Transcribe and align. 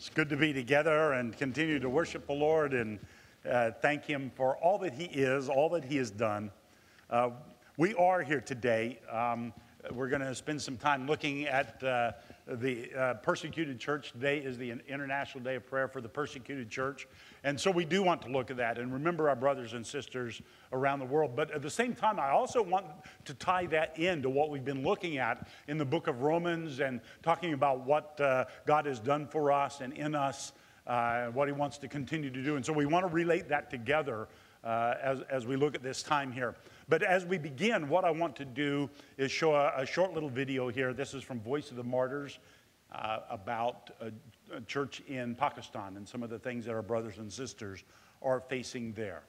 It's 0.00 0.08
good 0.08 0.30
to 0.30 0.36
be 0.38 0.54
together 0.54 1.12
and 1.12 1.36
continue 1.36 1.78
to 1.78 1.90
worship 1.90 2.26
the 2.26 2.32
Lord 2.32 2.72
and 2.72 2.98
uh, 3.46 3.72
thank 3.82 4.06
Him 4.06 4.32
for 4.34 4.56
all 4.56 4.78
that 4.78 4.94
He 4.94 5.04
is, 5.04 5.50
all 5.50 5.68
that 5.68 5.84
He 5.84 5.98
has 5.98 6.10
done. 6.10 6.50
Uh, 7.10 7.32
we 7.76 7.92
are 7.96 8.22
here 8.22 8.40
today. 8.40 8.98
Um, 9.12 9.52
we're 9.92 10.08
going 10.08 10.22
to 10.22 10.34
spend 10.34 10.62
some 10.62 10.78
time 10.78 11.06
looking 11.06 11.44
at 11.44 11.84
uh, 11.84 12.12
the 12.46 12.92
uh, 12.94 13.14
persecuted 13.14 13.78
church. 13.78 14.12
Today 14.12 14.38
is 14.38 14.58
the 14.58 14.70
International 14.88 15.42
Day 15.42 15.56
of 15.56 15.66
Prayer 15.66 15.88
for 15.88 16.00
the 16.00 16.08
Persecuted 16.08 16.68
Church. 16.70 17.06
And 17.44 17.58
so 17.58 17.70
we 17.70 17.84
do 17.84 18.02
want 18.02 18.22
to 18.22 18.28
look 18.28 18.50
at 18.50 18.56
that 18.56 18.78
and 18.78 18.92
remember 18.92 19.28
our 19.28 19.36
brothers 19.36 19.72
and 19.72 19.86
sisters 19.86 20.42
around 20.72 20.98
the 20.98 21.04
world. 21.04 21.36
But 21.36 21.50
at 21.50 21.62
the 21.62 21.70
same 21.70 21.94
time, 21.94 22.18
I 22.18 22.30
also 22.30 22.62
want 22.62 22.86
to 23.24 23.34
tie 23.34 23.66
that 23.66 23.98
into 23.98 24.28
what 24.28 24.50
we've 24.50 24.64
been 24.64 24.82
looking 24.82 25.18
at 25.18 25.48
in 25.68 25.78
the 25.78 25.84
book 25.84 26.06
of 26.06 26.22
Romans 26.22 26.80
and 26.80 27.00
talking 27.22 27.52
about 27.52 27.86
what 27.86 28.20
uh, 28.20 28.46
God 28.66 28.86
has 28.86 29.00
done 29.00 29.26
for 29.26 29.52
us 29.52 29.80
and 29.80 29.92
in 29.92 30.14
us, 30.14 30.52
uh, 30.86 31.26
what 31.26 31.48
He 31.48 31.52
wants 31.52 31.78
to 31.78 31.88
continue 31.88 32.30
to 32.30 32.42
do. 32.42 32.56
And 32.56 32.64
so 32.64 32.72
we 32.72 32.86
want 32.86 33.06
to 33.06 33.12
relate 33.12 33.48
that 33.48 33.70
together 33.70 34.28
uh, 34.64 34.94
as, 35.02 35.20
as 35.30 35.46
we 35.46 35.56
look 35.56 35.74
at 35.74 35.82
this 35.82 36.02
time 36.02 36.32
here. 36.32 36.54
But 36.90 37.04
as 37.04 37.24
we 37.24 37.38
begin, 37.38 37.88
what 37.88 38.04
I 38.04 38.10
want 38.10 38.34
to 38.36 38.44
do 38.44 38.90
is 39.16 39.30
show 39.30 39.54
a, 39.54 39.72
a 39.76 39.86
short 39.86 40.12
little 40.12 40.28
video 40.28 40.68
here. 40.68 40.92
This 40.92 41.14
is 41.14 41.22
from 41.22 41.40
Voice 41.40 41.70
of 41.70 41.76
the 41.76 41.84
Martyrs 41.84 42.40
uh, 42.90 43.20
about 43.30 43.90
a, 44.00 44.10
a 44.52 44.60
church 44.62 45.00
in 45.06 45.36
Pakistan 45.36 45.96
and 45.96 46.06
some 46.06 46.24
of 46.24 46.30
the 46.30 46.38
things 46.38 46.64
that 46.64 46.74
our 46.74 46.82
brothers 46.82 47.18
and 47.18 47.32
sisters 47.32 47.84
are 48.22 48.40
facing 48.40 48.92
there. 48.94 49.22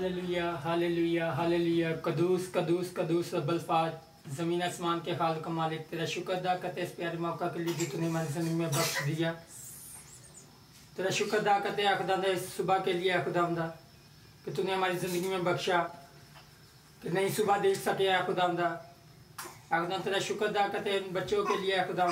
Hallelujah 0.00 0.44
hallelujah 0.64 1.26
hallelujah. 1.32 1.90
कदूस 2.04 2.44
कदूस 2.54 2.92
कदूस 2.96 3.34
अब्बलफाज 3.34 4.36
ज़मीन 4.36 4.62
आसमान 4.62 4.98
के 5.04 5.14
खाल 5.14 5.40
का 5.44 5.50
मालिक, 5.52 5.80
तेरा 5.90 6.06
शुक्र 6.06 6.32
अदा 6.34 6.54
करते 6.56 6.82
इस 6.82 6.90
प्यारे 6.96 7.18
मौका 7.20 7.46
के 7.52 7.60
लिए 7.60 7.74
जो 7.74 7.86
तूने 7.92 8.06
हमारी 8.06 8.32
ज़मीन 8.32 8.54
में 8.56 8.70
बख्श 8.70 9.02
दिया। 9.04 9.32
तेरा 10.96 11.10
शुक्र 11.10 11.36
अदा 11.38 11.58
करते 11.60 11.84
खुदा 11.98 12.16
इस 12.32 12.48
सुबह 12.56 12.78
के 12.80 12.92
लिए 12.96 13.18
खुदा 13.24 13.44
कि 14.44 14.50
तूने 14.50 14.72
हमारी 14.72 14.96
ज़िंदगी 14.96 15.28
में 15.28 15.44
बख्शा। 15.44 15.78
कि 17.02 17.10
नई 17.10 17.28
सुबह 17.36 17.58
देख 17.60 17.76
सके 17.78 18.08
खुदा 18.24 18.48
खुदा 18.48 19.98
तेरा 20.00 20.18
शुक्र 20.22 20.46
अदा 20.46 20.68
करते 20.70 20.90
हैं 20.90 21.12
बच्चों 21.14 21.44
के 21.44 21.60
लिए 21.60 21.84
खुदा 21.86 22.06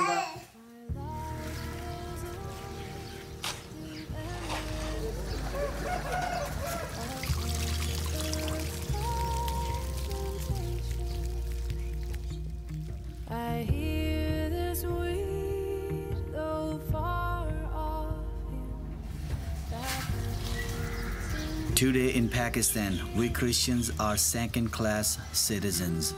Today 21.79 22.13
in 22.13 22.29
Pakistan, 22.29 22.99
we 23.15 23.29
Christians 23.29 23.93
are 24.01 24.17
second 24.17 24.73
class 24.73 25.17
citizens. 25.33 26.13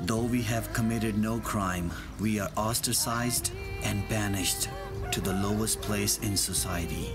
Though 0.00 0.24
we 0.24 0.42
have 0.42 0.72
committed 0.72 1.16
no 1.16 1.38
crime, 1.38 1.92
we 2.18 2.40
are 2.40 2.50
ostracized 2.56 3.52
and 3.84 4.02
banished 4.08 4.68
to 5.12 5.20
the 5.20 5.34
lowest 5.34 5.80
place 5.82 6.18
in 6.18 6.36
society. 6.36 7.12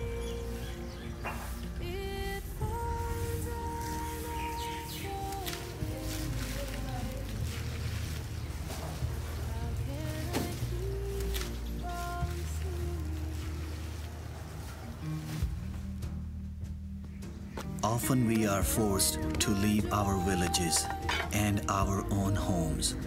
Often 18.12 18.28
we 18.28 18.46
are 18.46 18.62
forced 18.62 19.20
to 19.40 19.52
leave 19.52 19.88
our 19.94 20.18
villages 20.26 20.86
and 21.32 21.62
our 21.70 22.04
own 22.12 22.36
homes. 22.36 22.98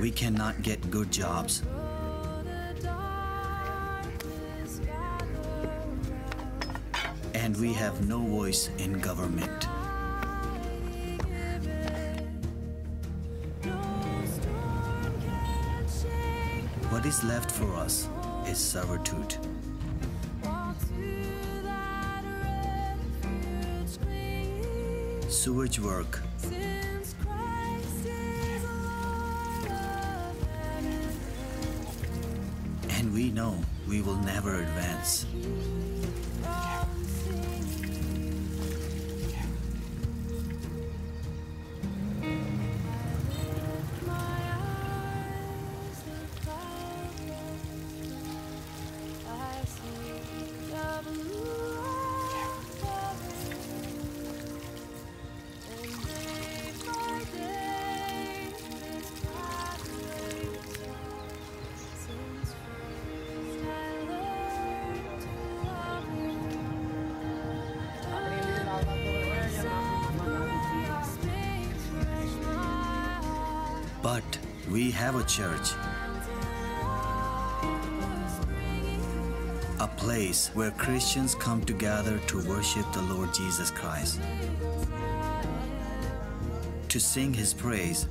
We 0.00 0.10
cannot 0.10 0.62
get 0.62 0.90
good 0.90 1.12
jobs. 1.12 1.62
And 7.34 7.54
we 7.58 7.74
have 7.74 8.08
no 8.08 8.18
voice 8.20 8.70
in 8.78 8.98
government. 8.98 9.68
Is 17.12 17.24
left 17.24 17.50
for 17.50 17.74
us 17.74 18.08
is 18.46 18.56
servitude. 18.56 19.36
Sewage 25.28 25.78
work. 25.78 26.20
And 32.88 33.12
we 33.12 33.30
know 33.30 33.58
we 33.86 34.00
will 34.00 34.20
never 34.32 34.62
advance. 34.62 35.26
Have 75.02 75.16
a 75.16 75.24
church. 75.24 75.72
A 79.80 79.88
place 79.96 80.52
where 80.54 80.70
Christians 80.70 81.34
come 81.34 81.60
together 81.64 82.20
to 82.28 82.48
worship 82.48 82.86
the 82.92 83.02
Lord 83.02 83.34
Jesus 83.34 83.72
Christ, 83.72 84.20
to 86.88 87.00
sing 87.00 87.34
His 87.34 87.52
praise, 87.52 88.06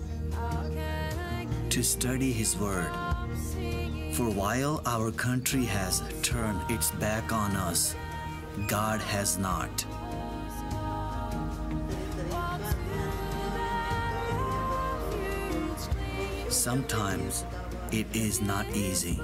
to 1.70 1.82
study 1.82 2.34
His 2.34 2.58
Word. 2.58 2.92
For 4.12 4.30
while 4.30 4.82
our 4.86 5.12
country 5.12 5.64
has 5.64 6.04
turned 6.24 6.60
its 6.70 6.92
back 6.92 7.32
on 7.32 7.56
us, 7.56 7.96
God 8.68 9.00
has 9.00 9.38
not. 9.38 9.86
Sometimes 16.62 17.44
it 17.92 18.06
is 18.14 18.40
not 18.40 18.70
easy. 18.76 19.16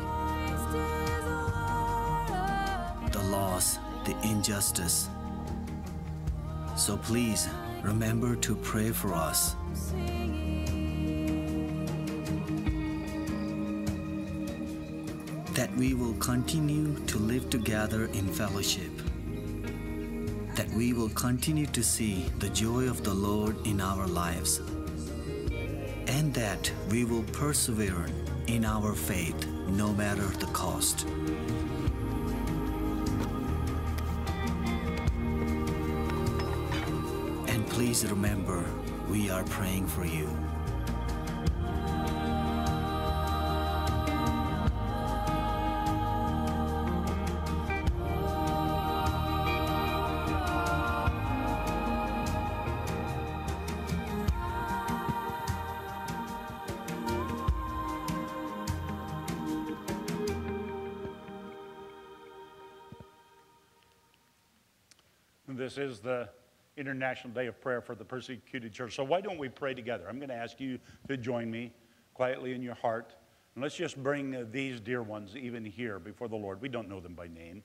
The 3.11 3.21
loss, 3.29 3.77
the 4.05 4.17
injustice. 4.23 5.07
So 6.75 6.97
please 6.97 7.47
remember 7.83 8.35
to 8.37 8.55
pray 8.55 8.89
for 8.89 9.13
us. 9.13 9.55
That 15.53 15.69
we 15.77 15.93
will 15.93 16.15
continue 16.15 16.95
to 17.05 17.19
live 17.19 17.51
together 17.51 18.05
in 18.05 18.27
fellowship. 18.33 18.89
That 20.55 20.69
we 20.71 20.93
will 20.93 21.09
continue 21.09 21.67
to 21.67 21.83
see 21.83 22.31
the 22.39 22.49
joy 22.49 22.89
of 22.89 23.03
the 23.03 23.13
Lord 23.13 23.55
in 23.67 23.79
our 23.79 24.07
lives 24.07 24.59
that 26.37 26.71
we 26.91 27.03
will 27.03 27.23
persevere 27.33 28.05
in 28.45 28.63
our 28.63 28.93
faith 28.93 29.47
no 29.69 29.91
matter 29.91 30.27
the 30.37 30.45
cost. 30.53 31.07
And 37.47 37.67
please 37.69 38.05
remember, 38.05 38.63
we 39.09 39.31
are 39.31 39.43
praying 39.45 39.87
for 39.87 40.05
you. 40.05 40.29
Is 65.77 65.99
the 65.99 66.29
International 66.75 67.33
Day 67.33 67.47
of 67.47 67.59
Prayer 67.61 67.81
for 67.81 67.95
the 67.95 68.05
Persecuted 68.05 68.73
Church. 68.73 68.95
So, 68.95 69.03
why 69.03 69.21
don't 69.21 69.37
we 69.37 69.49
pray 69.49 69.73
together? 69.73 70.05
I'm 70.09 70.17
going 70.17 70.29
to 70.29 70.35
ask 70.35 70.59
you 70.59 70.79
to 71.07 71.17
join 71.17 71.51
me 71.51 71.71
quietly 72.13 72.53
in 72.53 72.61
your 72.61 72.75
heart. 72.75 73.15
And 73.55 73.63
let's 73.63 73.75
just 73.75 74.01
bring 74.01 74.35
uh, 74.35 74.45
these 74.51 74.79
dear 74.79 75.03
ones 75.03 75.35
even 75.35 75.65
here 75.65 75.99
before 75.99 76.27
the 76.27 76.35
Lord. 76.35 76.61
We 76.61 76.69
don't 76.69 76.89
know 76.89 76.99
them 76.99 77.13
by 77.13 77.27
name, 77.27 77.63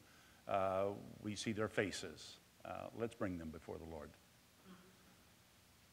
uh, 0.49 0.87
we 1.23 1.37
see 1.37 1.53
their 1.53 1.69
faces. 1.69 2.39
Uh, 2.65 2.89
let's 2.99 3.15
bring 3.15 3.39
them 3.39 3.51
before 3.51 3.77
the 3.79 3.91
Lord. 3.91 4.11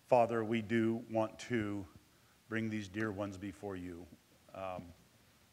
Father, 0.07 0.43
we 0.43 0.61
do 0.61 1.01
want 1.11 1.37
to 1.39 1.85
bring 2.47 2.69
these 2.69 2.87
dear 2.87 3.11
ones 3.11 3.37
before 3.37 3.75
you. 3.75 4.05
Um, 4.55 4.83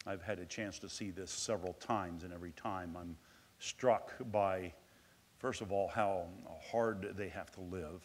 I've 0.06 0.22
had 0.22 0.38
a 0.38 0.46
chance 0.46 0.78
to 0.80 0.88
see 0.88 1.10
this 1.10 1.30
several 1.30 1.74
times, 1.74 2.22
and 2.24 2.32
every 2.32 2.52
time 2.52 2.96
I'm 2.98 3.16
struck 3.58 4.12
by 4.30 4.72
first 5.38 5.60
of 5.60 5.72
all, 5.72 5.88
how 5.88 6.26
hard 6.70 7.14
they 7.16 7.28
have 7.28 7.50
to 7.52 7.60
live, 7.60 8.02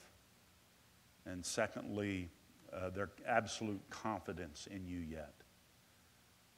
and 1.25 1.45
secondly, 1.45 2.29
uh, 2.73 2.89
their 2.89 3.09
absolute 3.27 3.81
confidence 3.89 4.67
in 4.71 4.85
you 4.85 4.99
yet. 4.99 5.33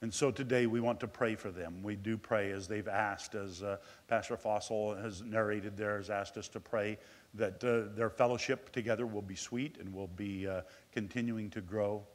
And 0.04 0.14
so 0.14 0.32
today 0.32 0.66
we 0.68 0.82
want 0.82 1.00
to 1.00 1.08
pray 1.08 1.36
for 1.36 1.50
them. 1.50 1.82
We 1.82 1.96
do 1.96 2.18
pray 2.18 2.52
as 2.52 2.68
they've 2.68 2.90
asked, 2.90 3.36
as 3.36 3.64
uh, 3.64 3.78
Pastor 4.10 4.36
Fossil 4.36 4.96
has 4.96 5.22
narrated 5.22 5.78
there, 5.78 5.96
has 5.96 6.10
asked 6.10 6.38
us 6.38 6.50
to 6.50 6.60
pray 6.60 6.98
that 7.36 7.64
uh, 7.64 7.96
their 7.96 8.10
fellowship 8.10 8.72
together 8.74 9.08
will 9.08 9.22
be 9.22 9.36
sweet 9.36 9.78
and 9.80 9.94
will 9.94 10.08
be 10.08 10.46
uh, 10.46 10.64
continuing 10.92 11.50
to 11.52 11.62
grow, 11.62 12.06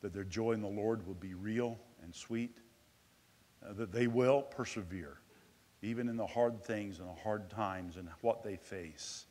that 0.00 0.14
their 0.14 0.24
joy 0.24 0.52
in 0.52 0.62
the 0.62 0.66
Lord 0.66 1.06
will 1.06 1.14
be 1.14 1.34
real 1.34 1.78
and 2.02 2.14
sweet, 2.14 2.56
uh, 3.62 3.74
that 3.74 3.92
they 3.92 4.06
will 4.06 4.40
persevere 4.40 5.18
even 5.82 6.08
in 6.08 6.16
the 6.16 6.26
hard 6.26 6.62
things 6.62 6.98
and 6.98 7.08
the 7.08 7.20
hard 7.22 7.50
times 7.50 7.96
and 7.96 8.08
what 8.20 8.42
they 8.42 8.56
face. 8.56 9.26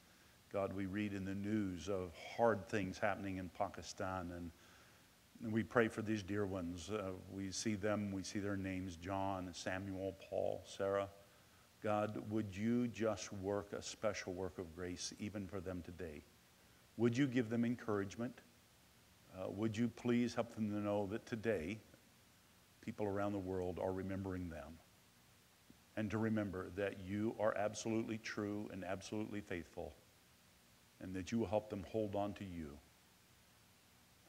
God, 0.54 0.74
we 0.74 0.86
read 0.86 1.14
in 1.14 1.26
the 1.26 1.36
news 1.36 1.90
of 1.90 2.14
hard 2.38 2.68
things 2.70 2.98
happening 2.98 3.38
in 3.38 3.50
Pakistan, 3.50 4.32
and, 4.36 4.52
we 5.52 5.64
pray 5.64 5.90
for 5.90 6.02
these 6.02 6.24
dear 6.24 6.46
ones. 6.46 6.90
Uh, 6.90 7.12
we 7.30 7.52
see 7.52 7.76
them, 7.76 8.12
we 8.12 8.24
see 8.24 8.40
their 8.40 8.56
names 8.56 8.96
John, 8.96 9.50
Samuel, 9.52 10.16
Paul, 10.30 10.64
Sarah. 10.66 11.10
God, 11.84 12.24
would 12.30 12.56
you 12.56 12.88
just 12.88 13.32
work 13.34 13.74
a 13.74 13.82
special 13.82 14.34
work 14.34 14.58
of 14.58 14.74
grace 14.76 15.14
even 15.20 15.46
for 15.46 15.60
them 15.60 15.84
today? 15.86 16.24
Would 16.98 17.18
you 17.18 17.28
give 17.28 17.50
them 17.50 17.66
encouragement? 17.66 18.40
Uh, 19.38 19.50
would 19.50 19.76
you 19.78 19.90
please 19.90 20.34
help 20.34 20.56
them 20.56 20.70
to 20.72 20.78
know 20.78 21.06
that 21.08 21.26
today 21.26 21.80
people 22.82 23.06
around 23.06 23.34
the 23.34 23.38
world 23.38 23.78
are 23.78 23.92
remembering 23.92 24.50
them? 24.50 24.80
And 25.98 26.12
to 26.12 26.18
remember 26.18 26.70
that 26.76 26.96
you 27.06 27.36
are 27.40 27.56
absolutely 27.58 28.18
true 28.18 28.70
and 28.72 28.84
absolutely 28.84 29.42
faithful, 29.42 29.94
and 31.02 31.14
that 31.14 31.32
you 31.32 31.40
will 31.40 31.48
help 31.48 31.70
them 31.70 31.86
hold 31.90 32.16
on 32.16 32.34
to 32.34 32.44
you. 32.44 32.78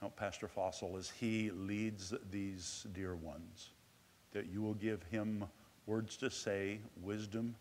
Help 0.00 0.16
Pastor 0.16 0.46
Fossil 0.46 0.96
as 0.96 1.10
he 1.10 1.50
leads 1.50 2.12
these 2.30 2.86
dear 2.92 3.16
ones, 3.16 3.70
that 4.32 4.46
you 4.46 4.60
will 4.60 4.74
give 4.74 5.02
him 5.04 5.44
words 5.86 6.16
to 6.18 6.30
say, 6.30 6.80
wisdom, 7.00 7.56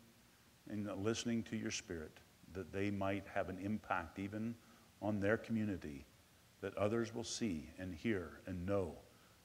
and 0.69 0.89
listening 1.03 1.43
to 1.43 1.55
your 1.55 1.71
spirit, 1.71 2.19
that 2.53 2.73
they 2.73 2.91
might 2.91 3.23
have 3.33 3.49
an 3.49 3.59
impact 3.59 4.19
even 4.19 4.55
on 5.01 5.19
their 5.19 5.37
community, 5.37 6.05
that 6.61 6.75
others 6.77 7.13
will 7.13 7.23
see 7.23 7.69
and 7.77 7.93
hear 7.93 8.39
and 8.47 8.65
know 8.65 8.93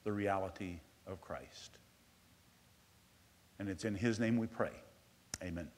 the 0.05 0.13
reality 0.13 0.81
of 1.07 1.21
Christ. 1.21 1.79
And 3.61 3.69
it's 3.69 3.85
in 3.85 3.95
His 3.95 4.19
name 4.19 4.39
we 4.39 4.47
pray. 4.47 4.73
Amen. 5.43 5.69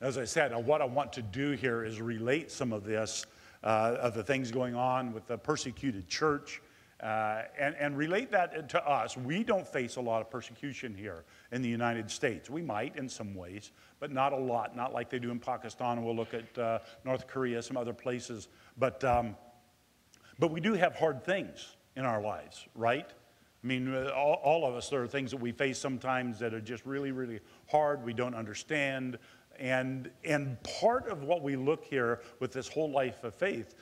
As 0.00 0.16
I 0.16 0.24
said, 0.24 0.52
what 0.66 0.80
I 0.80 0.86
want 0.86 1.12
to 1.12 1.22
do 1.22 1.50
here 1.50 1.84
is 1.84 2.00
relate 2.00 2.50
some 2.50 2.72
of 2.72 2.84
this, 2.84 3.26
uh, 3.62 3.96
of 4.00 4.14
the 4.14 4.24
things 4.24 4.50
going 4.50 4.74
on 4.74 5.12
with 5.12 5.26
the 5.26 5.36
persecuted 5.36 6.08
church, 6.08 6.62
uh, 7.02 7.42
and, 7.58 7.76
and 7.78 7.98
relate 7.98 8.30
that 8.30 8.70
to 8.70 8.88
us. 8.88 9.18
We 9.18 9.44
don't 9.44 9.68
face 9.68 9.96
a 9.96 10.00
lot 10.00 10.22
of 10.22 10.30
persecution 10.30 10.94
here 10.94 11.24
in 11.52 11.60
the 11.60 11.68
United 11.68 12.10
States. 12.10 12.48
We 12.48 12.62
might 12.62 12.96
in 12.96 13.06
some 13.06 13.34
ways, 13.34 13.70
but 14.00 14.10
not 14.10 14.32
a 14.32 14.38
lot, 14.38 14.74
not 14.74 14.94
like 14.94 15.10
they 15.10 15.18
do 15.18 15.30
in 15.30 15.40
Pakistan. 15.40 16.02
We'll 16.02 16.16
look 16.16 16.32
at 16.32 16.58
uh, 16.58 16.78
North 17.04 17.26
Korea, 17.26 17.60
some 17.60 17.76
other 17.76 17.92
places. 17.92 18.48
But, 18.78 19.04
um, 19.04 19.36
but 20.38 20.50
we 20.50 20.60
do 20.60 20.72
have 20.72 20.94
hard 20.94 21.22
things 21.22 21.76
in 21.96 22.06
our 22.06 22.22
lives, 22.22 22.66
right? 22.74 23.12
I 23.64 23.66
mean, 23.66 23.94
uh, 23.94 24.10
all, 24.14 24.40
all, 24.44 24.66
of 24.66 24.74
us, 24.74 24.90
there 24.90 25.02
are 25.02 25.06
things 25.06 25.30
that 25.30 25.38
we 25.38 25.50
face 25.50 25.78
sometimes 25.78 26.38
that 26.40 26.52
are 26.52 26.60
just 26.60 26.84
really, 26.84 27.12
really 27.12 27.40
hard, 27.70 28.04
we 28.04 28.12
don't 28.12 28.34
understand. 28.34 29.18
And, 29.58 30.10
and 30.22 30.62
part 30.80 31.08
of 31.08 31.22
what 31.22 31.42
we 31.42 31.56
look 31.56 31.84
here 31.84 32.20
with 32.40 32.52
this 32.52 32.68
whole 32.68 32.90
life 32.90 33.24
of 33.24 33.34
faith, 33.34 33.74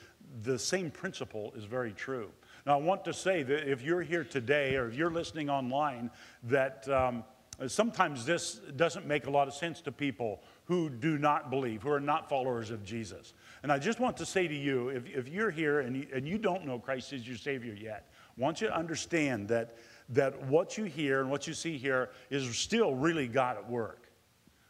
the 0.43 0.57
same 0.57 0.89
principle 0.89 1.53
is 1.57 1.65
very 1.65 1.91
true. 1.91 2.29
Now, 2.65 2.79
I 2.79 2.81
want 2.81 3.03
to 3.05 3.13
say 3.13 3.43
that 3.43 3.69
if 3.69 3.81
you're 3.81 4.01
here 4.01 4.23
today 4.23 4.77
or 4.77 4.87
if 4.87 4.95
you're 4.95 5.11
listening 5.11 5.49
online, 5.49 6.09
that 6.43 6.87
um, 6.87 7.25
sometimes 7.67 8.25
this 8.25 8.61
doesn't 8.77 9.05
make 9.05 9.27
a 9.27 9.29
lot 9.29 9.49
of 9.49 9.53
sense 9.53 9.81
to 9.81 9.91
people 9.91 10.41
who 10.63 10.89
do 10.89 11.17
not 11.17 11.49
believe, 11.49 11.83
who 11.83 11.91
are 11.91 11.99
not 11.99 12.29
followers 12.29 12.71
of 12.71 12.85
Jesus. 12.85 13.33
And 13.63 13.71
I 13.71 13.79
just 13.79 13.99
want 13.99 14.15
to 14.17 14.25
say 14.25 14.47
to 14.47 14.55
you 14.55 14.89
if, 14.89 15.05
if 15.07 15.27
you're 15.27 15.51
here 15.51 15.81
and 15.81 15.97
you, 15.97 16.07
and 16.13 16.25
you 16.25 16.37
don't 16.37 16.65
know 16.65 16.79
Christ 16.79 17.11
as 17.11 17.27
your 17.27 17.37
Savior 17.37 17.73
yet, 17.73 18.09
I 18.37 18.41
want 18.41 18.61
you 18.61 18.67
to 18.67 18.75
understand 18.75 19.47
that, 19.49 19.75
that 20.09 20.47
what 20.47 20.77
you 20.77 20.85
hear 20.85 21.21
and 21.21 21.29
what 21.29 21.47
you 21.47 21.53
see 21.53 21.77
here 21.77 22.09
is 22.29 22.57
still 22.57 22.95
really 22.95 23.27
God 23.27 23.57
at 23.57 23.69
work. 23.69 24.09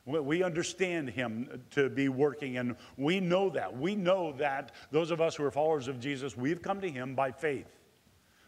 We 0.05 0.43
understand 0.43 1.09
Him 1.09 1.63
to 1.71 1.89
be 1.89 2.09
working, 2.09 2.57
and 2.57 2.75
we 2.97 3.21
know 3.21 3.49
that. 3.51 3.77
We 3.77 3.95
know 3.95 4.33
that 4.33 4.73
those 4.91 5.11
of 5.11 5.21
us 5.21 5.35
who 5.35 5.45
are 5.45 5.51
followers 5.51 5.87
of 5.87 6.01
Jesus, 6.01 6.35
we've 6.35 6.61
come 6.61 6.81
to 6.81 6.89
Him 6.89 7.15
by 7.15 7.31
faith. 7.31 7.79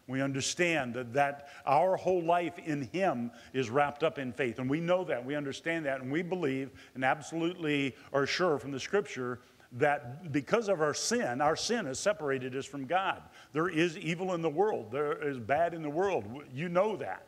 We 0.06 0.20
understand 0.20 0.94
that, 0.94 1.14
that 1.14 1.48
our 1.64 1.96
whole 1.96 2.22
life 2.22 2.58
in 2.58 2.82
Him 2.82 3.32
is 3.54 3.70
wrapped 3.70 4.04
up 4.04 4.18
in 4.18 4.32
faith. 4.32 4.58
And 4.58 4.70
we 4.70 4.80
know 4.80 5.02
that. 5.04 5.24
We 5.24 5.34
understand 5.34 5.86
that. 5.86 6.00
And 6.00 6.12
we 6.12 6.22
believe 6.22 6.70
and 6.94 7.04
absolutely 7.04 7.96
are 8.12 8.26
sure 8.26 8.58
from 8.58 8.70
the 8.70 8.78
Scripture 8.78 9.40
that 9.72 10.32
because 10.32 10.68
of 10.68 10.80
our 10.80 10.94
sin, 10.94 11.40
our 11.40 11.56
sin 11.56 11.86
has 11.86 11.98
separated 11.98 12.54
us 12.56 12.64
from 12.64 12.86
God. 12.86 13.22
There 13.52 13.68
is 13.68 13.98
evil 13.98 14.34
in 14.34 14.42
the 14.42 14.50
world, 14.50 14.90
there 14.90 15.22
is 15.28 15.38
bad 15.38 15.74
in 15.74 15.82
the 15.82 15.90
world. 15.90 16.24
You 16.52 16.68
know 16.68 16.96
that. 16.96 17.26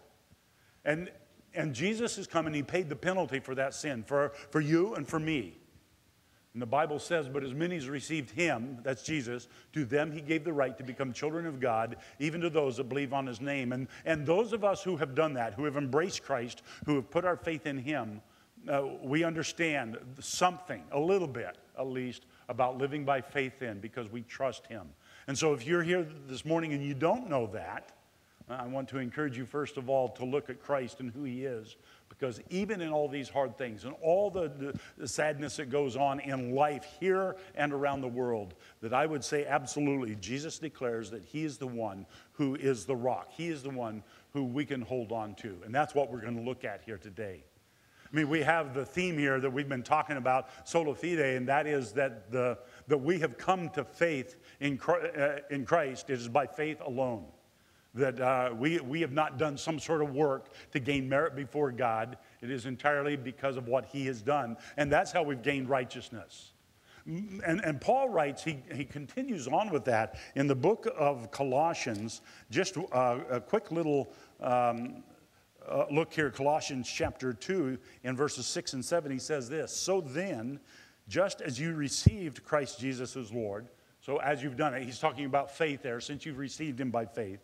And, 0.84 1.10
and 1.54 1.74
Jesus 1.74 2.16
has 2.16 2.26
come 2.26 2.46
and 2.46 2.54
he 2.54 2.62
paid 2.62 2.88
the 2.88 2.96
penalty 2.96 3.40
for 3.40 3.54
that 3.54 3.74
sin, 3.74 4.04
for, 4.04 4.32
for 4.50 4.60
you 4.60 4.94
and 4.94 5.06
for 5.06 5.18
me. 5.18 5.58
And 6.54 6.62
the 6.62 6.66
Bible 6.66 6.98
says, 6.98 7.28
But 7.28 7.44
as 7.44 7.54
many 7.54 7.76
as 7.76 7.88
received 7.88 8.30
him, 8.30 8.78
that's 8.82 9.02
Jesus, 9.02 9.48
to 9.74 9.84
them 9.84 10.10
he 10.10 10.20
gave 10.20 10.44
the 10.44 10.52
right 10.52 10.76
to 10.78 10.82
become 10.82 11.12
children 11.12 11.46
of 11.46 11.60
God, 11.60 11.96
even 12.18 12.40
to 12.40 12.50
those 12.50 12.78
that 12.78 12.88
believe 12.88 13.12
on 13.12 13.26
his 13.26 13.40
name. 13.40 13.72
And, 13.72 13.86
and 14.04 14.26
those 14.26 14.52
of 14.52 14.64
us 14.64 14.82
who 14.82 14.96
have 14.96 15.14
done 15.14 15.34
that, 15.34 15.54
who 15.54 15.64
have 15.64 15.76
embraced 15.76 16.22
Christ, 16.24 16.62
who 16.86 16.96
have 16.96 17.10
put 17.10 17.24
our 17.24 17.36
faith 17.36 17.66
in 17.66 17.78
him, 17.78 18.22
uh, 18.68 18.86
we 19.02 19.24
understand 19.24 19.96
something, 20.20 20.82
a 20.92 20.98
little 20.98 21.28
bit 21.28 21.56
at 21.78 21.86
least, 21.86 22.26
about 22.48 22.78
living 22.78 23.04
by 23.04 23.20
faith 23.20 23.62
in 23.62 23.80
because 23.80 24.10
we 24.10 24.22
trust 24.22 24.66
Him. 24.66 24.88
And 25.26 25.36
so 25.36 25.52
if 25.52 25.66
you're 25.66 25.82
here 25.82 26.06
this 26.26 26.44
morning 26.44 26.72
and 26.72 26.82
you 26.82 26.94
don't 26.94 27.28
know 27.28 27.46
that, 27.48 27.92
I 28.50 28.66
want 28.66 28.88
to 28.88 28.98
encourage 28.98 29.36
you, 29.36 29.44
first 29.44 29.76
of 29.76 29.90
all, 29.90 30.08
to 30.10 30.24
look 30.24 30.48
at 30.48 30.62
Christ 30.62 31.00
and 31.00 31.10
who 31.10 31.24
He 31.24 31.44
is. 31.44 31.76
Because 32.08 32.40
even 32.48 32.80
in 32.80 32.90
all 32.90 33.06
these 33.08 33.28
hard 33.28 33.58
things 33.58 33.84
and 33.84 33.94
all 34.00 34.30
the, 34.30 34.48
the, 34.48 34.80
the, 34.96 35.06
sadness 35.06 35.56
that 35.56 35.68
goes 35.68 35.94
on 35.94 36.20
in 36.20 36.54
life 36.54 36.86
here 36.98 37.36
and 37.54 37.72
around 37.72 38.00
the 38.00 38.08
world, 38.08 38.54
that 38.80 38.94
I 38.94 39.04
would 39.04 39.22
say 39.22 39.44
absolutely, 39.44 40.16
Jesus 40.16 40.58
declares 40.58 41.10
that 41.10 41.22
He 41.22 41.44
is 41.44 41.58
the 41.58 41.66
one 41.66 42.06
who 42.32 42.54
is 42.54 42.86
the 42.86 42.96
rock. 42.96 43.28
He 43.30 43.48
is 43.48 43.62
the 43.62 43.70
one 43.70 44.02
who 44.32 44.44
we 44.44 44.64
can 44.64 44.80
hold 44.80 45.12
on 45.12 45.34
to. 45.36 45.58
And 45.64 45.74
that's 45.74 45.94
what 45.94 46.10
we're 46.10 46.22
going 46.22 46.36
to 46.36 46.42
look 46.42 46.64
at 46.64 46.82
here 46.86 46.98
today. 46.98 47.44
I 48.10 48.16
mean, 48.16 48.28
we 48.28 48.40
have 48.40 48.72
the 48.72 48.86
theme 48.86 49.18
here 49.18 49.38
that 49.38 49.50
we've 49.50 49.68
been 49.68 49.82
talking 49.82 50.16
about, 50.16 50.48
sola 50.64 50.94
fide, 50.94 51.18
and 51.18 51.46
that 51.48 51.66
is 51.66 51.92
that, 51.92 52.32
the, 52.32 52.58
that 52.86 52.98
we 52.98 53.18
have 53.20 53.36
come 53.36 53.68
to 53.70 53.84
faith 53.84 54.36
in, 54.60 54.80
uh, 54.80 55.40
in 55.50 55.66
Christ. 55.66 56.08
It 56.08 56.14
is 56.14 56.28
by 56.28 56.46
faith 56.46 56.80
alone. 56.80 57.26
That 57.94 58.20
uh, 58.20 58.50
we, 58.56 58.78
we 58.80 59.00
have 59.02 59.12
not 59.12 59.38
done 59.38 59.58
some 59.58 59.78
sort 59.78 60.02
of 60.02 60.14
work 60.14 60.52
to 60.72 60.80
gain 60.80 61.08
merit 61.08 61.34
before 61.36 61.70
God. 61.72 62.16
It 62.40 62.50
is 62.50 62.64
entirely 62.64 63.16
because 63.16 63.56
of 63.56 63.68
what 63.68 63.86
He 63.86 64.06
has 64.06 64.22
done. 64.22 64.56
And 64.76 64.90
that's 64.90 65.12
how 65.12 65.22
we've 65.22 65.42
gained 65.42 65.68
righteousness. 65.68 66.52
And, 67.06 67.60
and 67.64 67.80
Paul 67.80 68.10
writes, 68.10 68.44
he, 68.44 68.58
he 68.74 68.84
continues 68.84 69.48
on 69.48 69.70
with 69.70 69.84
that 69.86 70.16
in 70.34 70.46
the 70.46 70.54
book 70.54 70.86
of 70.96 71.30
Colossians. 71.30 72.20
Just 72.50 72.76
uh, 72.76 73.18
a 73.30 73.40
quick 73.40 73.72
little 73.72 74.12
um, 74.40 75.02
uh, 75.68 75.86
look 75.90 76.12
here, 76.12 76.30
Colossians 76.30 76.90
chapter 76.90 77.32
2, 77.32 77.78
in 78.04 78.16
verses 78.16 78.46
6 78.46 78.74
and 78.74 78.84
7, 78.84 79.10
he 79.10 79.18
says 79.18 79.48
this 79.48 79.72
So 79.72 80.00
then, 80.00 80.60
just 81.08 81.40
as 81.40 81.58
you 81.58 81.74
received 81.74 82.44
Christ 82.44 82.80
Jesus 82.80 83.16
as 83.16 83.32
Lord, 83.32 83.68
so 84.00 84.18
as 84.18 84.42
you've 84.42 84.56
done 84.56 84.74
it, 84.74 84.84
he's 84.84 84.98
talking 84.98 85.24
about 85.24 85.50
faith 85.50 85.82
there, 85.82 86.00
since 86.00 86.24
you've 86.24 86.38
received 86.38 86.80
him 86.80 86.90
by 86.90 87.04
faith, 87.04 87.40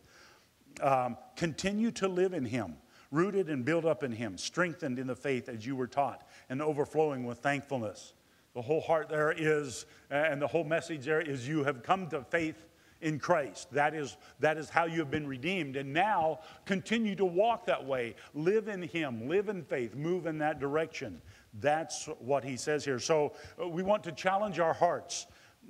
um, 0.81 1.17
continue 1.37 1.91
to 1.93 2.09
live 2.09 2.33
in 2.33 2.45
him, 2.45 2.77
rooted 3.11 3.49
and 3.49 3.65
built 3.65 3.85
up 3.85 4.03
in 4.03 4.13
him, 4.13 4.39
strengthened 4.39 4.99
in 4.99 5.07
the 5.07 5.17
faith 5.17 5.49
as 5.49 5.67
you 5.67 5.77
were 5.77 5.87
taught, 5.87 6.27
and 6.49 6.63
overflowing 6.63 7.25
with 7.25 7.39
thankfulness. 7.39 8.15
The 8.55 8.63
whole 8.63 8.81
heart 8.81 9.09
there 9.09 9.35
is, 9.37 9.85
and 10.11 10.41
the 10.41 10.47
whole 10.47 10.65
message 10.65 11.05
there 11.05 11.21
is 11.21 11.47
you 11.47 11.65
have 11.65 11.83
come 11.83 12.09
to 12.09 12.23
faith 12.23 12.67
in 13.01 13.19
Christ. 13.19 13.71
That 13.73 13.95
is, 13.95 14.17
that 14.41 14.57
is 14.57 14.69
how 14.69 14.87
you 14.87 14.99
have 14.99 15.11
been 15.11 15.27
redeemed. 15.27 15.77
And 15.77 15.93
now 15.93 16.41
continue 16.65 17.15
to 17.17 17.25
walk 17.25 17.67
that 17.67 17.85
way. 17.85 18.15
Live 18.35 18.69
in 18.69 18.83
Him, 18.83 19.29
live 19.29 19.49
in 19.49 19.63
faith, 19.63 19.95
move 19.95 20.27
in 20.27 20.39
that 20.39 20.59
direction. 20.61 21.21
That's 21.61 22.07
what 22.19 22.45
He 22.45 22.57
says 22.57 22.85
here. 22.85 22.99
So 22.99 23.33
uh, 23.61 23.69
we 23.69 23.83
want 23.83 24.05
to 24.05 24.13
challenge 24.13 24.59
our 24.59 24.75
hearts 24.75 25.27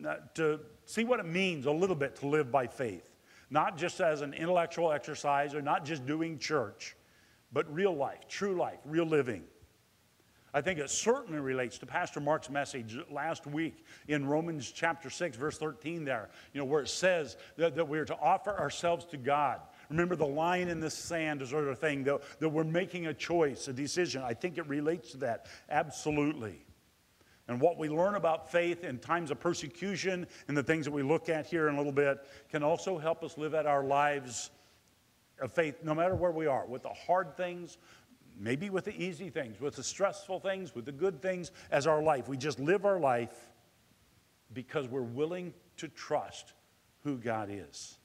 uh, 0.07 0.17
to 0.35 0.61
see 0.87 1.05
what 1.05 1.21
it 1.21 1.27
means 1.27 1.67
a 1.67 1.71
little 1.73 1.97
bit 1.97 2.17
to 2.17 2.27
live 2.27 2.51
by 2.51 2.67
faith, 2.67 3.09
not 3.51 3.77
just 3.77 4.01
as 4.01 4.21
an 4.21 4.35
intellectual 4.35 4.93
exercise 4.93 5.55
or 5.55 5.63
not 5.63 5.85
just 5.85 6.07
doing 6.07 6.39
church, 6.39 6.97
but 7.53 7.73
real 7.73 7.95
life, 7.95 8.27
true 8.29 8.57
life, 8.57 8.79
real 8.85 9.07
living. 9.07 9.45
I 10.55 10.61
think 10.61 10.79
it 10.79 10.89
certainly 10.89 11.41
relates 11.41 11.79
to 11.79 11.87
Pastor 11.87 12.21
Mark's 12.21 12.49
message 12.49 12.97
last 13.11 13.45
week 13.45 13.85
in 14.07 14.25
Romans 14.25 14.71
chapter 14.71 15.11
6, 15.11 15.37
verse 15.37 15.59
13, 15.59 16.05
there, 16.05 16.31
you 16.53 16.61
know, 16.61 16.65
where 16.65 16.81
it 16.81 16.89
says 16.89 17.37
that, 17.57 17.75
that 17.75 17.89
we're 17.89 18.05
to 18.05 18.17
offer 18.21 18.57
ourselves 18.57 19.05
to 19.07 19.17
God. 19.17 19.61
Remember 19.91 20.15
the 20.15 20.25
line 20.25 20.69
in 20.69 20.79
the 20.79 20.91
sand 20.91 21.43
is 21.43 21.51
sort 21.51 21.67
of 21.67 21.81
thing, 21.81 22.05
that, 22.05 22.21
that 22.39 22.49
we're 22.49 22.63
making 22.63 23.09
a 23.09 23.15
choice, 23.15 23.67
a 23.67 23.73
decision. 23.73 24.23
I 24.23 24.33
think 24.33 24.57
it 24.57 24.69
relates 24.69 25.11
to 25.11 25.17
that, 25.19 25.47
absolutely. 25.71 26.65
And 27.49 27.61
what 27.61 27.77
we 27.77 27.89
learn 27.89 28.15
about 28.15 28.51
faith 28.51 28.85
in 28.85 28.99
times 29.01 29.33
of 29.33 29.41
persecution 29.41 30.25
and 30.47 30.57
the 30.57 30.63
things 30.63 30.85
that 30.85 30.93
we 30.93 31.03
look 31.03 31.29
at 31.29 31.47
here 31.47 31.69
in 31.69 31.75
a 31.75 31.79
little 31.79 31.93
bit 31.93 32.19
can 32.49 32.63
also 32.63 32.97
help 32.97 33.25
us 33.25 33.37
live 33.37 33.55
out 33.55 33.67
our 33.67 33.83
lives 33.83 34.51
of 35.41 35.53
faith 35.53 35.77
no 35.83 35.95
matter 35.95 36.15
where 36.15 36.31
we 36.31 36.47
are, 36.47 36.65
with 36.65 36.83
the 36.83 36.91
hard 36.91 37.37
things, 37.37 37.79
maybe 38.39 38.71
with 38.71 38.85
the 38.85 39.03
easy 39.03 39.31
things, 39.31 39.61
with 39.61 39.77
the 39.77 39.83
stressful 39.83 40.41
things, 40.41 40.75
with 40.75 40.85
the 40.85 40.93
good 40.93 41.23
things 41.23 41.53
as 41.71 41.87
our 41.87 42.03
life. 42.03 42.29
We 42.29 42.37
just 42.37 42.59
live 42.59 42.85
our 42.85 42.99
life 42.99 43.51
because 44.53 44.89
we're 44.89 45.03
willing 45.03 45.53
to 45.77 45.89
trust 45.89 46.53
who 47.03 47.19
God 47.19 47.49
is. 47.51 47.99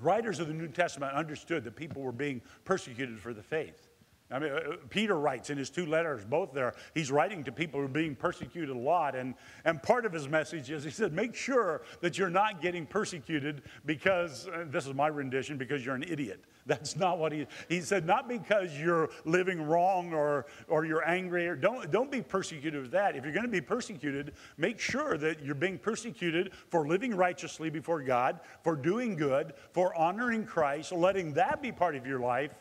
Writers 0.00 0.40
of 0.40 0.48
the 0.48 0.54
New 0.54 0.68
Testament 0.68 1.12
understood 1.14 1.64
that 1.64 1.76
people 1.76 2.02
were 2.02 2.12
being 2.12 2.40
persecuted 2.64 3.20
for 3.20 3.32
the 3.32 3.42
faith. 3.42 3.88
I 4.32 4.38
mean, 4.38 4.52
uh, 4.52 4.76
Peter 4.88 5.18
writes 5.18 5.50
in 5.50 5.58
his 5.58 5.68
two 5.68 5.86
letters, 5.86 6.24
both 6.24 6.52
there, 6.52 6.74
he's 6.94 7.10
writing 7.10 7.44
to 7.44 7.52
people 7.52 7.78
who 7.80 7.86
are 7.86 7.88
being 7.88 8.14
persecuted 8.14 8.74
a 8.74 8.78
lot. 8.78 9.14
And, 9.14 9.34
and 9.64 9.82
part 9.82 10.06
of 10.06 10.12
his 10.12 10.28
message 10.28 10.70
is 10.70 10.84
he 10.84 10.90
said, 10.90 11.12
make 11.12 11.34
sure 11.34 11.82
that 12.00 12.16
you're 12.16 12.30
not 12.30 12.62
getting 12.62 12.86
persecuted 12.86 13.62
because, 13.84 14.48
uh, 14.48 14.64
this 14.68 14.86
is 14.86 14.94
my 14.94 15.08
rendition, 15.08 15.58
because 15.58 15.84
you're 15.84 15.94
an 15.94 16.04
idiot. 16.04 16.44
That's 16.66 16.96
not 16.96 17.18
what 17.18 17.32
he, 17.32 17.46
he 17.68 17.80
said, 17.80 18.06
not 18.06 18.28
because 18.28 18.78
you're 18.78 19.10
living 19.24 19.60
wrong 19.60 20.12
or, 20.12 20.46
or 20.68 20.84
you're 20.84 21.06
angry. 21.08 21.48
Or 21.48 21.56
don't, 21.56 21.90
don't 21.90 22.10
be 22.10 22.22
persecuted 22.22 22.80
with 22.80 22.92
that. 22.92 23.16
If 23.16 23.24
you're 23.24 23.32
going 23.32 23.46
to 23.46 23.50
be 23.50 23.60
persecuted, 23.60 24.32
make 24.56 24.78
sure 24.78 25.18
that 25.18 25.44
you're 25.44 25.54
being 25.56 25.78
persecuted 25.78 26.52
for 26.68 26.86
living 26.86 27.14
righteously 27.14 27.68
before 27.68 28.00
God, 28.02 28.40
for 28.62 28.76
doing 28.76 29.16
good, 29.16 29.54
for 29.72 29.94
honoring 29.98 30.44
Christ, 30.44 30.92
letting 30.92 31.34
that 31.34 31.60
be 31.60 31.72
part 31.72 31.96
of 31.96 32.06
your 32.06 32.20
life. 32.20 32.52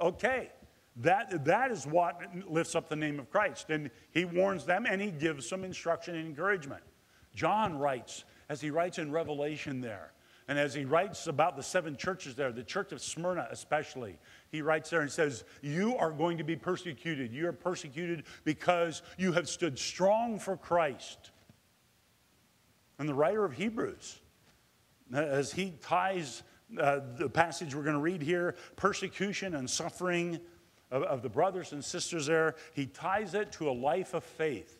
Okay. 0.00 0.50
That, 0.96 1.44
that 1.44 1.70
is 1.70 1.86
what 1.86 2.20
lifts 2.48 2.74
up 2.74 2.88
the 2.88 2.96
name 2.96 3.18
of 3.18 3.30
Christ. 3.30 3.70
And 3.70 3.90
he 4.12 4.24
warns 4.24 4.64
them 4.64 4.86
and 4.88 5.00
he 5.00 5.10
gives 5.10 5.48
some 5.48 5.64
instruction 5.64 6.14
and 6.14 6.26
encouragement. 6.26 6.82
John 7.34 7.78
writes, 7.78 8.24
as 8.48 8.60
he 8.60 8.70
writes 8.70 8.98
in 8.98 9.10
Revelation 9.10 9.80
there, 9.80 10.12
and 10.46 10.58
as 10.58 10.74
he 10.74 10.84
writes 10.84 11.26
about 11.26 11.56
the 11.56 11.62
seven 11.62 11.96
churches 11.96 12.34
there, 12.34 12.52
the 12.52 12.62
church 12.62 12.92
of 12.92 13.00
Smyrna 13.00 13.48
especially, 13.50 14.18
he 14.50 14.60
writes 14.60 14.90
there 14.90 15.00
and 15.00 15.10
says, 15.10 15.44
You 15.62 15.96
are 15.96 16.12
going 16.12 16.36
to 16.36 16.44
be 16.44 16.54
persecuted. 16.54 17.32
You 17.32 17.48
are 17.48 17.52
persecuted 17.52 18.24
because 18.44 19.02
you 19.16 19.32
have 19.32 19.48
stood 19.48 19.78
strong 19.78 20.38
for 20.38 20.56
Christ. 20.56 21.30
And 22.98 23.08
the 23.08 23.14
writer 23.14 23.44
of 23.44 23.54
Hebrews, 23.54 24.20
as 25.12 25.50
he 25.50 25.72
ties 25.80 26.42
uh, 26.78 27.00
the 27.18 27.28
passage 27.28 27.74
we're 27.74 27.82
going 27.82 27.96
to 27.96 28.02
read 28.02 28.22
here, 28.22 28.54
persecution 28.76 29.54
and 29.54 29.68
suffering 29.68 30.40
of, 30.94 31.02
of 31.02 31.22
the 31.22 31.28
brothers 31.28 31.72
and 31.72 31.84
sisters 31.84 32.26
there, 32.26 32.54
he 32.72 32.86
ties 32.86 33.34
it 33.34 33.50
to 33.52 33.68
a 33.68 33.72
life 33.72 34.14
of 34.14 34.22
faith. 34.22 34.78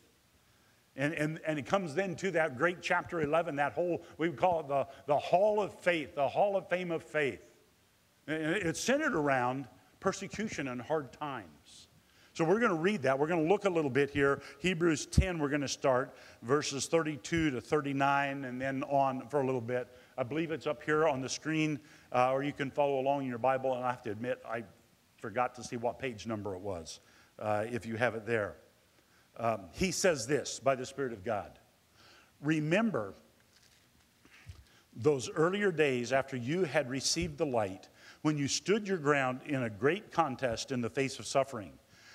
And, 0.97 1.13
and, 1.13 1.41
and 1.45 1.59
it 1.59 1.67
comes 1.67 1.95
then 1.97 2.15
to 2.17 2.31
that 2.31 2.57
great 2.57 2.81
chapter 2.81 3.21
11, 3.21 3.57
that 3.57 3.73
whole, 3.73 4.03
we 4.17 4.29
would 4.29 4.39
call 4.39 4.61
it 4.61 4.69
the, 4.69 4.87
the 5.07 5.19
Hall 5.19 5.61
of 5.61 5.75
Faith, 5.81 6.15
the 6.15 6.29
Hall 6.29 6.57
of 6.57 6.69
Fame 6.69 6.93
of 6.93 7.03
Faith. 7.03 7.45
And 8.29 8.39
it's 8.39 8.81
centered 8.81 9.17
around 9.17 9.67
persecution 9.99 10.69
and 10.69 10.81
hard 10.81 11.13
times. 11.13 11.89
So 12.33 12.45
we're 12.45 12.61
going 12.61 12.71
to 12.71 12.79
read 12.79 13.03
that. 13.03 13.19
We're 13.19 13.27
going 13.27 13.43
to 13.43 13.49
look 13.49 13.65
a 13.65 13.71
little 13.71 13.91
bit 13.91 14.11
here. 14.11 14.41
Hebrews 14.61 15.07
10, 15.07 15.39
we're 15.41 15.49
going 15.49 15.61
to 15.61 15.69
start 15.69 16.17
verses 16.43 16.87
32 16.87 17.51
to 17.51 17.61
39 17.61 18.45
and 18.45 18.61
then 18.61 18.85
on 18.85 19.29
for 19.29 19.41
a 19.41 19.47
little 19.47 19.61
bit. 19.61 19.89
I 20.17 20.23
believe 20.23 20.53
it's 20.53 20.67
up 20.67 20.83
here 20.83 21.09
on 21.09 21.21
the 21.21 21.29
screen, 21.29 21.81
uh, 22.13 22.33
or 22.33 22.45
you 22.45 22.53
can 22.53 22.71
follow 22.71 23.01
along 23.01 23.23
in 23.23 23.29
your 23.29 23.39
Bible. 23.39 23.75
And 23.75 23.85
I 23.85 23.91
have 23.91 24.03
to 24.03 24.11
admit, 24.11 24.41
I 24.49 24.65
forgot 25.25 25.55
to 25.55 25.65
see 25.65 25.79
what 25.79 25.99
page 25.99 26.27
number 26.27 26.55
it 26.55 26.61
was, 26.61 27.01
uh, 27.39 27.65
if 27.73 27.87
you 27.87 27.97
have 27.97 28.15
it 28.15 28.27
there. 28.27 28.57
Um, 29.39 29.61
he 29.73 29.91
says 29.91 30.27
this 30.27 30.61
by 30.61 30.75
the 30.75 30.85
Spirit 30.85 31.15
of 31.15 31.25
God 31.25 31.59
Remember 32.43 33.15
those 34.95 35.31
earlier 35.31 35.73
days 35.73 36.13
after 36.13 36.37
you 36.37 36.65
had 36.65 36.91
received 36.91 37.39
the 37.39 37.47
light, 37.47 37.89
when 38.21 38.37
you 38.37 38.47
stood 38.47 38.87
your 38.87 38.99
ground 38.99 39.41
in 39.47 39.63
a 39.63 39.71
great 39.71 40.13
contest 40.13 40.71
in 40.73 40.83
the 40.83 40.91
face 40.91 41.19
of 41.19 41.27
suffering. 41.27 41.73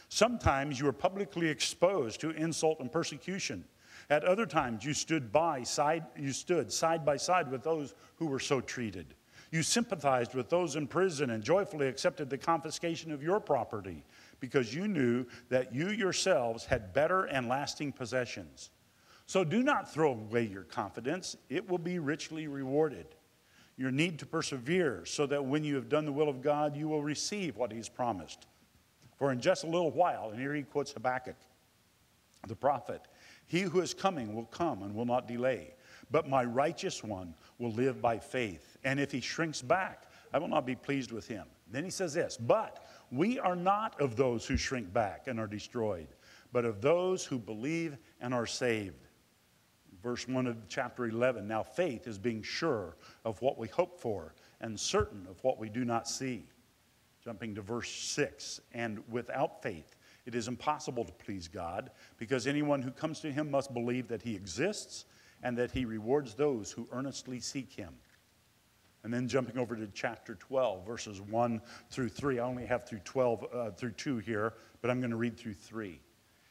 Sometimes 0.09 0.79
you 0.79 0.85
were 0.85 0.93
publicly 0.93 1.47
exposed 1.47 2.21
to 2.21 2.29
insult 2.29 2.79
and 2.79 2.91
persecution. 2.91 3.65
At 4.11 4.23
other 4.23 4.45
times 4.45 4.85
you 4.85 4.93
stood 4.93 5.31
by 5.31 5.63
side 5.63 6.05
you 6.15 6.31
stood 6.31 6.71
side 6.71 7.03
by 7.03 7.17
side 7.17 7.49
with 7.49 7.63
those 7.63 7.95
who 8.17 8.27
were 8.27 8.39
so 8.39 8.61
treated. 8.61 9.15
You 9.51 9.63
sympathized 9.63 10.35
with 10.35 10.49
those 10.49 10.75
in 10.75 10.87
prison 10.87 11.31
and 11.31 11.43
joyfully 11.43 11.87
accepted 11.87 12.29
the 12.29 12.37
confiscation 12.37 13.11
of 13.11 13.23
your 13.23 13.39
property 13.39 14.03
because 14.39 14.73
you 14.73 14.87
knew 14.87 15.25
that 15.49 15.73
you 15.73 15.89
yourselves 15.89 16.65
had 16.65 16.93
better 16.93 17.25
and 17.25 17.47
lasting 17.47 17.91
possessions. 17.91 18.69
So 19.25 19.43
do 19.43 19.63
not 19.63 19.91
throw 19.91 20.11
away 20.11 20.43
your 20.43 20.63
confidence, 20.63 21.35
it 21.49 21.67
will 21.67 21.77
be 21.77 21.99
richly 21.99 22.47
rewarded. 22.47 23.07
Your 23.77 23.91
need 23.91 24.19
to 24.19 24.25
persevere 24.25 25.05
so 25.05 25.25
that 25.27 25.45
when 25.45 25.63
you 25.63 25.75
have 25.75 25.87
done 25.87 26.05
the 26.05 26.11
will 26.11 26.29
of 26.29 26.41
God, 26.41 26.75
you 26.75 26.87
will 26.89 27.01
receive 27.01 27.55
what 27.55 27.71
He's 27.71 27.87
promised. 27.87 28.45
For 29.19 29.31
in 29.31 29.41
just 29.41 29.63
a 29.65 29.67
little 29.67 29.91
while, 29.91 30.29
and 30.29 30.39
here 30.39 30.53
he 30.53 30.63
quotes 30.63 30.93
Habakkuk, 30.93 31.35
the 32.47 32.55
prophet, 32.55 33.01
he 33.45 33.61
who 33.61 33.81
is 33.81 33.93
coming 33.93 34.33
will 34.33 34.45
come 34.45 34.81
and 34.83 34.95
will 34.95 35.05
not 35.05 35.27
delay. 35.27 35.73
But 36.09 36.29
my 36.29 36.45
righteous 36.45 37.03
one 37.03 37.33
will 37.57 37.71
live 37.71 38.01
by 38.01 38.17
faith. 38.17 38.68
And 38.83 38.99
if 38.99 39.11
he 39.11 39.19
shrinks 39.19 39.61
back, 39.61 40.03
I 40.33 40.39
will 40.39 40.47
not 40.47 40.65
be 40.65 40.75
pleased 40.75 41.11
with 41.11 41.27
him. 41.27 41.45
Then 41.71 41.83
he 41.83 41.89
says 41.89 42.13
this, 42.13 42.37
but 42.37 42.85
we 43.11 43.39
are 43.39 43.55
not 43.55 43.99
of 43.99 44.15
those 44.15 44.45
who 44.45 44.57
shrink 44.57 44.91
back 44.91 45.27
and 45.27 45.39
are 45.39 45.47
destroyed, 45.47 46.07
but 46.51 46.65
of 46.65 46.81
those 46.81 47.25
who 47.25 47.37
believe 47.37 47.97
and 48.21 48.33
are 48.33 48.45
saved. 48.45 49.07
Verse 50.01 50.27
1 50.27 50.47
of 50.47 50.57
chapter 50.67 51.07
11 51.07 51.47
Now 51.47 51.63
faith 51.63 52.07
is 52.07 52.17
being 52.17 52.41
sure 52.41 52.95
of 53.25 53.41
what 53.41 53.57
we 53.57 53.67
hope 53.67 53.99
for 53.99 54.33
and 54.61 54.79
certain 54.79 55.27
of 55.29 55.43
what 55.43 55.59
we 55.59 55.69
do 55.69 55.83
not 55.83 56.07
see. 56.07 56.45
Jumping 57.23 57.53
to 57.55 57.61
verse 57.61 57.89
6 57.89 58.61
And 58.73 59.03
without 59.09 59.61
faith, 59.61 59.97
it 60.25 60.35
is 60.35 60.47
impossible 60.47 61.03
to 61.05 61.11
please 61.13 61.47
God 61.47 61.91
because 62.17 62.47
anyone 62.47 62.81
who 62.81 62.91
comes 62.91 63.19
to 63.21 63.31
him 63.31 63.51
must 63.51 63.73
believe 63.73 64.07
that 64.07 64.21
he 64.21 64.35
exists 64.35 65.05
and 65.43 65.57
that 65.57 65.71
he 65.71 65.85
rewards 65.85 66.33
those 66.33 66.71
who 66.71 66.87
earnestly 66.91 67.39
seek 67.39 67.71
him. 67.71 67.93
And 69.03 69.13
then 69.13 69.27
jumping 69.27 69.57
over 69.57 69.75
to 69.75 69.87
chapter 69.87 70.35
12, 70.35 70.85
verses 70.85 71.21
1 71.21 71.61
through 71.89 72.09
3. 72.09 72.39
I 72.39 72.43
only 72.43 72.65
have 72.65 72.87
through 72.87 72.99
12 72.99 73.45
uh, 73.53 73.71
through 73.71 73.91
2 73.91 74.17
here, 74.17 74.53
but 74.81 74.91
I'm 74.91 74.99
going 74.99 75.11
to 75.11 75.17
read 75.17 75.37
through 75.37 75.53
3. 75.53 76.01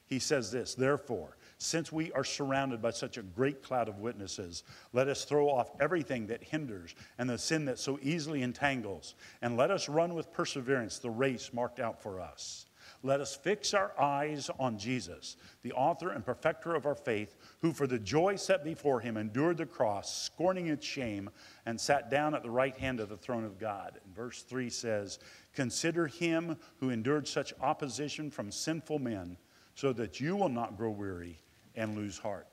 He 0.07 0.19
says 0.19 0.51
this, 0.51 0.75
therefore, 0.75 1.37
since 1.59 1.93
we 1.93 2.11
are 2.13 2.25
surrounded 2.25 2.81
by 2.81 2.93
such 2.93 3.19
a 3.19 3.23
great 3.23 3.63
cloud 3.63 3.89
of 3.89 3.99
witnesses, 3.99 4.65
let 4.95 5.07
us 5.07 5.27
throw 5.27 5.51
off 5.51 5.73
everything 5.81 6.27
that 6.29 6.43
hinders 6.43 6.95
and 7.19 7.29
the 7.29 7.37
sin 7.37 7.67
that 7.67 7.79
so 7.79 7.99
easily 8.01 8.43
entangles, 8.43 9.15
and 9.43 9.59
let 9.59 9.71
us 9.71 9.87
run 9.87 10.15
with 10.15 10.33
perseverance 10.33 10.99
the 10.99 11.11
race 11.11 11.53
marked 11.53 11.79
out 11.79 12.01
for 12.01 12.21
us 12.21 12.68
let 13.03 13.21
us 13.21 13.37
fix 13.37 13.75
our 13.75 13.93
eyes 13.99 14.51
on 14.59 14.77
Jesus, 14.79 15.37
the 15.63 15.73
author 15.73 16.11
and 16.11 16.25
perfecter 16.25 16.75
of 16.75 16.85
our 16.85 16.95
faith, 16.95 17.37
who 17.61 17.73
for 17.73 17.87
the 17.87 17.99
joy 17.99 18.37
set 18.37 18.65
before 18.65 19.01
him 19.01 19.17
endured 19.17 19.59
the 19.59 19.67
cross, 19.67 20.25
scorning 20.25 20.67
its 20.67 20.85
shame, 20.85 21.31
and 21.65 21.81
sat 21.81 22.11
down 22.11 22.35
at 22.35 22.43
the 22.43 22.51
right 22.51 22.77
hand 22.77 22.99
of 22.99 23.09
the 23.09 23.17
throne 23.17 23.45
of 23.45 23.59
God. 23.59 24.01
And 24.05 24.15
verse 24.15 24.43
3 24.43 24.69
says, 24.69 25.21
Consider 25.55 26.09
him 26.09 26.57
who 26.81 26.91
endured 26.91 27.29
such 27.29 27.55
opposition 27.61 28.31
from 28.31 28.51
sinful 28.51 28.99
men, 28.99 29.37
so 29.75 29.93
that 29.93 30.21
you 30.21 30.35
will 30.35 30.49
not 30.49 30.77
grow 30.77 30.91
weary 30.91 31.41
and 31.77 31.97
lose 31.97 32.19
heart. 32.19 32.49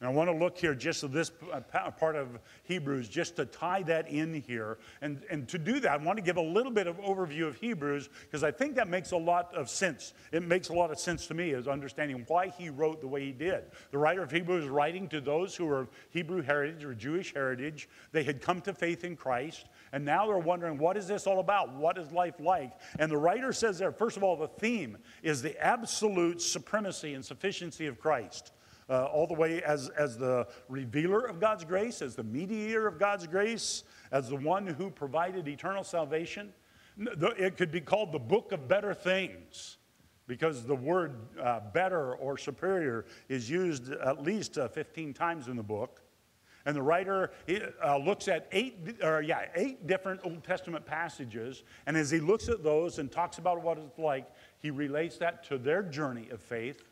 And 0.00 0.08
I 0.08 0.12
want 0.12 0.30
to 0.30 0.36
look 0.36 0.56
here 0.56 0.76
just 0.76 1.02
at 1.02 1.12
this 1.12 1.32
uh, 1.52 1.60
part 1.90 2.14
of 2.14 2.38
Hebrews, 2.62 3.08
just 3.08 3.34
to 3.34 3.44
tie 3.44 3.82
that 3.82 4.08
in 4.08 4.32
here. 4.32 4.78
And, 5.02 5.24
and 5.28 5.48
to 5.48 5.58
do 5.58 5.80
that, 5.80 5.90
I 5.90 5.96
want 5.96 6.18
to 6.18 6.22
give 6.22 6.36
a 6.36 6.40
little 6.40 6.70
bit 6.70 6.86
of 6.86 7.00
overview 7.00 7.48
of 7.48 7.56
Hebrews, 7.56 8.08
because 8.22 8.44
I 8.44 8.52
think 8.52 8.76
that 8.76 8.86
makes 8.86 9.10
a 9.10 9.16
lot 9.16 9.52
of 9.56 9.68
sense. 9.68 10.14
It 10.30 10.44
makes 10.44 10.68
a 10.68 10.72
lot 10.72 10.92
of 10.92 11.00
sense 11.00 11.26
to 11.26 11.34
me 11.34 11.52
as 11.52 11.66
understanding 11.66 12.24
why 12.28 12.50
he 12.56 12.70
wrote 12.70 13.00
the 13.00 13.08
way 13.08 13.24
he 13.24 13.32
did. 13.32 13.64
The 13.90 13.98
writer 13.98 14.22
of 14.22 14.30
Hebrews 14.30 14.64
is 14.64 14.70
writing 14.70 15.08
to 15.08 15.20
those 15.20 15.56
who 15.56 15.68
are 15.68 15.88
Hebrew 16.10 16.42
heritage 16.42 16.84
or 16.84 16.94
Jewish 16.94 17.34
heritage. 17.34 17.88
They 18.12 18.22
had 18.22 18.40
come 18.40 18.60
to 18.62 18.74
faith 18.74 19.02
in 19.02 19.16
Christ, 19.16 19.66
and 19.90 20.04
now 20.04 20.28
they're 20.28 20.38
wondering, 20.38 20.78
what 20.78 20.96
is 20.96 21.08
this 21.08 21.26
all 21.26 21.40
about? 21.40 21.74
What 21.74 21.98
is 21.98 22.12
life 22.12 22.38
like? 22.38 22.70
And 23.00 23.10
the 23.10 23.16
writer 23.16 23.52
says 23.52 23.80
there, 23.80 23.90
first 23.90 24.16
of 24.16 24.22
all, 24.22 24.36
the 24.36 24.46
theme 24.46 24.98
is 25.24 25.42
the 25.42 25.60
absolute 25.60 26.40
supremacy 26.40 27.14
and 27.14 27.24
sufficiency 27.24 27.86
of 27.86 27.98
Christ 27.98 28.52
uh, 28.88 29.04
all 29.04 29.26
the 29.26 29.34
way 29.34 29.62
as, 29.62 29.88
as 29.90 30.16
the 30.16 30.46
revealer 30.68 31.24
of 31.26 31.40
God's 31.40 31.64
grace, 31.64 32.02
as 32.02 32.14
the 32.14 32.22
mediator 32.22 32.86
of 32.86 32.98
God's 32.98 33.26
grace, 33.26 33.84
as 34.12 34.28
the 34.28 34.36
one 34.36 34.66
who 34.66 34.90
provided 34.90 35.46
eternal 35.48 35.84
salvation. 35.84 36.52
It 36.98 37.56
could 37.56 37.70
be 37.70 37.80
called 37.80 38.12
the 38.12 38.18
book 38.18 38.52
of 38.52 38.66
better 38.66 38.92
things 38.94 39.78
because 40.26 40.64
the 40.64 40.74
word 40.74 41.16
uh, 41.40 41.60
better 41.72 42.14
or 42.14 42.36
superior 42.36 43.06
is 43.28 43.48
used 43.48 43.90
at 43.92 44.22
least 44.22 44.58
uh, 44.58 44.68
15 44.68 45.14
times 45.14 45.48
in 45.48 45.56
the 45.56 45.62
book. 45.62 46.02
And 46.66 46.76
the 46.76 46.82
writer 46.82 47.30
uh, 47.82 47.96
looks 47.96 48.28
at 48.28 48.46
eight, 48.52 48.98
or 49.02 49.22
yeah, 49.22 49.46
eight 49.54 49.86
different 49.86 50.20
Old 50.22 50.44
Testament 50.44 50.84
passages. 50.84 51.62
And 51.86 51.96
as 51.96 52.10
he 52.10 52.20
looks 52.20 52.48
at 52.48 52.62
those 52.62 52.98
and 52.98 53.10
talks 53.10 53.38
about 53.38 53.62
what 53.62 53.78
it's 53.78 53.98
like, 53.98 54.26
he 54.60 54.70
relates 54.70 55.16
that 55.18 55.44
to 55.44 55.56
their 55.56 55.82
journey 55.82 56.28
of 56.30 56.42
faith. 56.42 56.82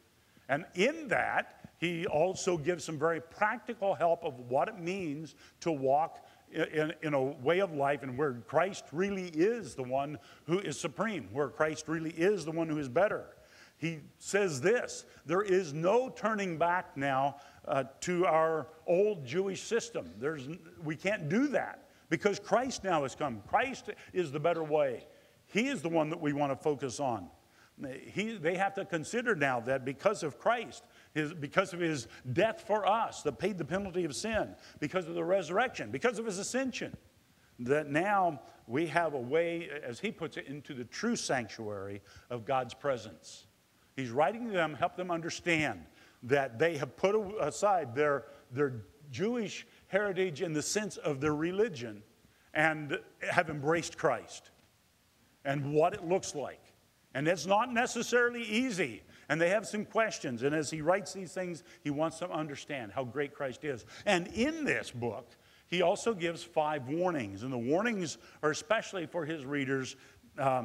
And 0.48 0.64
in 0.74 1.08
that, 1.08 1.65
he 1.78 2.06
also 2.06 2.56
gives 2.56 2.84
some 2.84 2.98
very 2.98 3.20
practical 3.20 3.94
help 3.94 4.24
of 4.24 4.38
what 4.48 4.68
it 4.68 4.78
means 4.78 5.34
to 5.60 5.70
walk 5.70 6.26
in, 6.52 6.94
in, 7.02 7.14
a 7.14 7.22
way 7.22 7.60
of 7.60 7.72
life 7.72 8.02
and 8.02 8.16
where 8.16 8.34
Christ 8.46 8.84
really 8.92 9.28
is 9.28 9.74
the 9.74 9.82
one 9.82 10.18
who 10.44 10.58
is 10.60 10.78
supreme, 10.78 11.28
where 11.32 11.48
Christ 11.48 11.88
really 11.88 12.10
is 12.10 12.44
the 12.44 12.52
one 12.52 12.68
who 12.68 12.78
is 12.78 12.88
better. 12.88 13.26
He 13.78 13.98
says 14.18 14.60
this 14.60 15.04
there 15.26 15.42
is 15.42 15.72
no 15.74 16.08
turning 16.08 16.56
back 16.56 16.96
now 16.96 17.36
uh, 17.66 17.84
to 18.02 18.24
our 18.26 18.68
old 18.86 19.26
Jewish 19.26 19.62
system. 19.62 20.10
There's, 20.18 20.48
we 20.82 20.96
can't 20.96 21.28
do 21.28 21.48
that 21.48 21.88
because 22.08 22.38
Christ 22.38 22.84
now 22.84 23.02
has 23.02 23.14
come. 23.14 23.42
Christ 23.48 23.90
is 24.12 24.32
the 24.32 24.40
better 24.40 24.64
way. 24.64 25.04
He 25.46 25.68
is 25.68 25.82
the 25.82 25.88
one 25.88 26.10
that 26.10 26.20
we 26.20 26.32
want 26.32 26.52
to 26.52 26.56
focus 26.56 27.00
on. 27.00 27.28
He, 28.06 28.36
they 28.36 28.56
have 28.56 28.74
to 28.74 28.86
consider 28.86 29.36
now 29.36 29.60
that 29.60 29.84
because 29.84 30.22
of 30.22 30.38
Christ, 30.38 30.84
his, 31.16 31.32
because 31.32 31.72
of 31.72 31.80
his 31.80 32.06
death 32.32 32.64
for 32.66 32.86
us 32.86 33.22
that 33.22 33.38
paid 33.38 33.58
the 33.58 33.64
penalty 33.64 34.04
of 34.04 34.14
sin, 34.14 34.54
because 34.78 35.08
of 35.08 35.14
the 35.14 35.24
resurrection, 35.24 35.90
because 35.90 36.18
of 36.18 36.26
his 36.26 36.38
ascension, 36.38 36.96
that 37.58 37.88
now 37.88 38.40
we 38.66 38.86
have 38.86 39.14
a 39.14 39.20
way, 39.20 39.68
as 39.82 39.98
he 39.98 40.12
puts 40.12 40.36
it, 40.36 40.46
into 40.46 40.74
the 40.74 40.84
true 40.84 41.16
sanctuary 41.16 42.02
of 42.28 42.44
God's 42.44 42.74
presence. 42.74 43.46
He's 43.96 44.10
writing 44.10 44.46
to 44.48 44.52
them, 44.52 44.74
help 44.74 44.94
them 44.96 45.10
understand 45.10 45.86
that 46.24 46.58
they 46.58 46.76
have 46.76 46.96
put 46.96 47.16
aside 47.40 47.94
their, 47.94 48.24
their 48.52 48.74
Jewish 49.10 49.66
heritage 49.86 50.42
in 50.42 50.52
the 50.52 50.62
sense 50.62 50.98
of 50.98 51.20
their 51.20 51.34
religion 51.34 52.02
and 52.52 52.98
have 53.30 53.48
embraced 53.48 53.96
Christ 53.96 54.50
and 55.44 55.72
what 55.72 55.94
it 55.94 56.04
looks 56.04 56.34
like. 56.34 56.60
And 57.14 57.26
it's 57.26 57.46
not 57.46 57.72
necessarily 57.72 58.42
easy. 58.42 59.02
And 59.28 59.40
they 59.40 59.50
have 59.50 59.66
some 59.66 59.84
questions. 59.84 60.42
And 60.42 60.54
as 60.54 60.70
he 60.70 60.80
writes 60.80 61.12
these 61.12 61.32
things, 61.32 61.64
he 61.82 61.90
wants 61.90 62.18
them 62.18 62.30
to 62.30 62.34
understand 62.34 62.92
how 62.92 63.04
great 63.04 63.34
Christ 63.34 63.64
is. 63.64 63.84
And 64.04 64.28
in 64.28 64.64
this 64.64 64.90
book, 64.90 65.30
he 65.68 65.82
also 65.82 66.14
gives 66.14 66.42
five 66.42 66.88
warnings. 66.88 67.42
And 67.42 67.52
the 67.52 67.58
warnings 67.58 68.18
are 68.42 68.50
especially 68.50 69.06
for 69.06 69.24
his 69.24 69.44
readers. 69.44 69.96
Uh, 70.38 70.64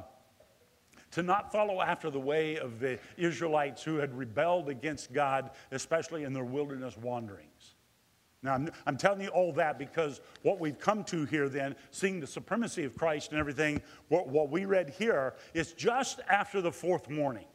to 1.11 1.21
not 1.21 1.51
follow 1.51 1.81
after 1.81 2.09
the 2.09 2.19
way 2.19 2.57
of 2.57 2.79
the 2.79 2.97
Israelites 3.17 3.83
who 3.83 3.97
had 3.97 4.17
rebelled 4.17 4.69
against 4.69 5.11
God, 5.11 5.51
especially 5.71 6.23
in 6.23 6.31
their 6.31 6.45
wilderness 6.45 6.97
wanderings. 6.97 7.75
Now, 8.43 8.53
I'm, 8.55 8.71
I'm, 8.87 8.97
telling 8.97 9.21
you 9.21 9.27
all 9.27 9.53
that 9.53 9.77
because 9.77 10.19
what 10.41 10.59
we've 10.59 10.79
come 10.79 11.03
to 11.05 11.25
here, 11.25 11.47
then, 11.47 11.75
seeing 11.91 12.19
the 12.19 12.27
supremacy 12.27 12.85
of 12.85 12.97
Christ 12.97 13.31
and 13.31 13.39
everything, 13.39 13.81
what, 14.07 14.29
what 14.29 14.49
we 14.49 14.65
read 14.65 14.89
here 14.97 15.35
is 15.53 15.73
just 15.73 16.21
after 16.27 16.59
the 16.59 16.71
fourth 16.71 17.07
warning. 17.07 17.45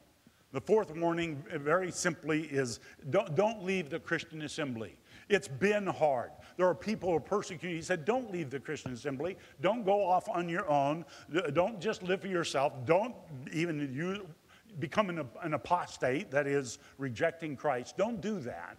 The 0.57 0.63
fourth 0.63 0.97
warning, 0.97 1.45
uh, 1.53 1.59
very 1.59 1.93
simply, 1.93 2.45
is 2.45 2.81
don't, 3.11 3.35
don't 3.35 3.63
leave 3.63 3.91
the 3.91 4.01
Christian 4.01 4.41
assembly. 4.41 4.97
It's 5.29 5.49
been 5.49 5.87
hard. 5.87 6.31
There 6.57 6.67
are 6.67 6.75
people 6.75 7.11
who 7.11 7.17
are 7.17 7.21
persecuted. 7.21 7.77
He 7.77 7.83
said, 7.83 8.07
Don't 8.07 8.33
leave 8.33 8.49
the 8.49 8.59
Christian 8.59 8.95
assembly. 8.95 9.37
Don't 9.61 9.85
go 9.85 10.03
off 10.03 10.31
on 10.31 10.49
your 10.49 10.67
own. 10.67 11.05
Don't 11.53 11.79
just 11.79 12.03
live 12.03 12.23
for 12.23 12.29
yourself. 12.29 12.73
Don't 12.87 13.15
even 13.53 13.93
you 13.93 14.27
become 14.79 15.11
an, 15.11 15.29
an 15.43 15.53
apostate, 15.53 16.31
that 16.31 16.47
is, 16.47 16.79
rejecting 16.97 17.55
Christ. 17.55 17.99
Don't 17.99 18.23
do 18.23 18.41
that. 18.41 18.79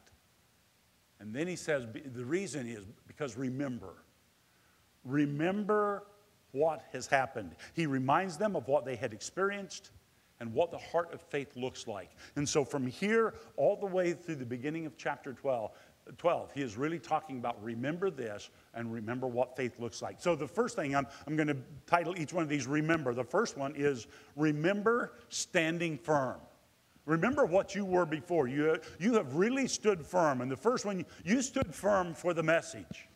And 1.20 1.32
then 1.32 1.46
he 1.46 1.56
says, 1.56 1.86
The 1.94 2.26
reason 2.26 2.68
is 2.68 2.86
because 3.06 3.38
remember. 3.38 4.04
Remember 5.04 6.08
what 6.54 6.86
has 6.92 7.06
happened. 7.06 7.56
He 7.76 7.86
reminds 7.86 8.36
them 8.36 8.56
of 8.56 8.68
what 8.68 8.84
they 8.84 8.96
had 8.96 9.14
experienced 9.14 9.92
and 10.40 10.54
what 10.54 10.72
the 10.72 10.78
heart 10.78 11.14
of 11.14 11.22
faith 11.22 11.56
looks 11.56 11.88
like. 11.88 12.12
And 12.36 12.48
so 12.48 12.64
from 12.64 12.88
here 12.88 13.34
all 13.56 13.76
the 13.76 13.86
way 13.86 14.14
through 14.14 14.36
the 14.36 14.46
beginning 14.46 14.86
of 14.86 14.98
chapter 14.98 15.34
12, 15.34 15.72
12 16.18 16.52
he 16.54 16.62
is 16.62 16.78
really 16.78 17.00
talking 17.00 17.38
about 17.38 17.62
remember 17.64 18.10
this 18.10 18.50
and 18.74 18.92
remember 18.94 19.28
what 19.28 19.56
faith 19.56 19.80
looks 19.80 20.02
like. 20.02 20.18
So 20.20 20.36
the 20.36 20.48
first 20.48 20.76
thing 20.76 20.96
I'm, 20.96 21.08
I'm 21.26 21.36
going 21.36 21.48
to 21.48 21.58
title 21.86 22.18
each 22.18 22.34
one 22.34 22.44
of 22.44 22.50
these 22.50 22.68
remember. 22.68 23.14
The 23.14 23.24
first 23.24 23.58
one 23.58 23.74
is 23.76 24.08
remember 24.36 25.14
standing 25.30 25.98
firm. 25.98 26.40
Remember 27.06 27.46
what 27.46 27.74
you 27.74 27.86
were 27.86 28.06
before. 28.06 28.48
You, 28.48 28.80
you 29.00 29.14
have 29.14 29.36
really 29.36 29.68
stood 29.68 30.06
firm. 30.06 30.42
And 30.42 30.52
the 30.52 30.58
first 30.58 30.86
one, 30.86 31.06
you 31.24 31.42
stood 31.42 31.74
firm 31.74 32.14
for 32.14 32.34
the 32.34 32.44
message. 32.44 33.07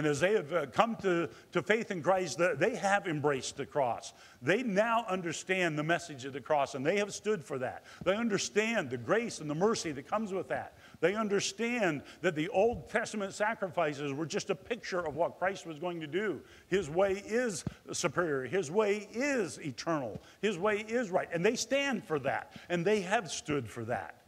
And 0.00 0.06
as 0.06 0.20
they 0.20 0.32
have 0.32 0.50
uh, 0.50 0.64
come 0.64 0.96
to, 1.02 1.28
to 1.52 1.62
faith 1.62 1.90
in 1.90 2.02
Christ, 2.02 2.40
they 2.56 2.74
have 2.74 3.06
embraced 3.06 3.58
the 3.58 3.66
cross. 3.66 4.14
They 4.40 4.62
now 4.62 5.04
understand 5.06 5.78
the 5.78 5.82
message 5.82 6.24
of 6.24 6.32
the 6.32 6.40
cross, 6.40 6.74
and 6.74 6.86
they 6.86 6.96
have 6.96 7.12
stood 7.12 7.44
for 7.44 7.58
that. 7.58 7.84
They 8.02 8.16
understand 8.16 8.88
the 8.88 8.96
grace 8.96 9.40
and 9.40 9.50
the 9.50 9.54
mercy 9.54 9.92
that 9.92 10.08
comes 10.08 10.32
with 10.32 10.48
that. 10.48 10.78
They 11.00 11.16
understand 11.16 12.00
that 12.22 12.34
the 12.34 12.48
Old 12.48 12.88
Testament 12.88 13.34
sacrifices 13.34 14.14
were 14.14 14.24
just 14.24 14.48
a 14.48 14.54
picture 14.54 15.06
of 15.06 15.16
what 15.16 15.38
Christ 15.38 15.66
was 15.66 15.78
going 15.78 16.00
to 16.00 16.06
do. 16.06 16.40
His 16.68 16.88
way 16.88 17.22
is 17.26 17.62
superior, 17.92 18.46
His 18.48 18.70
way 18.70 19.06
is 19.12 19.58
eternal, 19.58 20.18
His 20.40 20.56
way 20.56 20.78
is 20.88 21.10
right. 21.10 21.28
And 21.30 21.44
they 21.44 21.56
stand 21.56 22.04
for 22.04 22.18
that, 22.20 22.56
and 22.70 22.86
they 22.86 23.02
have 23.02 23.30
stood 23.30 23.68
for 23.68 23.84
that. 23.84 24.19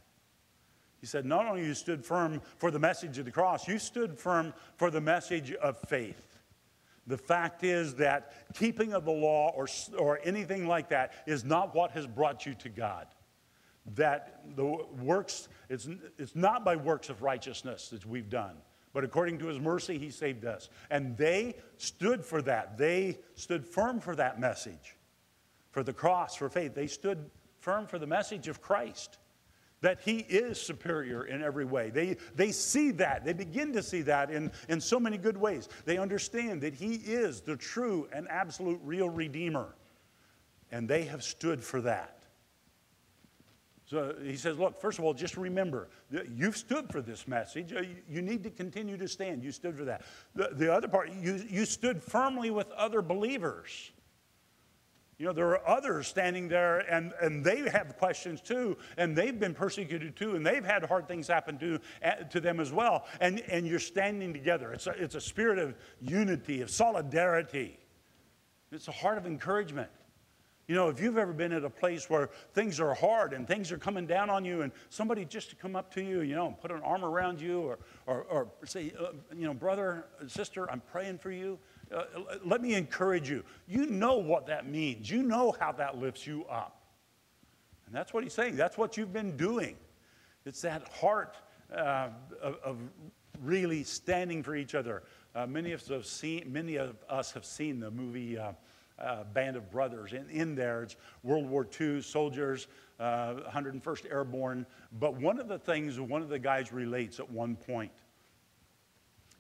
He 1.03 1.09
said, 1.09 1.27
Not 1.27 1.47
only 1.47 1.67
you 1.67 1.75
stood 1.75 2.05
firm 2.05 2.41
for 2.59 2.71
the 2.71 2.79
message 2.79 3.19
of 3.19 3.25
the 3.25 3.33
cross, 3.33 3.67
you 3.67 3.81
stood 3.81 4.17
firm 4.17 4.55
for 4.77 4.89
the 4.89 5.01
message 5.01 5.53
of 5.53 5.77
faith. 5.77 6.39
The 7.09 7.19
fact 7.19 7.65
is 7.65 7.97
that 7.97 8.55
keeping 8.55 8.93
of 8.93 9.05
the 9.05 9.11
law 9.11 9.51
or, 9.57 9.67
or 9.99 10.21
anything 10.23 10.69
like 10.69 10.91
that 10.91 11.13
is 11.27 11.45
not 11.45 11.75
what 11.75 11.91
has 11.91 12.07
brought 12.07 12.47
you 12.47 12.55
to 12.55 12.69
God. 12.69 13.09
That 13.97 14.45
the 14.55 14.65
works, 15.03 15.49
it's, 15.69 15.89
it's 16.19 16.37
not 16.37 16.65
by 16.65 16.77
works 16.77 17.11
of 17.11 17.21
righteousness 17.21 17.89
that 17.89 18.07
we've 18.07 18.31
done, 18.31 18.55
but 18.93 19.03
according 19.03 19.39
to 19.39 19.47
his 19.47 19.59
mercy, 19.59 19.99
he 19.99 20.11
saved 20.11 20.45
us. 20.45 20.69
And 20.89 21.17
they 21.17 21.57
stood 21.79 22.25
for 22.25 22.41
that. 22.43 22.79
They 22.79 23.19
stood 23.35 23.67
firm 23.67 23.99
for 23.99 24.15
that 24.15 24.39
message, 24.39 24.95
for 25.73 25.83
the 25.83 25.93
cross, 25.93 26.37
for 26.37 26.49
faith. 26.49 26.77
They 26.77 26.87
stood 26.87 27.29
firm 27.59 27.89
for 27.89 27.99
the 27.99 28.07
message 28.07 28.47
of 28.47 28.63
Christ 28.63 29.19
that 29.83 30.01
he 30.01 30.19
is 30.21 30.61
superior 30.61 31.25
in 31.25 31.43
every 31.43 31.65
way. 31.65 31.91
They, 31.91 32.17
they 32.35 32.53
see 32.53 32.93
that. 32.93 33.25
They 33.25 33.35
begin 33.35 33.73
to 33.75 33.83
see 33.83 34.01
that 34.03 34.31
in, 34.31 34.51
in 34.69 34.81
so 34.81 34.99
many 34.99 35.19
good 35.19 35.37
ways. 35.37 35.69
They 35.85 35.99
understand 35.99 36.63
that 36.63 36.75
he 36.75 36.95
is 36.95 37.41
the 37.43 37.57
true 37.57 38.09
and 38.13 38.27
absolute 38.31 38.81
real 38.83 39.11
Redeemer. 39.11 39.75
And 40.71 40.89
they 40.89 41.05
have 41.05 41.23
stood 41.23 41.63
for 41.63 41.83
that. 41.83 42.23
So 43.85 44.15
he 44.25 44.37
says, 44.37 44.59
Look, 44.59 44.81
first 44.81 44.99
of 44.99 45.05
all, 45.05 45.13
just 45.13 45.37
remember, 45.37 45.91
you've 46.35 46.57
stood 46.57 46.91
for 46.91 47.03
this 47.03 47.29
message. 47.29 47.75
Uh, 47.75 47.83
you 48.09 48.23
need 48.23 48.43
to 48.45 48.51
continue 48.51 48.97
to 48.97 49.07
stand. 49.07 49.45
You 49.45 49.53
stood 49.53 49.77
for 49.77 49.85
that. 49.85 50.03
The, 50.35 50.49
the 50.53 50.73
other 50.73 50.89
part, 50.89 51.13
you, 51.13 51.45
you 51.47 51.67
stood 51.67 52.03
firmly 52.03 52.51
with 52.51 52.71
other 52.71 53.03
believers. 53.03 53.91
You 55.23 55.29
know, 55.29 55.35
there 55.35 55.51
are 55.51 55.69
others 55.69 56.09
standing 56.09 56.49
there 56.49 56.81
and, 56.93 57.13
and 57.21 57.45
they 57.45 57.59
have 57.71 57.97
questions 57.97 58.41
too, 58.41 58.77
and 58.97 59.15
they've 59.15 59.39
been 59.39 59.55
persecuted 59.55 60.17
too, 60.17 60.35
and 60.35 60.45
they've 60.45 60.65
had 60.65 60.83
hard 60.85 61.07
things 61.07 61.29
happen 61.29 61.57
to, 61.59 61.79
eh, 62.03 62.25
to 62.25 62.41
them 62.41 62.59
as 62.59 62.73
well. 62.73 63.05
And, 63.21 63.39
and 63.43 63.65
you're 63.65 63.79
standing 63.79 64.33
together. 64.33 64.73
It's 64.73 64.89
a, 64.89 65.01
it's 65.01 65.15
a 65.15 65.21
spirit 65.21 65.61
of 65.61 65.77
unity, 66.01 66.61
of 66.61 66.71
solidarity. 66.71 67.79
It's 68.73 68.89
a 68.89 68.91
heart 68.91 69.17
of 69.17 69.25
encouragement. 69.25 69.91
You 70.67 70.75
know, 70.75 70.89
if 70.89 71.01
you've 71.01 71.19
ever 71.19 71.33
been 71.33 71.53
at 71.53 71.63
a 71.63 71.71
place 71.71 72.11
where 72.11 72.31
things 72.53 72.81
are 72.81 72.93
hard 72.93 73.33
and 73.33 73.47
things 73.47 73.71
are 73.71 73.79
coming 73.79 74.09
down 74.09 74.29
on 74.29 74.45
you, 74.45 74.63
and 74.63 74.73
somebody 74.89 75.25
just 75.25 75.51
to 75.51 75.55
come 75.55 75.77
up 75.77 75.95
to 75.95 76.03
you, 76.03 76.23
you 76.23 76.35
know, 76.35 76.49
and 76.49 76.61
put 76.61 76.73
an 76.73 76.81
arm 76.83 77.05
around 77.05 77.41
you, 77.41 77.61
or, 77.61 77.79
or, 78.07 78.23
or 78.23 78.49
say, 78.65 78.93
uh, 78.99 79.13
you 79.37 79.47
know, 79.47 79.55
brother, 79.55 80.05
sister, 80.27 80.69
I'm 80.69 80.81
praying 80.81 81.19
for 81.19 81.31
you. 81.31 81.61
Uh, 81.93 82.05
let 82.45 82.63
me 82.63 82.75
encourage 82.75 83.29
you. 83.29 83.45
You 83.69 83.87
know 83.87 84.17
what 84.17 84.47
that 84.47 84.69
means. 84.69 85.11
You 85.11 85.23
know 85.23 85.55
how 85.59 85.73
that 85.73 85.99
lifts 85.99 86.27
you 86.27 86.45
up. 86.45 86.81
And 87.87 87.95
that's 87.95 88.15
what 88.15 88.23
he's 88.23 88.33
saying. 88.33 88.57
That's 88.57 88.79
what 88.79 88.97
you've 88.97 89.13
been 89.13 89.37
doing. 89.37 89.77
It's 90.47 90.63
that 90.63 90.89
heart 90.89 91.37
uh, 91.75 92.09
of, 92.41 92.57
of, 92.65 92.79
really 93.43 93.83
standing 93.83 94.43
for 94.43 94.55
each 94.55 94.75
other. 94.75 95.03
Uh, 95.35 95.47
many, 95.47 95.73
of 95.73 95.81
us 95.81 95.89
have 95.89 96.07
seen, 96.07 96.51
many 96.53 96.77
of 96.77 96.97
us 97.09 97.33
have 97.33 97.45
seen 97.45 97.81
the 97.81 97.91
movie 97.91 98.39
uh, 98.39 98.53
uh 98.99 99.25
Band 99.25 99.57
of 99.57 99.71
Brothers. 99.71 100.13
In, 100.13 100.29
in 100.31 100.55
there, 100.55 100.83
it's 100.85 100.97
World 101.23 101.47
War 101.47 101.67
II 101.81 102.03
soldiers, 102.03 102.69
101st 103.01 104.05
uh, 104.07 104.09
Airborne. 104.15 104.67
But 104.99 105.15
one 105.15 105.41
of 105.41 105.49
the 105.49 105.59
things 105.59 105.99
one 105.99 106.23
of 106.23 106.29
the 106.29 106.39
guys 106.39 106.73
relates 106.73 107.21
at 107.21 107.31
one 107.31 107.57
point 107.57 107.91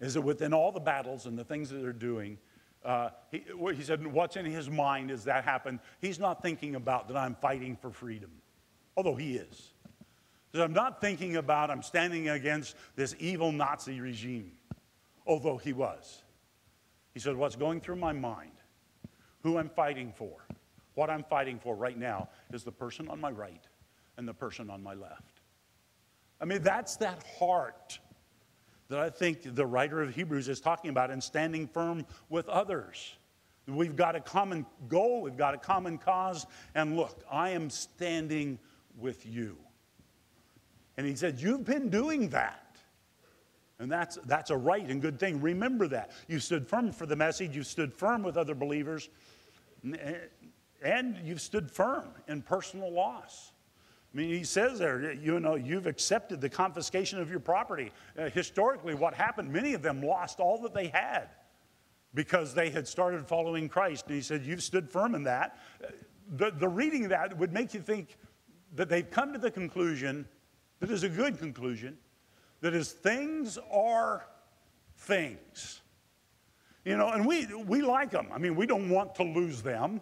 is 0.02 0.14
that 0.14 0.22
within 0.22 0.52
all 0.52 0.72
the 0.72 0.80
battles 0.80 1.26
and 1.26 1.38
the 1.38 1.44
things 1.44 1.70
that 1.70 1.76
they're 1.76 1.92
doing, 1.92 2.36
uh, 2.84 3.10
he, 3.30 3.44
he 3.76 3.82
said, 3.82 4.04
what's 4.04 4.36
in 4.36 4.44
his 4.44 4.68
mind 4.68 5.12
as 5.12 5.24
that 5.24 5.44
happened? 5.44 5.78
He's 6.00 6.18
not 6.18 6.42
thinking 6.42 6.74
about 6.74 7.06
that 7.08 7.16
I'm 7.16 7.36
fighting 7.36 7.76
for 7.76 7.92
freedom, 7.92 8.32
although 8.96 9.14
he 9.14 9.36
is. 9.36 9.72
So 10.52 10.62
I'm 10.62 10.72
not 10.72 11.00
thinking 11.00 11.36
about 11.36 11.70
I'm 11.70 11.82
standing 11.82 12.28
against 12.28 12.74
this 12.96 13.14
evil 13.20 13.52
Nazi 13.52 14.00
regime, 14.00 14.52
although 15.24 15.56
he 15.56 15.72
was. 15.72 16.24
He 17.14 17.20
said, 17.20 17.36
What's 17.36 17.56
going 17.56 17.80
through 17.80 17.96
my 17.96 18.12
mind, 18.12 18.50
who 19.42 19.56
I'm 19.56 19.70
fighting 19.70 20.12
for, 20.14 20.44
what 20.94 21.10
I'm 21.10 21.24
fighting 21.24 21.58
for 21.58 21.74
right 21.76 21.96
now 21.96 22.28
is 22.52 22.64
the 22.64 22.72
person 22.72 23.08
on 23.08 23.20
my 23.20 23.30
right 23.30 23.66
and 24.16 24.28
the 24.28 24.34
person 24.34 24.68
on 24.68 24.82
my 24.82 24.94
left. 24.94 25.40
I 26.40 26.44
mean, 26.44 26.62
that's 26.62 26.96
that 26.96 27.24
heart 27.38 27.98
that 28.92 29.00
I 29.00 29.08
think 29.08 29.54
the 29.54 29.64
writer 29.64 30.02
of 30.02 30.14
Hebrews 30.14 30.50
is 30.50 30.60
talking 30.60 30.90
about 30.90 31.10
and 31.10 31.22
standing 31.22 31.66
firm 31.66 32.04
with 32.28 32.46
others. 32.50 33.14
We've 33.66 33.96
got 33.96 34.16
a 34.16 34.20
common 34.20 34.66
goal, 34.90 35.22
we've 35.22 35.36
got 35.36 35.54
a 35.54 35.56
common 35.56 35.96
cause, 35.96 36.44
and 36.74 36.94
look, 36.94 37.24
I 37.30 37.50
am 37.50 37.70
standing 37.70 38.58
with 38.98 39.24
you. 39.24 39.56
And 40.98 41.06
he 41.06 41.14
said, 41.14 41.40
You've 41.40 41.64
been 41.64 41.88
doing 41.88 42.28
that. 42.30 42.76
And 43.78 43.90
that's, 43.90 44.18
that's 44.26 44.50
a 44.50 44.56
right 44.58 44.86
and 44.86 45.00
good 45.00 45.18
thing. 45.18 45.40
Remember 45.40 45.88
that. 45.88 46.10
You 46.28 46.38
stood 46.38 46.68
firm 46.68 46.92
for 46.92 47.06
the 47.06 47.16
message, 47.16 47.56
you 47.56 47.62
stood 47.62 47.94
firm 47.94 48.22
with 48.22 48.36
other 48.36 48.54
believers, 48.54 49.08
and 50.82 51.16
you've 51.24 51.40
stood 51.40 51.70
firm 51.70 52.10
in 52.28 52.42
personal 52.42 52.92
loss. 52.92 53.51
I 54.12 54.18
mean, 54.18 54.28
he 54.28 54.44
says 54.44 54.78
there, 54.78 55.12
you 55.12 55.40
know, 55.40 55.54
you've 55.54 55.86
accepted 55.86 56.40
the 56.40 56.48
confiscation 56.48 57.18
of 57.18 57.30
your 57.30 57.40
property. 57.40 57.90
Uh, 58.18 58.28
historically, 58.28 58.94
what 58.94 59.14
happened, 59.14 59.50
many 59.50 59.72
of 59.72 59.80
them 59.80 60.02
lost 60.02 60.38
all 60.38 60.60
that 60.62 60.74
they 60.74 60.88
had 60.88 61.28
because 62.12 62.54
they 62.54 62.68
had 62.68 62.86
started 62.86 63.26
following 63.26 63.68
Christ. 63.70 64.06
And 64.06 64.14
he 64.14 64.20
said, 64.20 64.44
You've 64.44 64.62
stood 64.62 64.90
firm 64.90 65.14
in 65.14 65.22
that. 65.24 65.58
Uh, 65.82 65.88
the, 66.36 66.50
the 66.50 66.68
reading 66.68 67.08
that 67.08 67.36
would 67.38 67.52
make 67.52 67.72
you 67.72 67.80
think 67.80 68.18
that 68.74 68.88
they've 68.88 69.10
come 69.10 69.32
to 69.32 69.38
the 69.38 69.50
conclusion 69.50 70.26
that 70.80 70.90
is 70.90 71.04
a 71.04 71.08
good 71.08 71.38
conclusion 71.38 71.96
that 72.60 72.74
is 72.74 72.92
things 72.92 73.58
are 73.70 74.26
things. 74.96 75.80
You 76.84 76.96
know, 76.96 77.10
and 77.10 77.26
we, 77.26 77.46
we 77.54 77.82
like 77.82 78.10
them. 78.10 78.28
I 78.32 78.38
mean, 78.38 78.56
we 78.56 78.66
don't 78.66 78.88
want 78.88 79.14
to 79.16 79.22
lose 79.22 79.62
them. 79.62 80.00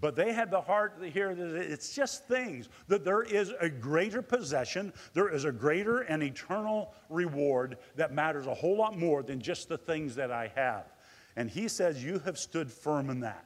But 0.00 0.14
they 0.14 0.32
had 0.32 0.50
the 0.50 0.60
heart 0.60 1.00
to 1.00 1.10
hear 1.10 1.34
that 1.34 1.56
it's 1.56 1.94
just 1.94 2.28
things, 2.28 2.68
that 2.86 3.04
there 3.04 3.22
is 3.22 3.52
a 3.60 3.68
greater 3.68 4.22
possession, 4.22 4.92
there 5.12 5.28
is 5.28 5.44
a 5.44 5.52
greater 5.52 6.00
and 6.00 6.22
eternal 6.22 6.94
reward 7.08 7.78
that 7.96 8.12
matters 8.12 8.46
a 8.46 8.54
whole 8.54 8.76
lot 8.76 8.96
more 8.96 9.22
than 9.22 9.40
just 9.40 9.68
the 9.68 9.78
things 9.78 10.14
that 10.14 10.30
I 10.30 10.52
have. 10.54 10.84
And 11.34 11.50
he 11.50 11.68
says, 11.68 12.04
You 12.04 12.20
have 12.20 12.38
stood 12.38 12.70
firm 12.70 13.10
in 13.10 13.20
that. 13.20 13.44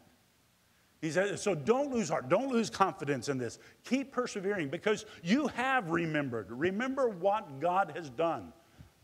He 1.03 1.11
says, 1.11 1.43
so 1.43 1.57
don't 1.57 1.91
lose 1.91 2.09
heart. 2.09 2.29
Don't 2.29 2.49
lose 2.49 2.71
confidence 2.71 3.29
in 3.29 3.37
this. 3.37 3.59
Keep 3.85 4.13
persevering 4.13 4.69
because 4.69 5.05
you 5.25 5.49
have 5.49 5.91
remembered. 5.91 6.47
Remember 6.49 7.09
what 7.09 7.61
God 7.61 7.93
has 7.97 8.09
done. 8.09 8.53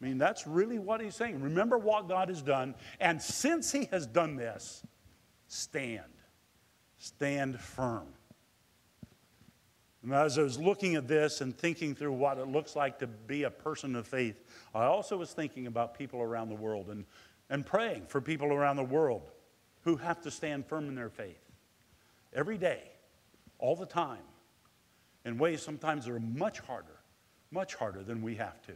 I 0.00 0.04
mean, 0.04 0.16
that's 0.16 0.46
really 0.46 0.78
what 0.78 1.00
he's 1.00 1.16
saying. 1.16 1.42
Remember 1.42 1.76
what 1.76 2.08
God 2.08 2.28
has 2.28 2.40
done. 2.40 2.76
And 3.00 3.20
since 3.20 3.72
he 3.72 3.86
has 3.90 4.06
done 4.06 4.36
this, 4.36 4.86
stand. 5.48 6.04
Stand 6.98 7.60
firm. 7.60 8.06
And 10.02 10.14
as 10.14 10.38
I 10.38 10.42
was 10.42 10.58
looking 10.58 10.94
at 10.94 11.08
this 11.08 11.40
and 11.40 11.56
thinking 11.56 11.94
through 11.94 12.12
what 12.12 12.38
it 12.38 12.48
looks 12.48 12.76
like 12.76 12.98
to 13.00 13.06
be 13.06 13.42
a 13.42 13.50
person 13.50 13.96
of 13.96 14.06
faith, 14.06 14.42
I 14.74 14.84
also 14.84 15.16
was 15.16 15.32
thinking 15.32 15.66
about 15.66 15.98
people 15.98 16.20
around 16.20 16.48
the 16.48 16.54
world 16.54 16.88
and, 16.88 17.04
and 17.50 17.66
praying 17.66 18.06
for 18.06 18.20
people 18.20 18.52
around 18.52 18.76
the 18.76 18.84
world 18.84 19.30
who 19.82 19.96
have 19.96 20.20
to 20.22 20.30
stand 20.30 20.66
firm 20.66 20.88
in 20.88 20.94
their 20.94 21.10
faith 21.10 21.42
every 22.32 22.58
day, 22.58 22.82
all 23.58 23.74
the 23.74 23.86
time, 23.86 24.22
in 25.24 25.38
ways 25.38 25.62
sometimes 25.62 26.04
that 26.04 26.12
are 26.12 26.20
much 26.20 26.60
harder, 26.60 27.00
much 27.50 27.74
harder 27.74 28.02
than 28.02 28.22
we 28.22 28.36
have 28.36 28.62
to. 28.62 28.72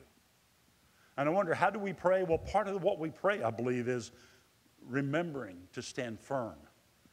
And 1.17 1.29
I 1.29 1.33
wonder, 1.33 1.55
how 1.55 1.71
do 1.71 1.79
we 1.79 1.93
pray? 1.93 2.25
Well, 2.25 2.39
part 2.39 2.69
of 2.69 2.83
what 2.83 2.99
we 2.99 3.11
pray, 3.11 3.43
I 3.43 3.51
believe, 3.51 3.89
is 3.89 4.11
remembering 4.89 5.57
to 5.75 5.83
stand 5.83 6.19
firm 6.19 6.57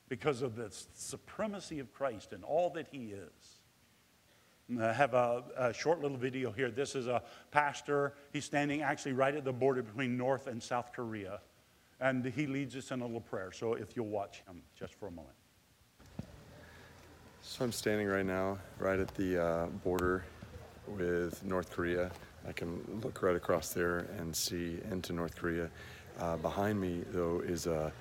because 0.10 0.42
of 0.42 0.56
the 0.56 0.76
supremacy 0.96 1.80
of 1.80 1.94
Christ 1.94 2.34
and 2.34 2.44
all 2.44 2.72
that 2.72 2.88
he 2.92 3.14
is. 3.14 3.60
I 4.80 4.94
have 4.94 5.14
a, 5.14 5.44
a, 5.58 5.74
short 5.74 6.02
little 6.02 6.18
video 6.18 6.52
here. 6.52 6.70
This 6.70 6.94
is 6.94 7.08
a 7.08 7.24
pastor. 7.50 8.14
He's 8.32 8.46
standing 8.46 8.84
actually 8.84 9.14
right 9.14 9.34
at 9.34 9.44
the 9.44 9.54
border 9.54 9.82
between 9.82 10.16
North 10.16 10.46
and 10.46 10.62
South 10.62 10.92
Korea. 10.94 11.40
And 12.00 12.24
he 12.24 12.46
leads 12.46 12.76
us 12.76 12.92
in 12.92 13.02
a 13.02 13.06
little 13.06 13.22
prayer. 13.22 13.52
So 13.52 13.74
if 13.74 13.96
you'll 13.96 14.08
watch 14.08 14.44
him 14.48 14.62
just 14.78 14.94
for 14.94 15.08
a 15.08 15.12
moment. 15.12 15.34
So 17.42 17.66
I'm 17.66 17.72
standing 17.72 18.08
right 18.08 18.26
now 18.26 18.60
right 18.78 19.00
at 19.00 19.14
the 19.16 19.44
uh, 19.44 19.66
border 19.84 20.24
with 20.88 21.44
North 21.44 21.72
Korea. 21.72 22.12
I 22.48 22.52
can 22.52 22.80
look 23.04 23.22
right 23.24 23.36
across 23.36 23.74
there 23.74 24.08
and 24.18 24.36
see 24.36 24.80
into 24.92 25.14
North 25.14 25.36
Korea. 25.36 25.70
Uh, 26.20 26.38
behind 26.38 26.80
me, 26.80 27.04
though, 27.12 27.40
is 27.40 27.66
a 27.66 27.92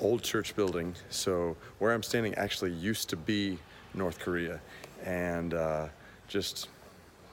old 0.00 0.22
church 0.22 0.56
building. 0.56 0.94
So 1.10 1.56
where 1.78 1.92
I'm 1.92 2.02
standing 2.02 2.34
actually 2.34 2.72
used 2.72 3.08
to 3.10 3.16
be 3.16 3.58
North 3.94 4.18
Korea, 4.18 4.60
and 5.04 5.54
uh, 5.54 5.88
just 6.28 6.68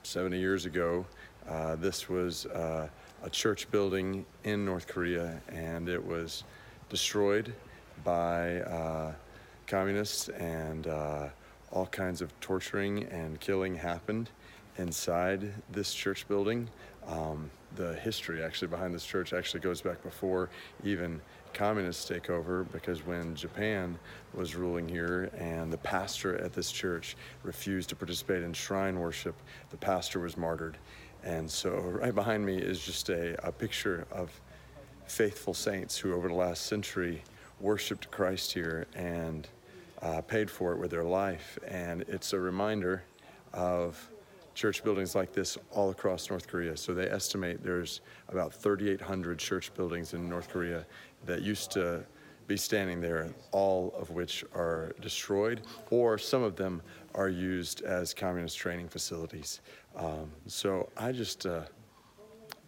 70 0.04 0.40
years 0.40 0.66
ago, 0.66 1.06
uh, 1.50 1.76
this 1.76 2.10
was 2.10 2.46
uh, 2.48 2.88
a 3.24 3.30
church 3.30 3.70
building 3.72 4.26
in 4.44 4.66
North 4.66 4.88
Korea, 4.88 5.42
and 5.50 5.90
it 5.90 6.04
was 6.04 6.44
destroyed 6.90 7.54
by 8.04 8.62
uh, 8.62 9.14
communists, 9.66 10.30
and 10.30 10.88
uh, 10.88 11.28
all 11.72 11.86
kinds 11.88 12.22
of 12.22 12.38
torturing 12.40 13.04
and 13.06 13.40
killing 13.40 13.76
happened 13.76 14.30
inside 14.78 15.52
this 15.72 15.94
church 15.94 16.28
building. 16.28 16.70
Um, 17.08 17.50
the 17.76 17.96
history 17.96 18.44
actually 18.44 18.70
behind 18.70 18.94
this 18.94 19.06
church 19.06 19.34
actually 19.34 19.60
goes 19.60 19.82
back 19.82 20.02
before 20.04 20.50
even 20.84 21.22
communists 21.54 22.06
take 22.06 22.30
over 22.30 22.64
because 22.66 23.06
when 23.06 23.36
Japan 23.36 23.98
was 24.34 24.56
ruling 24.56 24.88
here 24.88 25.32
and 25.38 25.72
the 25.72 25.78
pastor 25.78 26.38
at 26.38 26.54
this 26.54 26.72
church 26.72 27.16
refused 27.44 27.90
to 27.90 27.96
participate 27.96 28.44
in 28.44 28.54
shrine 28.54 29.00
worship, 29.00 29.36
the 29.70 29.78
pastor 29.78 30.20
was 30.20 30.38
martyred. 30.38 30.78
And 31.24 31.50
so, 31.50 31.72
right 31.72 32.14
behind 32.14 32.46
me 32.46 32.58
is 32.58 32.80
just 32.80 33.10
a, 33.10 33.36
a 33.46 33.52
picture 33.52 34.06
of 34.12 34.30
faithful 35.08 35.54
saints 35.54 35.98
who, 35.98 36.14
over 36.14 36.28
the 36.28 36.34
last 36.34 36.68
century, 36.68 37.24
worshiped 37.60 38.12
Christ 38.12 38.54
here 38.54 38.86
and 38.96 39.48
uh, 40.02 40.22
paid 40.22 40.50
for 40.50 40.74
it 40.74 40.78
with 40.78 40.92
their 40.92 41.04
life. 41.04 41.58
And 41.68 42.04
it's 42.08 42.34
a 42.34 42.40
reminder 42.40 43.04
of 43.54 44.10
church 44.58 44.84
buildings 44.84 45.14
like 45.14 45.32
this 45.34 45.56
all 45.72 45.92
across 45.92 46.32
North 46.32 46.48
Korea. 46.48 46.76
So 46.76 46.96
they 46.96 47.08
estimate 47.08 47.64
there's 47.64 48.02
about 48.28 48.52
3,800 48.52 49.38
church 49.38 49.72
buildings 49.76 50.16
in 50.16 50.28
North 50.28 50.50
Korea 50.50 50.84
that 51.28 51.44
used 51.44 51.70
to 51.72 52.04
be 52.48 52.58
standing 52.58 53.00
there, 53.00 53.30
all 53.52 53.94
of 53.96 54.10
which 54.10 54.44
are 54.56 54.94
destroyed, 55.00 55.62
or 55.92 56.18
some 56.18 56.42
of 56.42 56.56
them 56.56 56.82
are 57.14 57.30
used 57.30 57.82
as 57.84 58.16
communist 58.16 58.58
training 58.58 58.88
facilities. 58.88 59.62
Um, 59.96 60.32
so 60.48 60.90
I 60.98 61.12
just, 61.12 61.46
uh, 61.46 61.62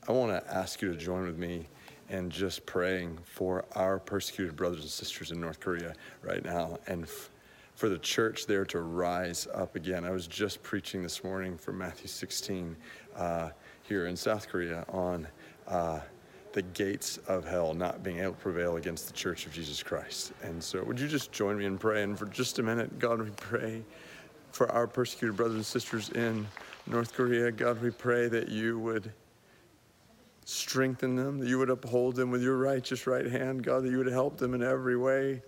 I 0.07 0.11
want 0.11 0.31
to 0.31 0.53
ask 0.53 0.83
you 0.83 0.91
to 0.91 0.97
join 0.97 1.25
with 1.25 1.39
me 1.39 1.65
in 2.09 2.29
just 2.29 2.67
praying 2.67 3.17
for 3.23 3.65
our 3.73 3.97
persecuted 3.97 4.55
brothers 4.55 4.81
and 4.81 4.89
sisters 4.89 5.31
in 5.31 5.41
North 5.41 5.59
Korea 5.59 5.95
right 6.21 6.43
now 6.45 6.77
and 6.85 7.03
f- 7.03 7.31
for 7.79 7.87
the 7.87 7.97
church 7.97 8.45
there 8.45 8.65
to 8.65 8.81
rise 8.81 9.47
up 9.53 9.77
again. 9.77 10.03
I 10.03 10.11
was 10.11 10.27
just 10.27 10.61
preaching 10.61 11.01
this 11.01 11.23
morning 11.23 11.57
from 11.57 11.77
Matthew 11.77 12.07
16 12.07 12.75
uh, 13.15 13.51
here 13.83 14.07
in 14.07 14.17
South 14.17 14.49
Korea 14.49 14.85
on 14.89 15.25
uh, 15.65 16.01
the 16.51 16.61
gates 16.61 17.19
of 17.29 17.45
hell 17.45 17.73
not 17.73 18.03
being 18.03 18.19
able 18.19 18.33
to 18.33 18.37
prevail 18.37 18.75
against 18.75 19.07
the 19.07 19.13
church 19.13 19.45
of 19.45 19.53
Jesus 19.53 19.81
Christ. 19.81 20.33
And 20.43 20.61
so, 20.61 20.83
would 20.83 20.99
you 20.99 21.07
just 21.07 21.31
join 21.31 21.57
me 21.57 21.63
in 21.63 21.77
praying 21.77 22.17
for 22.17 22.25
just 22.25 22.59
a 22.59 22.63
minute? 22.63 22.99
God, 22.99 23.21
we 23.21 23.29
pray 23.37 23.81
for 24.51 24.69
our 24.73 24.85
persecuted 24.85 25.37
brothers 25.37 25.55
and 25.55 25.65
sisters 25.65 26.09
in 26.09 26.45
North 26.85 27.13
Korea. 27.13 27.49
God, 27.49 27.81
we 27.81 27.91
pray 27.91 28.27
that 28.27 28.49
you 28.49 28.77
would 28.79 29.09
strengthen 30.43 31.15
them, 31.15 31.39
that 31.39 31.47
you 31.47 31.57
would 31.59 31.69
uphold 31.69 32.17
them 32.17 32.29
with 32.29 32.43
your 32.43 32.57
righteous 32.57 33.07
right 33.07 33.27
hand, 33.27 33.63
God, 33.63 33.85
that 33.85 33.89
you 33.89 33.99
would 33.99 34.07
help 34.07 34.37
them 34.37 34.53
in 34.53 34.61
every 34.61 34.97
way. 34.97 35.41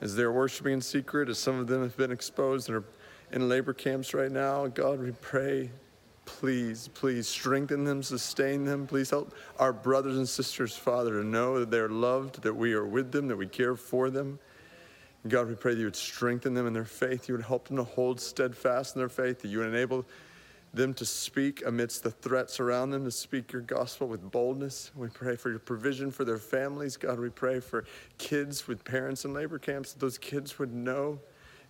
As 0.00 0.14
they're 0.14 0.32
worshiping 0.32 0.74
in 0.74 0.80
secret, 0.80 1.28
as 1.28 1.38
some 1.38 1.58
of 1.58 1.66
them 1.66 1.82
have 1.82 1.96
been 1.96 2.12
exposed 2.12 2.68
and 2.68 2.78
are 2.78 2.84
in 3.32 3.48
labor 3.48 3.72
camps 3.72 4.14
right 4.14 4.30
now, 4.30 4.66
God, 4.68 5.00
we 5.00 5.10
pray, 5.10 5.70
please, 6.24 6.88
please 6.94 7.26
strengthen 7.26 7.84
them, 7.84 8.02
sustain 8.02 8.64
them. 8.64 8.86
Please 8.86 9.10
help 9.10 9.34
our 9.58 9.72
brothers 9.72 10.16
and 10.16 10.28
sisters, 10.28 10.76
Father, 10.76 11.20
to 11.20 11.26
know 11.26 11.58
that 11.58 11.70
they're 11.70 11.88
loved, 11.88 12.42
that 12.42 12.54
we 12.54 12.72
are 12.74 12.86
with 12.86 13.12
them, 13.12 13.28
that 13.28 13.36
we 13.36 13.46
care 13.46 13.76
for 13.76 14.08
them. 14.08 14.38
God, 15.26 15.48
we 15.48 15.56
pray 15.56 15.74
that 15.74 15.80
you 15.80 15.86
would 15.86 15.96
strengthen 15.96 16.54
them 16.54 16.66
in 16.66 16.72
their 16.72 16.84
faith. 16.84 17.28
You 17.28 17.34
would 17.34 17.44
help 17.44 17.68
them 17.68 17.76
to 17.76 17.84
hold 17.84 18.20
steadfast 18.20 18.94
in 18.94 19.00
their 19.00 19.08
faith, 19.08 19.40
that 19.42 19.48
you 19.48 19.58
would 19.58 19.68
enable 19.68 20.06
them 20.74 20.94
to 20.94 21.04
speak 21.04 21.62
amidst 21.66 22.02
the 22.02 22.10
threats 22.10 22.60
around 22.60 22.90
them, 22.90 23.04
to 23.04 23.10
speak 23.10 23.52
your 23.52 23.62
gospel 23.62 24.06
with 24.06 24.30
boldness. 24.30 24.90
We 24.94 25.08
pray 25.08 25.36
for 25.36 25.50
your 25.50 25.58
provision 25.58 26.10
for 26.10 26.24
their 26.24 26.38
families. 26.38 26.96
God, 26.96 27.18
we 27.18 27.30
pray 27.30 27.60
for 27.60 27.84
kids 28.18 28.68
with 28.68 28.84
parents 28.84 29.24
in 29.24 29.32
labor 29.32 29.58
camps, 29.58 29.92
that 29.92 30.00
those 30.00 30.18
kids 30.18 30.58
would 30.58 30.74
know 30.74 31.18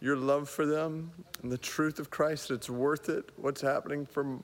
your 0.00 0.16
love 0.16 0.48
for 0.48 0.66
them 0.66 1.10
and 1.42 1.50
the 1.50 1.58
truth 1.58 1.98
of 1.98 2.10
Christ, 2.10 2.50
it's 2.50 2.70
worth 2.70 3.08
it, 3.08 3.30
what's 3.36 3.60
happening 3.60 4.06
from 4.06 4.42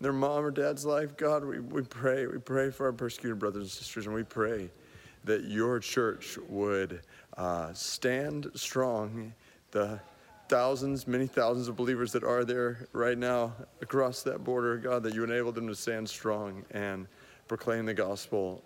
their 0.00 0.12
mom 0.12 0.44
or 0.44 0.50
dad's 0.50 0.84
life. 0.84 1.16
God, 1.16 1.44
we, 1.44 1.60
we 1.60 1.82
pray. 1.82 2.26
We 2.26 2.38
pray 2.38 2.70
for 2.70 2.86
our 2.86 2.92
persecuted 2.92 3.38
brothers 3.38 3.62
and 3.62 3.70
sisters, 3.70 4.06
and 4.06 4.14
we 4.14 4.24
pray 4.24 4.70
that 5.24 5.44
your 5.44 5.80
church 5.80 6.38
would 6.48 7.00
uh, 7.36 7.72
stand 7.72 8.50
strong. 8.54 9.32
The 9.70 10.00
thousands, 10.48 11.06
many 11.06 11.26
thousands 11.26 11.68
of 11.68 11.76
believers 11.76 12.12
that 12.12 12.24
are 12.24 12.44
there 12.44 12.88
right 12.92 13.18
now 13.18 13.54
across 13.80 14.22
that 14.22 14.44
border, 14.44 14.76
God, 14.76 15.02
that 15.02 15.14
you 15.14 15.24
enable 15.24 15.52
them 15.52 15.66
to 15.68 15.74
stand 15.74 16.08
strong 16.08 16.64
and 16.70 17.06
proclaim 17.48 17.86
the 17.86 17.94
gospel 17.94 18.62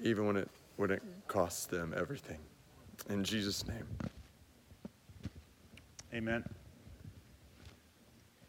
even 0.00 0.26
when 0.26 0.36
it 0.36 0.50
when 0.76 0.90
it 0.90 1.02
costs 1.26 1.66
them 1.66 1.94
everything. 1.96 2.38
In 3.08 3.24
Jesus' 3.24 3.66
name. 3.66 3.86
Amen. 6.14 6.44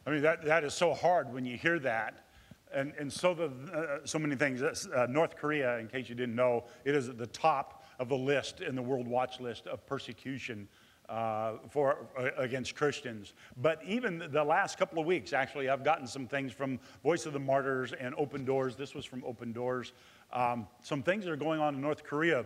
I 0.06 0.12
mean, 0.12 0.22
that, 0.22 0.44
that 0.46 0.64
is 0.64 0.74
so 0.74 0.94
hard 0.94 1.34
when 1.34 1.46
you 1.46 1.58
hear 1.58 1.80
that. 1.80 2.26
And, 2.74 2.94
and 3.00 3.12
so, 3.12 3.34
the, 3.34 3.46
uh, 3.74 4.06
so 4.06 4.20
many 4.20 4.36
things. 4.36 4.62
Uh, 4.62 5.08
North 5.10 5.36
Korea, 5.36 5.78
in 5.78 5.88
case 5.88 6.10
you 6.10 6.16
didn't 6.16 6.36
know, 6.36 6.66
it 6.86 6.96
is 6.96 7.10
at 7.10 7.18
the 7.18 7.28
top 7.28 7.86
of 8.00 8.10
the 8.10 8.18
list 8.18 8.62
in 8.62 8.76
the 8.76 8.82
World 8.82 9.08
Watch 9.08 9.40
list 9.40 9.68
of 9.68 9.86
persecution 9.86 10.68
uh, 11.10 11.54
for, 11.70 12.08
uh, 12.18 12.30
against 12.38 12.76
Christians. 12.76 13.34
But 13.58 13.82
even 13.86 14.28
the 14.32 14.44
last 14.44 14.78
couple 14.78 15.00
of 15.00 15.06
weeks, 15.06 15.34
actually, 15.34 15.70
I've 15.70 15.84
gotten 15.84 16.08
some 16.08 16.28
things 16.28 16.52
from 16.52 16.80
Voice 17.04 17.26
of 17.26 17.34
the 17.34 17.40
Martyrs 17.40 17.94
and 17.94 18.14
Open 18.18 18.44
Doors. 18.44 18.76
This 18.76 18.94
was 18.94 19.06
from 19.06 19.24
Open 19.24 19.54
Doors. 19.54 19.94
Um, 20.34 20.68
some 20.82 21.04
things 21.04 21.26
that 21.26 21.32
are 21.32 21.38
going 21.38 21.60
on 21.60 21.76
in 21.76 21.82
North 21.82 22.04
Korea 22.04 22.46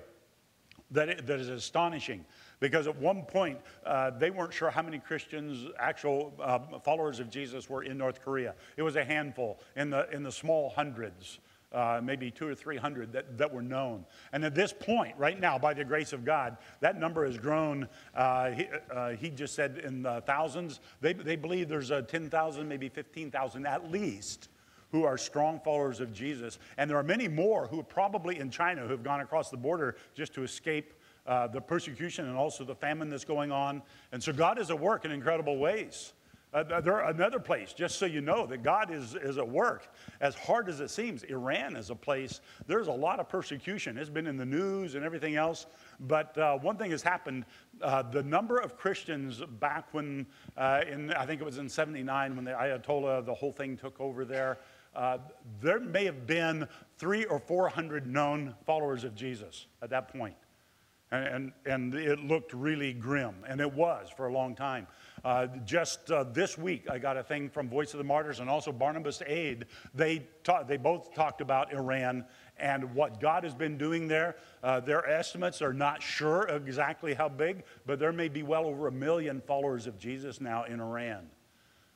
that, 0.92 1.10
it, 1.10 1.26
that 1.26 1.40
is 1.40 1.50
astonishing 1.50 2.26
because 2.60 2.88
at 2.88 2.96
one 2.98 3.24
point 3.24 3.58
uh, 3.86 4.12
they 4.12 4.30
weren't 4.30 4.54
sure 4.54 4.70
how 4.70 4.82
many 4.82 5.00
Christians, 5.00 5.68
actual 5.80 6.34
uh, 6.40 6.60
followers 6.84 7.20
of 7.20 7.30
Jesus, 7.30 7.70
were 7.70 7.84
in 7.84 7.98
North 7.98 8.22
Korea. 8.22 8.54
It 8.78 8.84
was 8.84 8.96
a 8.96 9.04
handful 9.04 9.60
in 9.76 9.90
the, 9.90 10.10
in 10.12 10.24
the 10.24 10.32
small 10.32 10.70
hundreds 10.70 11.40
uh, 11.74 12.02
maybe 12.04 12.32
two 12.32 12.48
or 12.48 12.56
three 12.56 12.78
hundred 12.78 13.14
that, 13.14 13.38
that 13.38 13.54
were 13.54 13.62
known. 13.62 14.06
And 14.34 14.44
at 14.44 14.56
this 14.56 14.74
point, 14.74 15.16
right 15.18 15.40
now, 15.40 15.58
by 15.58 15.74
the 15.74 15.86
grace 15.86 16.14
of 16.14 16.26
God, 16.26 16.58
that 16.80 17.00
number 17.00 17.26
has 17.26 17.38
grown. 17.38 17.88
Uh, 18.14 18.52
he, 18.52 18.68
uh, 18.94 19.10
he, 19.12 19.30
just 19.30 19.56
said 19.56 19.82
in 19.84 20.04
the 20.04 20.22
thousands. 20.26 20.82
They, 21.00 21.14
they 21.14 21.36
believe 21.36 21.70
there's 21.70 21.92
a 21.92 22.02
10,000, 22.02 22.68
maybe 22.68 22.90
15,000 22.90 23.66
at 23.66 23.92
least 23.92 24.50
who 24.92 25.06
are 25.06 25.18
strong 25.18 25.60
followers 25.64 26.00
of 26.00 26.14
Jesus. 26.14 26.60
And 26.78 26.90
there 26.90 26.98
are 26.98 27.04
many 27.04 27.28
more 27.28 27.68
who 27.68 27.82
probably 27.82 28.40
in 28.40 28.50
China 28.50 28.82
who 28.82 28.90
have 28.90 29.04
gone 29.04 29.22
across 29.22 29.50
the 29.50 29.58
border 29.58 29.96
just 30.14 30.34
to 30.34 30.44
escape 30.44 30.94
uh, 31.26 31.48
the 31.48 31.62
persecution 31.62 32.28
and 32.28 32.36
also 32.36 32.64
the 32.64 32.76
famine 32.76 33.10
that's 33.10 33.26
going 33.26 33.52
on. 33.52 33.82
And 34.12 34.22
so 34.22 34.34
God 34.34 34.60
is 34.60 34.70
at 34.70 34.80
work 34.80 35.06
in 35.06 35.12
incredible 35.12 35.58
ways. 35.58 36.14
Uh, 36.54 36.82
there 36.82 37.00
another 37.00 37.40
place, 37.40 37.72
just 37.72 37.98
so 37.98 38.06
you 38.06 38.20
know, 38.20 38.46
that 38.46 38.62
God 38.62 38.92
is, 38.92 39.16
is 39.16 39.38
at 39.38 39.48
work. 39.48 39.88
As 40.20 40.36
hard 40.36 40.68
as 40.68 40.82
it 40.82 40.90
seems, 40.90 41.24
Iran 41.24 41.78
is 41.78 41.90
a 41.90 41.96
place, 41.96 42.42
there's 42.68 42.88
a 42.88 42.92
lot 42.92 43.22
of 43.22 43.30
persecution. 43.30 43.98
It's 43.98 44.10
been 44.10 44.28
in 44.28 44.36
the 44.36 44.46
news 44.46 44.96
and 44.96 45.06
everything 45.06 45.38
else. 45.38 45.66
But 46.02 46.38
uh, 46.38 46.58
one 46.58 46.76
thing 46.76 46.92
has 46.92 47.02
happened 47.02 47.46
uh, 47.82 48.02
the 48.02 48.24
number 48.24 48.58
of 48.58 48.76
Christians 48.78 49.42
back 49.62 49.94
when, 49.94 50.26
uh, 50.58 50.82
in, 50.90 51.14
I 51.14 51.26
think 51.26 51.40
it 51.40 51.46
was 51.46 51.58
in 51.58 51.70
79, 51.70 52.36
when 52.36 52.44
the 52.44 52.52
Ayatollah, 52.52 53.26
the 53.26 53.34
whole 53.34 53.54
thing 53.54 53.78
took 53.78 54.02
over 54.02 54.26
there, 54.26 54.58
uh, 54.94 55.20
there 55.62 55.80
may 55.80 56.04
have 56.04 56.28
been 56.28 56.68
three 56.98 57.24
or 57.26 57.40
400 57.40 58.06
known 58.06 58.56
followers 58.66 59.06
of 59.06 59.16
Jesus 59.16 59.68
at 59.82 59.90
that 59.92 60.10
point. 60.10 60.36
And, 61.12 61.52
and, 61.66 61.94
it 61.94 62.20
looked 62.20 62.54
really 62.54 62.94
grim, 62.94 63.36
and 63.46 63.60
it 63.60 63.74
was 63.74 64.08
for 64.16 64.28
a 64.28 64.34
long 64.34 64.56
time. 64.56 64.88
Uh, 65.26 65.48
just 65.66 66.10
uh, 66.10 66.24
this 66.24 66.58
week, 66.58 66.90
I 66.90 67.00
got 67.00 67.18
a 67.18 67.24
thing 67.24 67.50
from 67.50 67.68
Voice 67.68 67.94
of 67.94 67.98
the 67.98 68.06
Martyrs 68.06 68.40
and 68.40 68.50
also 68.50 68.72
Barnabas 68.72 69.22
Aid. 69.28 69.66
They, 69.94 70.26
ta- 70.44 70.64
they 70.64 70.78
both 70.78 71.14
talked 71.14 71.42
about 71.42 71.74
Iran 71.74 72.26
and 72.58 72.96
what 72.96 73.20
God 73.20 73.44
has 73.44 73.54
been 73.54 73.78
doing 73.78 74.08
there. 74.08 74.38
Uh, 74.64 74.80
their 74.80 75.06
estimates 75.06 75.62
are 75.62 75.74
not 75.74 76.02
sure 76.02 76.44
exactly 76.44 77.14
how 77.14 77.28
big, 77.28 77.64
but 77.86 78.00
there 78.00 78.14
may 78.14 78.30
be 78.30 78.44
well 78.44 78.66
over 78.66 78.88
a 78.88 78.92
million 78.92 79.42
followers 79.42 79.88
of 79.88 80.00
Jesus 80.00 80.40
now 80.40 80.64
in 80.64 80.80
Iran. 80.80 81.28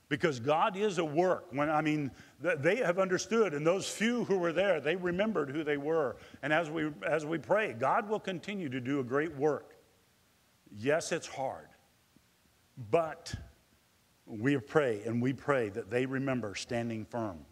Because 0.07 0.39
God 0.39 0.77
is 0.77 0.99
a 0.99 1.05
work. 1.05 1.47
When 1.51 1.69
I 1.69 1.81
mean, 1.81 2.11
they 2.39 2.75
have 2.77 2.99
understood, 2.99 3.53
and 3.53 3.65
those 3.65 3.89
few 3.89 4.23
who 4.25 4.37
were 4.37 4.53
there, 4.53 4.79
they 4.79 4.95
remembered 4.95 5.49
who 5.49 5.63
they 5.63 5.77
were. 5.77 6.17
And 6.43 6.53
as 6.53 6.69
we 6.69 6.91
as 7.07 7.25
we 7.25 7.39
pray, 7.39 7.73
God 7.73 8.07
will 8.07 8.19
continue 8.19 8.69
to 8.69 8.79
do 8.79 8.99
a 8.99 9.03
great 9.03 9.35
work. 9.35 9.73
Yes, 10.77 11.11
it's 11.11 11.27
hard. 11.27 11.67
But 12.91 13.33
we 14.25 14.57
pray 14.57 15.01
and 15.05 15.21
we 15.21 15.33
pray 15.33 15.69
that 15.69 15.89
they 15.89 16.05
remember 16.05 16.55
standing 16.55 17.05
firm. 17.05 17.45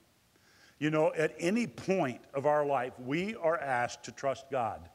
You 0.79 0.89
know, 0.89 1.13
at 1.15 1.33
any 1.39 1.65
point 1.65 2.21
of 2.33 2.45
our 2.45 2.65
life, 2.65 2.93
we 2.99 3.35
are 3.35 3.57
asked 3.57 4.03
to 4.03 4.11
trust 4.11 4.45
God 4.51 4.89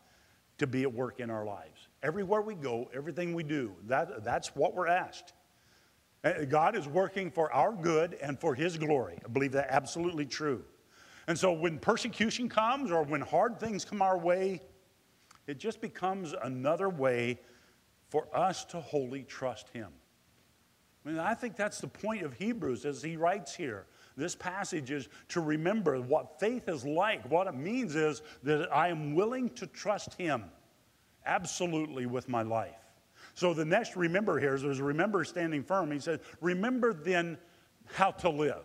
to 0.59 0.67
be 0.67 0.83
at 0.83 0.93
work 0.93 1.21
in 1.21 1.31
our 1.31 1.45
lives. 1.45 1.89
Everywhere 2.03 2.43
we 2.43 2.55
go, 2.55 2.91
everything 2.93 3.33
we 3.33 3.43
do, 3.43 3.75
that, 3.87 4.23
that's 4.23 4.55
what 4.55 4.75
we're 4.75 4.89
asked. 4.89 5.33
Uh, 6.25 6.45
God 6.45 6.77
is 6.77 6.89
working 6.89 7.31
for 7.31 7.53
our 7.53 7.73
good 7.73 8.15
and 8.21 8.39
for 8.41 8.55
His 8.55 8.77
glory. 8.77 9.19
I 9.25 9.29
believe 9.29 9.53
that 9.53 9.69
absolutely 9.71 10.27
true. 10.27 10.65
And 11.27 11.39
so 11.39 11.53
when 11.53 11.79
persecution 11.79 12.49
comes 12.49 12.91
or 12.91 13.03
when 13.03 13.21
hard 13.21 13.61
things 13.61 13.85
come 13.85 14.03
our 14.03 14.19
way, 14.19 14.63
it 15.47 15.59
just 15.59 15.81
becomes 15.81 16.35
another 16.43 16.89
way 16.89 17.41
for 18.09 18.27
us 18.35 18.65
to 18.67 18.81
wholly 18.81 19.23
trust 19.23 19.69
Him. 19.71 19.93
I 21.05 21.11
mean, 21.11 21.19
I 21.19 21.35
think 21.35 21.57
that's 21.57 21.81
the 21.81 21.89
point 21.89 22.23
of 22.23 22.35
Hebrews 22.35 22.85
as 22.85 23.03
he 23.03 23.17
writes 23.17 23.55
here. 23.55 23.87
This 24.17 24.35
passage 24.35 24.91
is 24.91 25.09
to 25.29 25.41
remember 25.41 26.01
what 26.01 26.41
faith 26.41 26.69
is 26.69 26.85
like. 26.85 27.25
What 27.31 27.47
it 27.47 27.55
means 27.55 27.95
is 27.95 28.23
that 28.43 28.69
I 28.75 28.89
am 28.89 29.15
willing 29.15 29.49
to 29.51 29.67
trust 29.67 30.15
him 30.15 30.45
absolutely 31.25 32.07
with 32.07 32.29
my 32.29 32.43
life. 32.43 32.78
So 33.39 33.55
the 33.55 33.65
next 33.65 33.95
remember 33.95 34.41
here 34.41 34.57
is 34.57 34.63
there's 34.63 34.81
remember 34.81 35.23
standing 35.23 35.63
firm. 35.63 35.93
He 35.93 36.01
says, 36.01 36.19
Remember 36.41 36.93
then 36.93 37.39
how 37.95 38.11
to 38.11 38.29
live. 38.29 38.65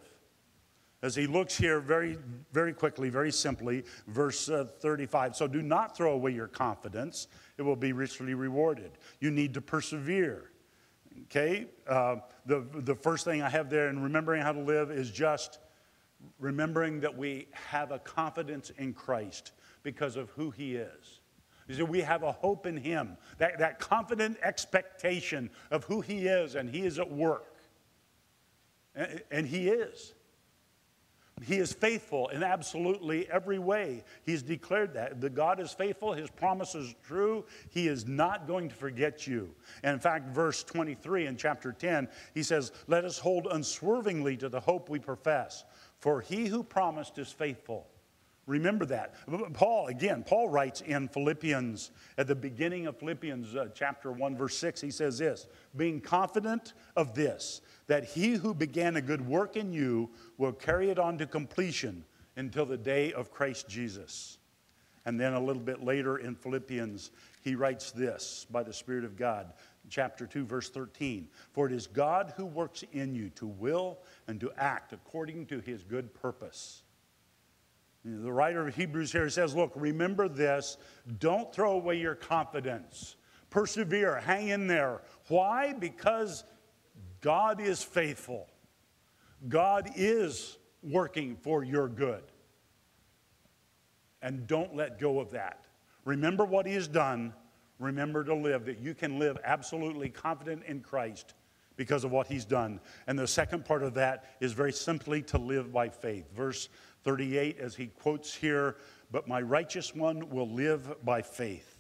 As 1.04 1.16
he 1.16 1.28
looks 1.28 1.56
here 1.56 1.80
very, 1.80 2.18
very 2.52 2.74
quickly, 2.74 3.10
very 3.10 3.32
simply, 3.32 3.84
verse 4.08 4.50
uh, 4.50 4.66
35. 4.80 5.36
So 5.36 5.46
do 5.46 5.62
not 5.62 5.96
throw 5.96 6.14
away 6.14 6.32
your 6.32 6.48
confidence, 6.48 7.28
it 7.60 7.62
will 7.62 7.76
be 7.76 7.94
richly 7.94 8.34
rewarded. 8.34 8.94
You 9.20 9.30
need 9.30 9.54
to 9.54 9.62
persevere. 9.62 10.50
Okay? 11.26 11.68
Uh, 11.86 12.16
the, 12.48 12.66
the 12.74 12.96
first 12.96 13.26
thing 13.26 13.44
I 13.44 13.50
have 13.50 13.70
there 13.70 13.90
in 13.90 14.02
remembering 14.02 14.42
how 14.42 14.54
to 14.54 14.62
live 14.62 14.90
is 14.90 15.12
just 15.12 15.60
remembering 16.40 17.00
that 17.02 17.16
we 17.16 17.48
have 17.52 17.92
a 17.92 18.00
confidence 18.00 18.72
in 18.80 18.96
Christ 18.96 19.52
because 19.84 20.16
of 20.16 20.32
who 20.32 20.50
He 20.50 20.78
is. 20.78 21.20
We 21.68 22.02
have 22.02 22.24
a 22.24 22.32
hope 22.32 22.66
in 22.66 22.78
Him, 22.78 23.18
that, 23.38 23.60
that 23.60 23.80
confident 23.80 24.38
expectation 24.42 25.50
of 25.72 25.84
who 25.86 26.02
He 26.02 26.28
is, 26.28 26.56
and 26.56 26.70
He 26.70 26.82
is 26.82 27.00
at 27.00 27.12
work. 27.12 27.58
And, 28.96 29.22
and 29.32 29.48
He 29.48 29.70
is. 29.70 30.14
He 31.42 31.56
is 31.56 31.74
faithful 31.74 32.30
in 32.30 32.44
absolutely 32.44 33.30
every 33.30 33.58
way. 33.58 34.04
He's 34.24 34.44
declared 34.44 34.94
that. 34.94 35.20
The 35.20 35.30
God 35.30 35.60
is 35.60 35.74
faithful, 35.74 36.14
his 36.14 36.30
promise 36.30 36.76
is 36.76 36.94
true. 37.04 37.46
He 37.70 37.88
is 37.88 38.08
not 38.08 38.48
going 38.48 38.70
to 38.70 38.76
forget 38.76 39.26
you. 39.26 39.54
And 39.84 39.94
in 39.94 40.00
fact, 40.00 40.30
verse 40.30 40.64
23 40.64 41.26
in 41.26 41.36
chapter 41.36 41.72
10, 41.72 42.08
he 42.34 42.44
says, 42.44 42.72
Let 42.88 43.04
us 43.04 43.18
hold 43.18 43.48
unswervingly 43.50 44.38
to 44.38 44.50
the 44.50 44.60
hope 44.60 44.90
we 44.90 45.00
profess, 45.00 45.66
for 46.00 46.22
he 46.22 46.46
who 46.46 46.64
promised 46.64 47.18
is 47.18 47.32
faithful. 47.32 47.88
Remember 48.46 48.86
that. 48.86 49.16
Paul, 49.54 49.88
again, 49.88 50.24
Paul 50.24 50.50
writes 50.50 50.82
in 50.82 51.08
Philippians, 51.08 51.92
at 52.18 52.28
the 52.28 52.36
beginning 52.36 52.88
of 52.88 52.98
Philippians 52.98 53.56
uh, 53.56 53.70
chapter 53.74 54.12
1, 54.12 54.36
verse 54.36 54.58
6, 54.58 54.82
he 54.82 54.92
says 54.92 55.18
this 55.18 55.48
being 55.78 56.02
confident 56.02 56.74
of 56.98 57.16
this, 57.16 57.62
that 57.88 58.04
he 58.04 58.34
who 58.34 58.54
began 58.54 58.98
a 58.98 59.02
good 59.02 59.26
work 59.26 59.56
in 59.56 59.72
you 59.72 60.10
will 60.38 60.52
carry 60.52 60.90
it 60.90 61.00
on 61.00 61.18
to 61.20 61.26
completion 61.26 62.04
until 62.36 62.66
the 62.66 62.78
day 62.78 63.14
of 63.14 63.32
Christ 63.32 63.70
Jesus. 63.70 64.38
And 65.06 65.20
then 65.20 65.34
a 65.34 65.40
little 65.40 65.62
bit 65.62 65.84
later 65.84 66.18
in 66.18 66.36
Philippians, 66.36 67.12
he 67.42 67.56
writes 67.56 67.92
this 67.92 68.46
by 68.50 68.64
the 68.64 68.74
Spirit 68.74 69.04
of 69.04 69.18
God, 69.18 69.54
chapter 69.90 70.26
2, 70.26 70.46
verse 70.46 70.70
13 70.70 71.28
For 71.52 71.68
it 71.68 71.74
is 71.74 71.88
God 71.88 72.34
who 72.36 72.46
works 72.46 72.84
in 72.92 73.16
you 73.16 73.30
to 73.32 73.46
will 73.46 74.00
and 74.28 74.40
to 74.42 74.52
act 74.58 74.92
according 74.94 75.46
to 75.48 75.60
his 75.60 75.84
good 75.84 76.14
purpose. 76.14 76.83
The 78.06 78.32
writer 78.32 78.68
of 78.68 78.76
Hebrews 78.76 79.12
here 79.12 79.30
says, 79.30 79.56
Look, 79.56 79.72
remember 79.76 80.28
this. 80.28 80.78
Don't 81.20 81.54
throw 81.54 81.74
away 81.74 82.00
your 82.00 82.16
confidence. 82.16 83.16
Persevere, 83.50 84.20
hang 84.20 84.50
in 84.50 84.68
there. 84.68 85.02
Why? 85.28 85.74
Because 85.74 86.44
God 87.22 87.62
is 87.62 87.82
faithful. 87.82 88.48
God 89.48 89.92
is 89.96 90.58
working 90.82 91.38
for 91.38 91.64
your 91.64 91.88
good. 91.88 92.24
And 94.22 94.48
don't 94.48 94.76
let 94.76 95.00
go 95.00 95.20
of 95.20 95.32
that. 95.32 95.66
Remember 96.04 96.46
what 96.46 96.66
He 96.66 96.74
has 96.74 96.88
done. 96.88 97.34
Remember 97.80 98.24
to 98.24 98.34
live, 98.34 98.66
that 98.66 98.80
you 98.80 98.94
can 98.94 99.20
live 99.20 99.38
absolutely 99.44 100.10
confident 100.10 100.64
in 100.66 100.82
Christ 100.82 101.34
because 101.76 102.04
of 102.04 102.12
what 102.12 102.28
He's 102.28 102.46
done. 102.46 102.80
And 103.08 103.18
the 103.18 103.28
second 103.28 103.66
part 103.66 103.84
of 103.84 103.94
that 103.96 104.26
is 104.40 104.54
very 104.54 104.74
simply 104.74 105.22
to 105.24 105.38
live 105.38 105.72
by 105.72 105.90
faith. 105.90 106.26
Verse 106.36 106.70
38, 107.04 107.60
as 107.60 107.76
he 107.76 107.88
quotes 107.88 108.34
here, 108.34 108.78
but 109.12 109.28
my 109.28 109.42
righteous 109.42 109.94
one 109.94 110.30
will 110.30 110.50
live 110.50 111.04
by 111.04 111.22
faith. 111.22 111.78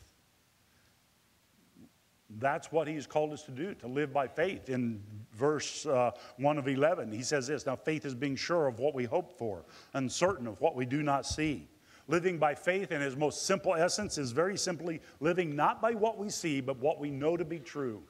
That's 2.40 2.72
what 2.72 2.88
he's 2.88 3.06
called 3.06 3.32
us 3.32 3.44
to 3.44 3.52
do, 3.52 3.74
to 3.76 3.88
live 3.88 4.12
by 4.12 4.28
faith. 4.28 4.70
In 4.70 5.04
verse 5.34 5.86
uh, 5.86 6.12
1 6.38 6.58
of 6.58 6.68
11, 6.68 7.12
he 7.12 7.22
says 7.22 7.48
this 7.48 7.66
Now, 7.66 7.76
faith 7.76 8.06
is 8.06 8.16
being 8.16 8.36
sure 8.36 8.68
of 8.68 8.80
what 8.80 8.94
we 8.96 9.06
hope 9.06 9.38
for, 9.38 9.66
uncertain 9.94 10.48
of 10.48 10.60
what 10.60 10.76
we 10.76 10.86
do 10.86 11.04
not 11.04 11.26
see. 11.26 11.68
Living 12.08 12.38
by 12.38 12.54
faith, 12.54 12.92
in 12.92 13.02
its 13.02 13.16
most 13.16 13.46
simple 13.46 13.76
essence, 13.76 14.18
is 14.18 14.32
very 14.32 14.58
simply 14.58 15.02
living 15.20 15.56
not 15.56 15.82
by 15.82 15.92
what 15.92 16.18
we 16.18 16.30
see, 16.30 16.60
but 16.60 16.78
what 16.78 17.00
we 17.00 17.10
know 17.10 17.38
to 17.38 17.46
be 17.46 17.60
true. 17.60 18.04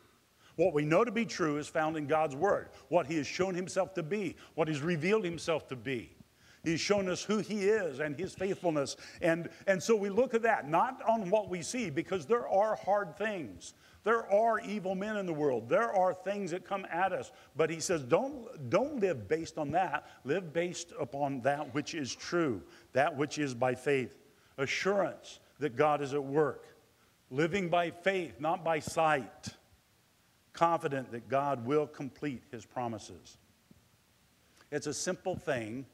What 0.56 0.74
we 0.74 0.86
know 0.86 1.04
to 1.04 1.12
be 1.12 1.26
true 1.26 1.58
is 1.58 1.68
found 1.68 1.98
in 1.98 2.08
God's 2.08 2.36
Word, 2.36 2.70
what 2.90 3.08
He 3.08 3.18
has 3.18 3.28
shown 3.28 3.54
Himself 3.54 3.94
to 3.96 4.04
be, 4.04 4.36
what 4.56 4.68
He's 4.68 4.82
revealed 4.82 5.24
Himself 5.24 5.68
to 5.68 5.76
be. 5.76 6.16
He's 6.64 6.80
shown 6.80 7.10
us 7.10 7.22
who 7.22 7.40
He 7.40 7.66
is 7.66 8.00
and 8.00 8.18
His 8.18 8.34
faithfulness. 8.34 8.96
And, 9.22 9.50
and 9.68 9.84
so 9.84 9.96
we 9.96 10.10
look 10.10 10.34
at 10.34 10.44
that, 10.44 10.70
not 10.70 11.02
on 11.08 11.30
what 11.30 11.50
we 11.50 11.62
see, 11.62 11.90
because 11.90 12.26
there 12.26 12.48
are 12.48 12.76
hard 12.76 13.18
things. 13.18 13.74
There 14.06 14.32
are 14.32 14.60
evil 14.62 14.96
men 14.96 15.18
in 15.18 15.26
the 15.26 15.34
world. 15.34 15.68
There 15.68 15.94
are 15.94 16.14
things 16.14 16.52
that 16.52 16.66
come 16.66 16.86
at 16.90 17.12
us. 17.12 17.32
But 17.56 17.70
He 17.70 17.82
says, 17.82 18.04
don't, 18.04 18.70
don't 18.70 19.02
live 19.02 19.28
based 19.28 19.58
on 19.58 19.72
that. 19.72 20.08
Live 20.24 20.54
based 20.54 20.94
upon 21.00 21.42
that 21.42 21.74
which 21.74 21.94
is 21.94 22.16
true, 22.16 22.62
that 22.94 23.16
which 23.16 23.38
is 23.38 23.54
by 23.54 23.76
faith. 23.76 24.18
Assurance 24.58 25.40
that 25.60 25.76
God 25.76 26.02
is 26.02 26.14
at 26.14 26.24
work. 26.24 26.66
Living 27.30 27.68
by 27.68 27.92
faith, 27.92 28.40
not 28.40 28.64
by 28.64 28.80
sight. 28.80 29.50
Confident 30.54 31.12
that 31.12 31.28
God 31.28 31.66
will 31.66 31.88
complete 31.88 32.44
His 32.52 32.66
promises. 32.66 33.38
It's 34.72 34.88
a 34.88 34.94
simple 34.94 35.36
thing 35.36 35.86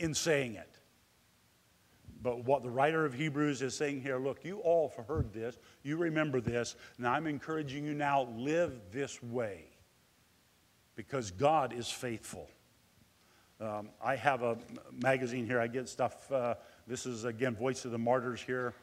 in 0.00 0.14
saying 0.14 0.54
it. 0.54 0.78
But 2.22 2.44
what 2.44 2.62
the 2.62 2.70
writer 2.70 3.06
of 3.06 3.14
Hebrews 3.14 3.62
is 3.62 3.74
saying 3.74 4.02
here 4.02 4.18
look, 4.18 4.44
you 4.44 4.58
all 4.58 4.92
have 4.96 5.06
heard 5.06 5.32
this, 5.32 5.58
you 5.82 5.96
remember 5.96 6.40
this, 6.40 6.76
and 6.98 7.06
I'm 7.06 7.26
encouraging 7.26 7.84
you 7.84 7.94
now 7.94 8.28
live 8.36 8.72
this 8.92 9.22
way 9.22 9.64
because 10.96 11.30
God 11.30 11.72
is 11.72 11.88
faithful. 11.88 12.48
Um, 13.60 13.90
I 14.02 14.16
have 14.16 14.42
a 14.42 14.56
magazine 15.02 15.46
here, 15.46 15.60
I 15.60 15.66
get 15.66 15.88
stuff. 15.88 16.30
Uh, 16.32 16.54
this 16.86 17.06
is, 17.06 17.24
again, 17.24 17.54
Voice 17.54 17.84
of 17.84 17.90
the 17.90 17.98
Martyrs 17.98 18.40
here. 18.40 18.74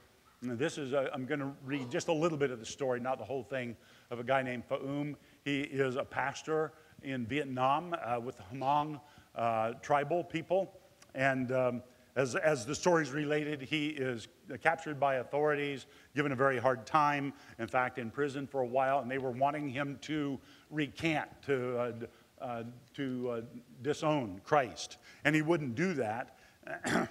And 0.42 0.58
this 0.58 0.78
is, 0.78 0.94
i 0.94 1.08
am 1.14 1.26
going 1.26 1.40
to 1.40 1.52
read 1.66 1.90
just 1.90 2.10
a 2.10 2.14
little 2.14 2.38
bit 2.38 2.52
of 2.52 2.60
the 2.60 2.66
story, 2.66 3.00
not 3.00 3.18
the 3.18 3.26
whole 3.26 3.44
thing, 3.44 3.76
of 4.12 4.20
a 4.20 4.24
guy 4.24 4.44
named 4.44 4.64
Phaum. 4.70 5.16
He 5.44 5.62
is 5.62 5.96
a 5.96 6.04
pastor 6.04 6.74
in 7.02 7.26
Vietnam 7.26 7.96
uh, 8.04 8.20
with 8.20 8.38
the 8.38 8.44
Hmong 8.54 9.02
uh, 9.36 9.74
tribal 9.82 10.24
people. 10.24 10.80
And 11.18 11.52
um, 11.52 11.84
as, 12.16 12.36
as 12.36 12.64
the 12.64 12.76
story's 12.76 13.10
related, 13.10 13.60
he 13.60 13.88
is 13.88 14.28
captured 14.62 15.00
by 15.00 15.16
authorities, 15.16 15.88
given 16.16 16.32
a 16.32 16.36
very 16.36 16.60
hard 16.60 16.86
time, 16.86 17.34
in 17.58 17.68
fact, 17.68 17.98
in 17.98 18.12
prison 18.12 18.46
for 18.46 18.62
a 18.62 18.66
while, 18.66 19.00
and 19.00 19.10
they 19.10 19.18
were 19.18 19.32
wanting 19.32 19.68
him 19.68 19.98
to 20.02 20.40
recant, 20.70 21.28
to, 21.48 21.78
uh, 21.78 21.92
uh, 22.40 22.64
to 22.94 23.30
uh, 23.30 23.42
disown 23.82 24.40
Christ. 24.44 24.98
And 25.26 25.36
he 25.36 25.42
wouldn't 25.42 25.74
do 25.74 25.96
that. 25.96 26.38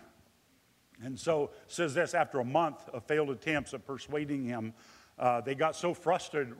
and 1.02 1.18
so, 1.18 1.50
says 1.66 1.92
this 1.94 2.14
after 2.14 2.38
a 2.38 2.44
month 2.44 2.88
of 2.90 3.02
failed 3.04 3.30
attempts 3.30 3.74
at 3.74 3.84
persuading 3.84 4.44
him, 4.44 4.72
uh, 5.18 5.40
they 5.40 5.56
got 5.56 5.74
so 5.74 5.94
frustrated, 5.94 6.54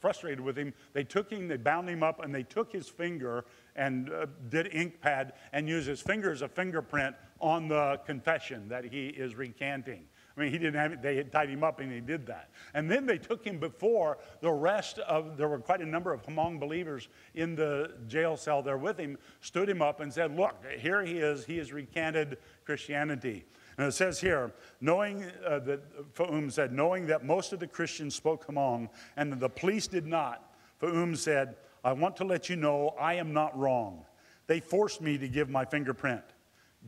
frustrated 0.00 0.40
with 0.40 0.56
him, 0.56 0.72
they 0.92 1.04
took 1.04 1.30
him, 1.30 1.48
they 1.48 1.56
bound 1.56 1.88
him 1.88 2.02
up, 2.02 2.22
and 2.22 2.34
they 2.34 2.42
took 2.42 2.72
his 2.72 2.88
finger 2.88 3.44
and 3.76 4.10
uh, 4.10 4.26
did 4.48 4.74
ink 4.74 5.00
pad 5.00 5.34
and 5.52 5.68
used 5.68 5.88
his 5.88 6.00
finger 6.00 6.30
as 6.30 6.42
a 6.42 6.48
fingerprint 6.48 7.14
on 7.40 7.68
the 7.68 8.00
confession 8.04 8.68
that 8.68 8.84
he 8.84 9.08
is 9.08 9.34
recanting. 9.34 10.04
I 10.38 10.40
mean, 10.40 10.52
he 10.52 10.58
didn't 10.58 10.80
have 10.80 10.92
it, 10.92 11.02
they 11.02 11.16
had 11.16 11.32
tied 11.32 11.50
him 11.50 11.64
up 11.64 11.80
and 11.80 11.92
he 11.92 12.00
did 12.00 12.24
that. 12.26 12.50
And 12.72 12.88
then 12.88 13.06
they 13.06 13.18
took 13.18 13.44
him 13.44 13.58
before 13.58 14.18
the 14.40 14.52
rest 14.52 15.00
of, 15.00 15.36
there 15.36 15.48
were 15.48 15.58
quite 15.58 15.80
a 15.80 15.86
number 15.86 16.12
of 16.12 16.22
Hmong 16.22 16.60
believers 16.60 17.08
in 17.34 17.56
the 17.56 17.92
jail 18.06 18.36
cell 18.36 18.62
there 18.62 18.78
with 18.78 18.98
him, 18.98 19.18
stood 19.40 19.68
him 19.68 19.82
up 19.82 19.98
and 19.98 20.12
said, 20.12 20.36
Look, 20.36 20.64
here 20.78 21.04
he 21.04 21.18
is, 21.18 21.44
he 21.44 21.58
has 21.58 21.72
recanted 21.72 22.38
Christianity. 22.64 23.46
And 23.78 23.86
it 23.86 23.92
says 23.92 24.20
here, 24.20 24.52
knowing 24.80 25.24
uh, 25.46 25.60
that, 25.60 26.14
Phaum 26.14 26.50
said, 26.50 26.72
knowing 26.72 27.06
that 27.06 27.24
most 27.24 27.52
of 27.52 27.60
the 27.60 27.66
Christians 27.66 28.16
spoke 28.16 28.46
Hmong 28.48 28.88
and 29.16 29.32
the 29.32 29.48
police 29.48 29.86
did 29.86 30.04
not, 30.04 30.52
Phaum 30.82 31.16
said, 31.16 31.54
I 31.84 31.92
want 31.92 32.16
to 32.16 32.24
let 32.24 32.48
you 32.50 32.56
know 32.56 32.94
I 33.00 33.14
am 33.14 33.32
not 33.32 33.56
wrong. 33.56 34.04
They 34.48 34.58
forced 34.58 35.00
me 35.00 35.16
to 35.18 35.28
give 35.28 35.48
my 35.48 35.64
fingerprint. 35.64 36.22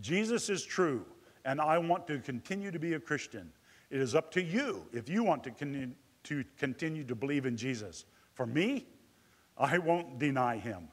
Jesus 0.01 0.51
is 0.51 0.65
true, 0.65 1.05
and 1.45 1.61
I 1.61 1.79
want 1.79 2.09
to 2.09 2.19
continue 2.19 2.73
to 2.73 2.79
be 2.79 2.95
a 2.95 3.01
Christian. 3.01 3.53
It 3.91 4.01
is 4.01 4.17
up 4.17 4.33
to 4.33 4.43
you 4.43 4.85
if 4.93 5.09
you 5.09 5.23
want 5.23 5.45
to, 5.45 5.53
con- 5.53 5.95
to 6.25 6.45
continue 6.59 7.05
to 7.05 7.15
believe 7.15 7.47
in 7.47 7.57
Jesus. 7.57 8.05
For 8.35 8.47
me, 8.47 8.87
I 9.57 9.79
won't 9.79 10.19
deny 10.19 10.57
him. 10.57 10.89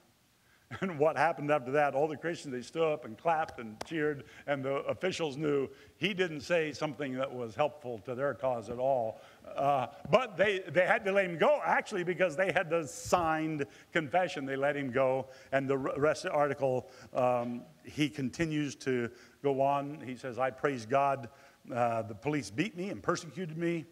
And 0.82 1.00
what 1.00 1.18
happened 1.18 1.50
after 1.50 1.72
that, 1.72 1.96
all 1.96 2.08
the 2.08 2.18
Christians, 2.18 2.54
they 2.54 2.62
stood 2.62 2.84
up 2.84 3.06
and 3.06 3.18
clapped 3.18 3.60
and 3.60 3.78
cheered, 3.86 4.26
and 4.48 4.64
the 4.64 4.76
officials 4.84 5.38
knew 5.38 5.70
he 5.96 6.14
didn't 6.14 6.42
say 6.42 6.74
something 6.74 7.14
that 7.14 7.32
was 7.32 7.56
helpful 7.56 8.00
to 8.00 8.14
their 8.16 8.34
cause 8.34 8.70
at 8.70 8.78
all. 8.78 9.22
Uh, 9.56 9.88
but 10.12 10.36
they, 10.36 10.60
they 10.68 10.86
had 10.86 11.06
to 11.06 11.12
let 11.12 11.26
him 11.26 11.38
go, 11.38 11.62
actually, 11.64 12.04
because 12.04 12.36
they 12.36 12.52
had 12.52 12.70
the 12.70 12.86
signed 12.86 13.66
confession. 13.94 14.46
They 14.46 14.58
let 14.58 14.76
him 14.76 14.92
go. 14.92 15.28
And 15.52 15.70
the 15.70 15.78
rest 15.78 16.26
of 16.26 16.32
the 16.32 16.38
article, 16.38 16.90
um, 17.14 17.62
he 17.84 18.10
continues 18.10 18.76
to 18.76 19.10
go 19.42 19.62
on. 19.62 20.02
He 20.06 20.16
says, 20.16 20.38
I 20.38 20.50
praise 20.50 20.86
God. 20.86 21.30
Uh, 21.74 22.02
the 22.02 22.16
police 22.16 22.50
beat 22.50 22.76
me 22.76 22.90
and 22.90 23.02
persecuted 23.02 23.58
me, 23.58 23.86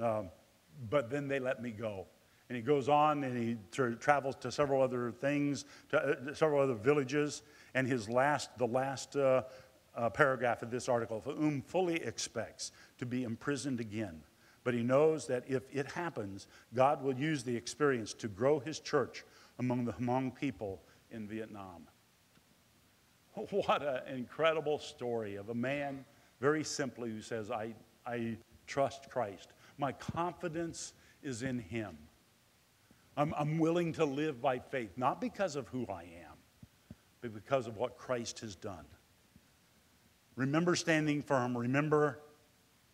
uh, 0.00 0.22
but 0.90 1.08
then 1.08 1.28
they 1.28 1.38
let 1.38 1.62
me 1.62 1.70
go. 1.70 2.06
And 2.48 2.56
he 2.56 2.62
goes 2.62 2.88
on 2.88 3.24
and 3.24 3.36
he 3.36 3.56
tra- 3.72 3.96
travels 3.96 4.36
to 4.36 4.52
several 4.52 4.80
other 4.80 5.10
things, 5.10 5.64
to 5.90 5.98
uh, 5.98 6.34
several 6.34 6.62
other 6.62 6.74
villages. 6.74 7.42
And 7.74 7.86
his 7.86 8.08
last, 8.08 8.56
the 8.58 8.66
last 8.66 9.16
uh, 9.16 9.42
uh, 9.96 10.10
paragraph 10.10 10.62
of 10.62 10.70
this 10.70 10.88
article, 10.88 11.22
Phaum 11.24 11.64
fully 11.64 11.96
expects 11.96 12.72
to 12.98 13.06
be 13.06 13.24
imprisoned 13.24 13.80
again. 13.80 14.22
But 14.62 14.74
he 14.74 14.82
knows 14.82 15.26
that 15.28 15.44
if 15.48 15.62
it 15.72 15.86
happens, 15.92 16.48
God 16.74 17.02
will 17.02 17.14
use 17.14 17.42
the 17.42 17.56
experience 17.56 18.12
to 18.14 18.28
grow 18.28 18.58
his 18.58 18.80
church 18.80 19.24
among 19.58 19.84
the 19.84 19.92
Hmong 19.92 20.34
people 20.34 20.82
in 21.10 21.26
Vietnam. 21.26 21.86
What 23.50 23.82
an 23.82 24.16
incredible 24.16 24.78
story 24.78 25.36
of 25.36 25.50
a 25.50 25.54
man, 25.54 26.04
very 26.40 26.64
simply, 26.64 27.10
who 27.10 27.20
says, 27.20 27.50
I, 27.50 27.74
I 28.06 28.38
trust 28.66 29.10
Christ. 29.10 29.52
My 29.78 29.92
confidence 29.92 30.94
is 31.22 31.42
in 31.42 31.58
him. 31.58 31.98
I'm, 33.16 33.34
I'm 33.36 33.58
willing 33.58 33.92
to 33.94 34.04
live 34.04 34.40
by 34.42 34.58
faith, 34.58 34.92
not 34.96 35.20
because 35.20 35.56
of 35.56 35.68
who 35.68 35.86
I 35.88 36.02
am, 36.02 36.36
but 37.20 37.34
because 37.34 37.66
of 37.66 37.76
what 37.76 37.96
Christ 37.96 38.40
has 38.40 38.54
done. 38.54 38.84
Remember 40.36 40.76
standing 40.76 41.22
firm. 41.22 41.56
Remember 41.56 42.20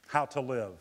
how 0.06 0.26
to 0.26 0.40
live. 0.40 0.78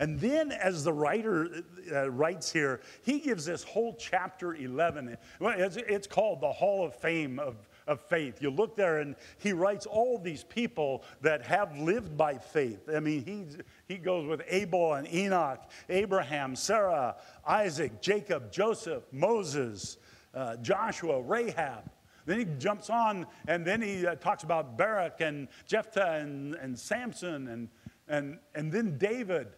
And 0.00 0.18
then, 0.18 0.50
as 0.50 0.82
the 0.82 0.92
writer 0.92 1.62
uh, 1.92 2.10
writes 2.10 2.50
here, 2.50 2.80
he 3.02 3.20
gives 3.20 3.44
this 3.44 3.62
whole 3.62 3.94
chapter 3.94 4.54
11. 4.54 5.16
It's, 5.40 5.76
it's 5.76 6.06
called 6.08 6.40
the 6.40 6.50
Hall 6.50 6.84
of 6.84 6.94
Fame 6.96 7.38
of, 7.38 7.68
of 7.86 8.00
Faith. 8.00 8.42
You 8.42 8.50
look 8.50 8.74
there, 8.74 8.98
and 8.98 9.14
he 9.38 9.52
writes 9.52 9.86
all 9.86 10.18
these 10.18 10.42
people 10.42 11.04
that 11.20 11.42
have 11.42 11.78
lived 11.78 12.16
by 12.16 12.36
faith. 12.36 12.88
I 12.92 12.98
mean, 12.98 13.24
he, 13.24 13.62
he 13.92 13.98
goes 13.98 14.26
with 14.26 14.42
Abel 14.48 14.94
and 14.94 15.06
Enoch, 15.12 15.68
Abraham, 15.88 16.56
Sarah, 16.56 17.16
Isaac, 17.46 18.00
Jacob, 18.00 18.50
Joseph, 18.50 19.04
Moses, 19.12 19.98
uh, 20.34 20.56
Joshua, 20.56 21.20
Rahab. 21.20 21.90
Then 22.24 22.38
he 22.38 22.46
jumps 22.58 22.88
on, 22.88 23.26
and 23.48 23.66
then 23.66 23.82
he 23.82 24.06
uh, 24.06 24.14
talks 24.14 24.44
about 24.44 24.78
Barak 24.78 25.20
and 25.20 25.48
Jephthah 25.66 26.20
and, 26.20 26.54
and 26.54 26.78
Samson, 26.78 27.48
and, 27.48 27.68
and, 28.08 28.38
and 28.54 28.72
then 28.72 28.96
David 28.96 29.48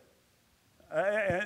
uh, 0.92 0.96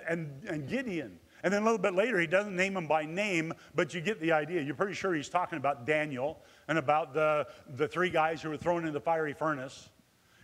and, 0.09 0.31
and, 0.49 0.69
Gideon. 0.69 1.19
And 1.43 1.53
then 1.53 1.63
a 1.63 1.65
little 1.65 1.79
bit 1.79 1.95
later, 1.95 2.19
he 2.19 2.27
doesn't 2.27 2.57
name 2.57 2.75
them 2.75 2.87
by 2.87 3.05
name, 3.05 3.53
but 3.75 3.93
you 3.93 4.01
get 4.01 4.21
the 4.21 4.33
idea. 4.33 4.63
You're 4.63 4.75
pretty 4.75 4.95
sure 4.95 5.15
he's 5.15 5.29
talking 5.29 5.59
about 5.59 5.87
Daniel 5.87 6.39
and 6.69 6.79
about 6.79 7.13
the, 7.15 7.47
the 7.77 7.87
three 7.87 8.11
guys 8.11 8.41
who 8.41 8.51
were 8.51 8.57
thrown 8.57 8.87
in 8.87 8.93
the 8.93 9.01
fiery 9.01 9.35
furnace. 9.35 9.91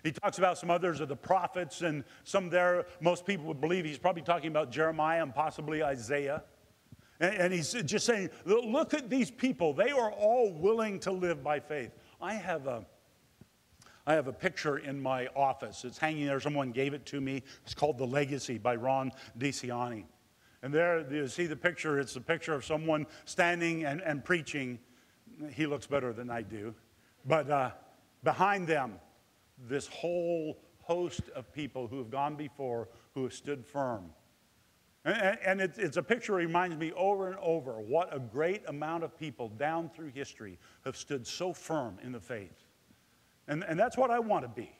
He 0.04 0.12
talks 0.12 0.36
about 0.36 0.58
some 0.58 0.70
others 0.70 1.00
of 1.00 1.08
the 1.08 1.16
prophets, 1.16 1.80
and 1.80 2.04
some 2.24 2.50
there, 2.50 2.84
most 3.00 3.24
people 3.24 3.46
would 3.46 3.60
believe 3.60 3.86
he's 3.86 3.98
probably 3.98 4.20
talking 4.20 4.48
about 4.48 4.70
Jeremiah 4.70 5.22
and 5.22 5.34
possibly 5.34 5.82
Isaiah. 5.82 6.44
And, 7.20 7.34
and 7.36 7.52
he's 7.52 7.72
just 7.72 8.04
saying, 8.04 8.28
look 8.44 8.92
at 8.92 9.08
these 9.08 9.30
people. 9.30 9.72
They 9.72 9.90
are 9.90 10.12
all 10.12 10.52
willing 10.52 11.00
to 11.00 11.10
live 11.10 11.42
by 11.42 11.58
faith. 11.58 11.90
I 12.20 12.34
have 12.34 12.66
a, 12.66 12.84
I 14.06 14.12
have 14.12 14.28
a 14.28 14.32
picture 14.32 14.76
in 14.76 15.00
my 15.00 15.28
office. 15.28 15.86
It's 15.86 15.96
hanging 15.96 16.26
there. 16.26 16.38
Someone 16.38 16.70
gave 16.70 16.92
it 16.92 17.06
to 17.06 17.20
me. 17.22 17.42
It's 17.64 17.74
called 17.74 17.96
The 17.96 18.06
Legacy 18.06 18.58
by 18.58 18.76
Ron 18.76 19.10
DiCianni. 19.38 20.04
And 20.62 20.72
there 20.72 21.10
you 21.10 21.28
see 21.28 21.46
the 21.46 21.56
picture. 21.56 21.98
It's 21.98 22.16
a 22.16 22.20
picture 22.20 22.52
of 22.52 22.62
someone 22.62 23.06
standing 23.24 23.86
and, 23.86 24.02
and 24.02 24.22
preaching. 24.22 24.78
He 25.50 25.64
looks 25.66 25.86
better 25.86 26.12
than 26.12 26.28
I 26.28 26.42
do. 26.42 26.74
But 27.24 27.50
uh, 27.50 27.70
behind 28.22 28.66
them, 28.66 29.00
this 29.58 29.86
whole 29.86 30.58
host 30.80 31.22
of 31.34 31.52
people 31.52 31.86
who 31.86 31.98
have 31.98 32.10
gone 32.10 32.36
before, 32.36 32.88
who 33.14 33.22
have 33.24 33.32
stood 33.32 33.64
firm. 33.64 34.10
And, 35.04 35.38
and 35.44 35.60
it's, 35.60 35.78
it's 35.78 35.96
a 35.96 36.02
picture 36.02 36.32
that 36.32 36.38
reminds 36.38 36.76
me 36.76 36.92
over 36.92 37.28
and 37.28 37.36
over 37.40 37.80
what 37.80 38.14
a 38.14 38.18
great 38.18 38.62
amount 38.68 39.04
of 39.04 39.18
people 39.18 39.48
down 39.48 39.90
through 39.90 40.08
history 40.08 40.58
have 40.84 40.96
stood 40.96 41.26
so 41.26 41.52
firm 41.52 41.98
in 42.02 42.12
the 42.12 42.20
faith. 42.20 42.66
And, 43.48 43.64
and 43.64 43.78
that's 43.78 43.96
what 43.96 44.10
I 44.10 44.18
want 44.18 44.44
to 44.44 44.48
be. 44.48 44.70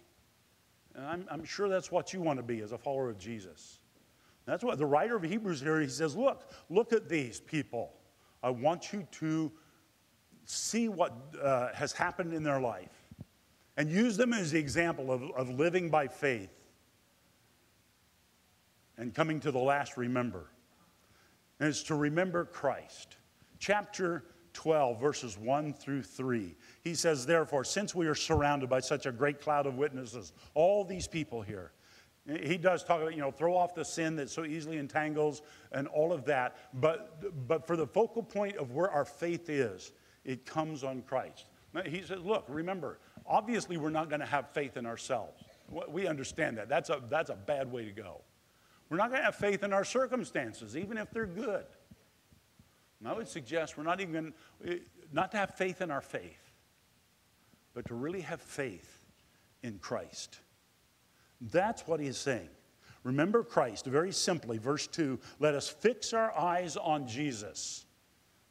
And 0.94 1.04
I'm, 1.04 1.26
I'm 1.30 1.44
sure 1.44 1.68
that's 1.68 1.90
what 1.90 2.12
you 2.12 2.20
want 2.20 2.38
to 2.38 2.42
be 2.42 2.60
as 2.60 2.72
a 2.72 2.78
follower 2.78 3.10
of 3.10 3.18
Jesus. 3.18 3.80
That's 4.46 4.62
what 4.62 4.78
the 4.78 4.86
writer 4.86 5.16
of 5.16 5.22
Hebrews 5.22 5.60
here, 5.60 5.80
he 5.80 5.88
says, 5.88 6.16
look, 6.16 6.52
look 6.68 6.92
at 6.92 7.08
these 7.08 7.40
people. 7.40 7.92
I 8.42 8.50
want 8.50 8.92
you 8.92 9.06
to 9.12 9.50
see 10.44 10.88
what 10.88 11.14
uh, 11.42 11.72
has 11.72 11.92
happened 11.92 12.34
in 12.34 12.42
their 12.42 12.60
life 12.60 12.93
and 13.76 13.90
use 13.90 14.16
them 14.16 14.32
as 14.32 14.52
the 14.52 14.58
example 14.58 15.10
of, 15.10 15.22
of 15.32 15.50
living 15.50 15.90
by 15.90 16.06
faith 16.08 16.50
and 18.96 19.14
coming 19.14 19.40
to 19.40 19.50
the 19.50 19.58
last 19.58 19.96
remember. 19.96 20.46
And 21.60 21.68
it's 21.68 21.82
to 21.84 21.94
remember 21.94 22.44
Christ. 22.44 23.16
Chapter 23.58 24.24
12, 24.52 25.00
verses 25.00 25.36
1 25.36 25.72
through 25.74 26.02
3. 26.02 26.54
He 26.82 26.94
says, 26.94 27.26
Therefore, 27.26 27.64
since 27.64 27.94
we 27.94 28.06
are 28.06 28.14
surrounded 28.14 28.68
by 28.68 28.80
such 28.80 29.06
a 29.06 29.12
great 29.12 29.40
cloud 29.40 29.66
of 29.66 29.74
witnesses, 29.74 30.32
all 30.54 30.84
these 30.84 31.08
people 31.08 31.42
here, 31.42 31.72
he 32.40 32.56
does 32.56 32.82
talk 32.82 33.02
about, 33.02 33.14
you 33.14 33.20
know, 33.20 33.30
throw 33.30 33.54
off 33.54 33.74
the 33.74 33.84
sin 33.84 34.16
that 34.16 34.30
so 34.30 34.44
easily 34.44 34.78
entangles 34.78 35.42
and 35.72 35.86
all 35.88 36.12
of 36.12 36.24
that. 36.24 36.56
But, 36.74 37.46
but 37.46 37.66
for 37.66 37.76
the 37.76 37.86
focal 37.86 38.22
point 38.22 38.56
of 38.56 38.72
where 38.72 38.90
our 38.90 39.04
faith 39.04 39.50
is, 39.50 39.92
it 40.24 40.46
comes 40.46 40.84
on 40.84 41.02
Christ. 41.02 41.46
He 41.86 42.02
says, 42.02 42.20
look, 42.20 42.44
remember, 42.48 42.98
obviously 43.26 43.76
we're 43.76 43.90
not 43.90 44.08
going 44.08 44.20
to 44.20 44.26
have 44.26 44.50
faith 44.50 44.76
in 44.76 44.86
ourselves. 44.86 45.42
We 45.88 46.06
understand 46.06 46.58
that. 46.58 46.68
That's 46.68 46.90
a, 46.90 47.02
that's 47.08 47.30
a 47.30 47.36
bad 47.36 47.72
way 47.72 47.84
to 47.84 47.90
go. 47.90 48.20
We're 48.88 48.98
not 48.98 49.08
going 49.08 49.20
to 49.20 49.24
have 49.24 49.36
faith 49.36 49.62
in 49.62 49.72
our 49.72 49.84
circumstances, 49.84 50.76
even 50.76 50.98
if 50.98 51.10
they're 51.10 51.26
good. 51.26 51.64
And 53.00 53.08
I 53.08 53.12
would 53.14 53.28
suggest 53.28 53.76
we're 53.76 53.84
not 53.84 54.00
even, 54.00 54.34
eh, 54.66 54.76
not 55.12 55.30
to 55.32 55.36
have 55.36 55.54
faith 55.54 55.80
in 55.80 55.90
our 55.90 56.00
faith, 56.00 56.52
but 57.72 57.86
to 57.86 57.94
really 57.94 58.20
have 58.20 58.40
faith 58.40 59.04
in 59.62 59.78
Christ. 59.78 60.38
That's 61.40 61.86
what 61.86 62.00
he's 62.00 62.16
saying. 62.16 62.48
Remember 63.02 63.42
Christ, 63.42 63.84
very 63.84 64.12
simply, 64.12 64.58
verse 64.58 64.86
2 64.86 65.18
let 65.38 65.54
us 65.54 65.68
fix 65.68 66.12
our 66.12 66.36
eyes 66.36 66.76
on 66.76 67.06
Jesus, 67.06 67.84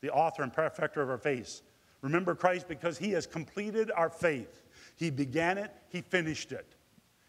the 0.02 0.12
author 0.12 0.44
and 0.44 0.54
perfecter 0.54 1.02
of 1.02 1.10
our 1.10 1.18
faith. 1.18 1.62
Remember 2.02 2.36
Christ 2.36 2.68
because 2.68 2.98
he 2.98 3.12
has 3.12 3.26
completed 3.26 3.92
our 3.96 4.10
faith. 4.10 4.63
He 4.96 5.10
began 5.10 5.58
it, 5.58 5.72
he 5.90 6.02
finished 6.02 6.52
it. 6.52 6.76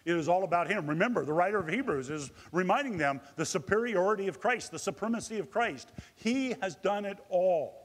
It 0.04 0.16
is 0.16 0.28
all 0.28 0.44
about 0.44 0.70
him. 0.70 0.86
Remember, 0.86 1.24
the 1.24 1.32
writer 1.32 1.58
of 1.58 1.68
Hebrews 1.68 2.10
is 2.10 2.30
reminding 2.52 2.98
them 2.98 3.20
the 3.36 3.46
superiority 3.46 4.28
of 4.28 4.38
Christ, 4.38 4.70
the 4.70 4.78
supremacy 4.78 5.38
of 5.38 5.50
Christ. 5.50 5.92
He 6.14 6.54
has 6.60 6.76
done 6.76 7.06
it 7.06 7.18
all. 7.30 7.84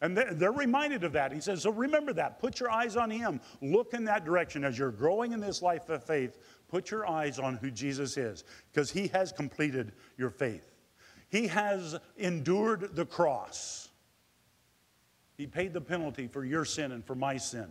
And 0.00 0.16
they're 0.16 0.52
reminded 0.52 1.04
of 1.04 1.12
that. 1.12 1.32
He 1.32 1.40
says, 1.40 1.62
So 1.62 1.70
remember 1.70 2.12
that. 2.14 2.40
Put 2.40 2.58
your 2.58 2.70
eyes 2.70 2.96
on 2.96 3.08
him. 3.08 3.40
Look 3.60 3.94
in 3.94 4.04
that 4.06 4.24
direction 4.24 4.64
as 4.64 4.76
you're 4.76 4.90
growing 4.90 5.32
in 5.32 5.40
this 5.40 5.62
life 5.62 5.88
of 5.88 6.02
faith. 6.04 6.38
Put 6.68 6.90
your 6.90 7.08
eyes 7.08 7.38
on 7.38 7.56
who 7.56 7.70
Jesus 7.70 8.16
is 8.16 8.42
because 8.72 8.90
he 8.90 9.06
has 9.08 9.30
completed 9.30 9.92
your 10.16 10.30
faith. 10.30 10.68
He 11.28 11.46
has 11.46 11.96
endured 12.16 12.96
the 12.96 13.06
cross. 13.06 13.90
He 15.36 15.46
paid 15.46 15.72
the 15.72 15.80
penalty 15.80 16.26
for 16.26 16.44
your 16.44 16.64
sin 16.64 16.90
and 16.92 17.04
for 17.04 17.14
my 17.14 17.36
sin. 17.36 17.68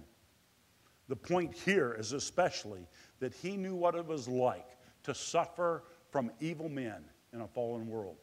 The 1.07 1.15
point 1.15 1.53
here 1.53 1.95
is 1.97 2.13
especially 2.13 2.87
that 3.19 3.33
he 3.33 3.57
knew 3.57 3.75
what 3.75 3.95
it 3.95 4.05
was 4.05 4.27
like 4.27 4.77
to 5.03 5.13
suffer 5.13 5.83
from 6.09 6.31
evil 6.39 6.69
men 6.69 7.03
in 7.33 7.41
a 7.41 7.47
fallen 7.47 7.87
world. 7.87 8.17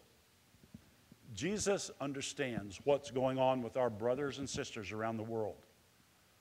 Jesus 1.34 1.90
understands 2.00 2.80
what's 2.84 3.10
going 3.10 3.38
on 3.38 3.62
with 3.62 3.76
our 3.76 3.90
brothers 3.90 4.38
and 4.38 4.48
sisters 4.48 4.92
around 4.92 5.18
the 5.18 5.22
world. 5.22 5.66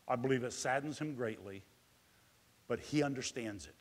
I 0.08 0.16
believe 0.16 0.44
it 0.44 0.54
saddens 0.54 0.98
him 0.98 1.14
greatly, 1.14 1.64
but 2.68 2.80
he 2.80 3.04
understands 3.04 3.66
it. 3.66 3.76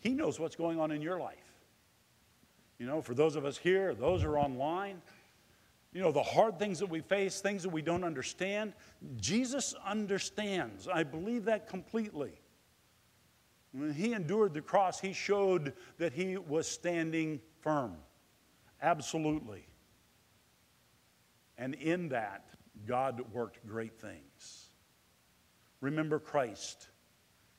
He 0.00 0.10
knows 0.10 0.38
what's 0.38 0.56
going 0.56 0.78
on 0.78 0.90
in 0.90 1.00
your 1.00 1.18
life. 1.18 1.36
You 2.78 2.86
know, 2.86 3.02
for 3.02 3.14
those 3.14 3.36
of 3.36 3.44
us 3.44 3.58
here, 3.58 3.94
those 3.94 4.22
who 4.22 4.30
are 4.30 4.38
online, 4.38 5.02
you 5.92 6.00
know, 6.00 6.12
the 6.12 6.22
hard 6.22 6.58
things 6.58 6.78
that 6.78 6.88
we 6.88 7.00
face, 7.00 7.40
things 7.40 7.64
that 7.64 7.70
we 7.70 7.82
don't 7.82 8.04
understand, 8.04 8.74
Jesus 9.16 9.74
understands. 9.84 10.86
I 10.86 11.02
believe 11.02 11.46
that 11.46 11.68
completely. 11.68 12.40
When 13.72 13.92
he 13.92 14.12
endured 14.12 14.54
the 14.54 14.60
cross, 14.60 15.00
he 15.00 15.12
showed 15.12 15.74
that 15.98 16.12
he 16.12 16.36
was 16.36 16.66
standing 16.66 17.40
firm. 17.60 17.96
Absolutely. 18.82 19.66
And 21.58 21.74
in 21.74 22.08
that, 22.10 22.46
God 22.86 23.22
worked 23.32 23.66
great 23.66 24.00
things. 24.00 24.70
Remember 25.80 26.18
Christ. 26.18 26.88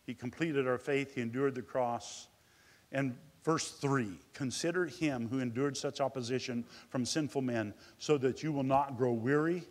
He 0.06 0.14
completed 0.14 0.68
our 0.68 0.78
faith, 0.78 1.16
he 1.16 1.22
endured 1.22 1.56
the 1.56 1.62
cross. 1.62 2.28
And 2.92 3.16
verse 3.44 3.72
3 3.72 4.20
Consider 4.34 4.86
him 4.86 5.28
who 5.28 5.40
endured 5.40 5.78
such 5.78 6.02
opposition 6.02 6.66
from 6.90 7.06
sinful 7.06 7.42
men, 7.42 7.74
so 7.98 8.18
that 8.18 8.44
you 8.44 8.52
will 8.52 8.64
not 8.64 8.98
grow 8.98 9.12
weary 9.12 9.64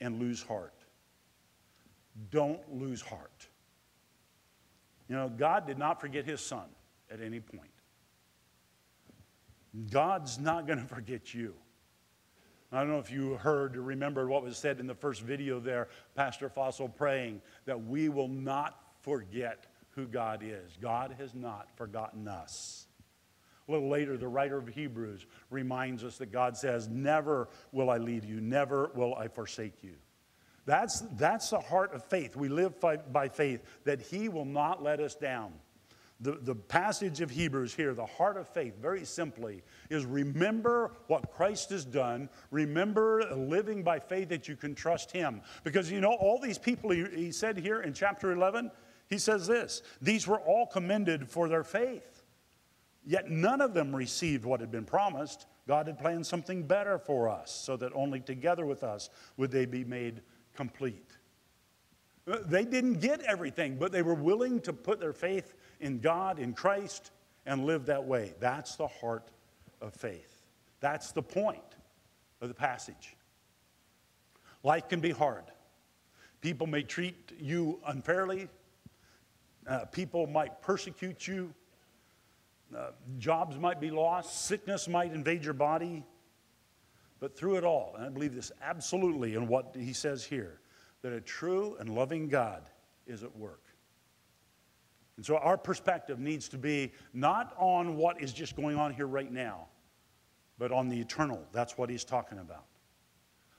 and 0.00 0.18
lose 0.18 0.42
heart. 0.42 0.74
Don't 2.30 2.60
lose 2.72 3.00
heart. 3.00 3.48
You 5.08 5.16
know, 5.16 5.28
God 5.28 5.66
did 5.66 5.78
not 5.78 6.00
forget 6.00 6.24
his 6.24 6.40
son 6.40 6.66
at 7.10 7.20
any 7.20 7.40
point. 7.40 7.70
God's 9.90 10.38
not 10.38 10.66
going 10.66 10.78
to 10.82 10.86
forget 10.86 11.32
you. 11.32 11.54
I 12.72 12.78
don't 12.78 12.88
know 12.88 12.98
if 12.98 13.10
you 13.10 13.34
heard 13.34 13.76
or 13.76 13.82
remembered 13.82 14.30
what 14.30 14.42
was 14.42 14.56
said 14.56 14.80
in 14.80 14.86
the 14.86 14.94
first 14.94 15.20
video 15.20 15.60
there, 15.60 15.88
Pastor 16.14 16.48
Fossil 16.48 16.88
praying 16.88 17.42
that 17.66 17.84
we 17.84 18.08
will 18.08 18.28
not 18.28 18.78
forget 19.02 19.66
who 19.90 20.06
God 20.06 20.42
is. 20.42 20.78
God 20.80 21.14
has 21.18 21.34
not 21.34 21.68
forgotten 21.76 22.26
us. 22.26 22.86
A 23.68 23.72
little 23.72 23.88
later, 23.88 24.16
the 24.16 24.28
writer 24.28 24.58
of 24.58 24.68
Hebrews 24.68 25.26
reminds 25.50 26.02
us 26.04 26.18
that 26.18 26.32
God 26.32 26.56
says, 26.56 26.88
Never 26.88 27.48
will 27.70 27.90
I 27.90 27.98
leave 27.98 28.24
you, 28.24 28.40
never 28.40 28.90
will 28.94 29.14
I 29.14 29.28
forsake 29.28 29.82
you. 29.82 29.94
That's, 30.64 31.00
that's 31.16 31.50
the 31.50 31.60
heart 31.60 31.92
of 31.94 32.04
faith. 32.04 32.36
We 32.36 32.48
live 32.48 32.80
by, 32.80 32.96
by 32.96 33.28
faith 33.28 33.62
that 33.84 34.00
He 34.00 34.28
will 34.28 34.44
not 34.44 34.82
let 34.82 35.00
us 35.00 35.14
down. 35.14 35.52
The, 36.20 36.38
the 36.40 36.54
passage 36.54 37.20
of 37.20 37.30
Hebrews 37.30 37.74
here, 37.74 37.94
the 37.94 38.06
heart 38.06 38.36
of 38.36 38.48
faith, 38.48 38.76
very 38.80 39.04
simply, 39.04 39.64
is 39.90 40.06
remember 40.06 40.92
what 41.08 41.32
Christ 41.32 41.70
has 41.70 41.84
done. 41.84 42.28
Remember 42.52 43.24
living 43.34 43.82
by 43.82 43.98
faith 43.98 44.28
that 44.28 44.46
you 44.46 44.54
can 44.54 44.76
trust 44.76 45.10
Him. 45.10 45.42
Because 45.64 45.90
you 45.90 46.00
know, 46.00 46.12
all 46.12 46.38
these 46.40 46.58
people 46.58 46.90
he, 46.90 47.04
he 47.12 47.32
said 47.32 47.56
here 47.58 47.80
in 47.80 47.92
chapter 47.92 48.30
11, 48.30 48.70
He 49.08 49.18
says 49.18 49.48
this 49.48 49.82
These 50.00 50.28
were 50.28 50.38
all 50.38 50.66
commended 50.66 51.28
for 51.28 51.48
their 51.48 51.64
faith, 51.64 52.11
yet 53.04 53.30
none 53.30 53.60
of 53.60 53.74
them 53.74 53.94
received 53.94 54.44
what 54.44 54.60
had 54.60 54.70
been 54.70 54.84
promised. 54.84 55.46
God 55.66 55.86
had 55.86 55.98
planned 55.98 56.26
something 56.26 56.62
better 56.62 56.98
for 56.98 57.28
us, 57.28 57.50
so 57.50 57.76
that 57.76 57.92
only 57.94 58.20
together 58.20 58.66
with 58.66 58.82
us 58.82 59.10
would 59.36 59.50
they 59.50 59.66
be 59.66 59.84
made 59.84 60.22
complete. 60.54 61.16
They 62.24 62.64
didn't 62.64 63.00
get 63.00 63.20
everything, 63.22 63.76
but 63.76 63.90
they 63.90 64.02
were 64.02 64.14
willing 64.14 64.60
to 64.60 64.72
put 64.72 65.00
their 65.00 65.12
faith 65.12 65.54
in 65.80 65.98
God, 65.98 66.38
in 66.38 66.52
Christ, 66.52 67.10
and 67.46 67.64
live 67.64 67.86
that 67.86 68.04
way. 68.04 68.34
That's 68.38 68.76
the 68.76 68.86
heart 68.86 69.28
of 69.80 69.92
faith. 69.92 70.42
That's 70.80 71.10
the 71.12 71.22
point 71.22 71.58
of 72.40 72.48
the 72.48 72.54
passage. 72.54 73.16
Life 74.62 74.88
can 74.88 75.00
be 75.00 75.10
hard. 75.10 75.44
People 76.40 76.68
may 76.68 76.82
treat 76.82 77.32
you 77.38 77.80
unfairly. 77.86 78.48
Uh, 79.66 79.84
people 79.86 80.26
might 80.26 80.60
persecute 80.62 81.26
you. 81.26 81.52
Uh, 82.76 82.90
jobs 83.18 83.58
might 83.58 83.80
be 83.80 83.90
lost. 83.90 84.46
Sickness 84.46 84.88
might 84.88 85.12
invade 85.12 85.44
your 85.44 85.54
body. 85.54 86.04
But 87.20 87.36
through 87.36 87.56
it 87.56 87.64
all, 87.64 87.94
and 87.96 88.04
I 88.04 88.08
believe 88.08 88.34
this 88.34 88.50
absolutely 88.62 89.34
in 89.34 89.46
what 89.46 89.76
he 89.78 89.92
says 89.92 90.24
here, 90.24 90.60
that 91.02 91.12
a 91.12 91.20
true 91.20 91.76
and 91.78 91.88
loving 91.88 92.28
God 92.28 92.68
is 93.06 93.22
at 93.22 93.36
work. 93.36 93.62
And 95.16 95.24
so 95.24 95.36
our 95.36 95.56
perspective 95.56 96.18
needs 96.18 96.48
to 96.48 96.58
be 96.58 96.92
not 97.12 97.54
on 97.58 97.96
what 97.96 98.20
is 98.20 98.32
just 98.32 98.56
going 98.56 98.76
on 98.76 98.92
here 98.92 99.06
right 99.06 99.30
now, 99.30 99.68
but 100.58 100.72
on 100.72 100.88
the 100.88 101.00
eternal. 101.00 101.42
That's 101.52 101.76
what 101.76 101.90
he's 101.90 102.04
talking 102.04 102.38
about. 102.38 102.64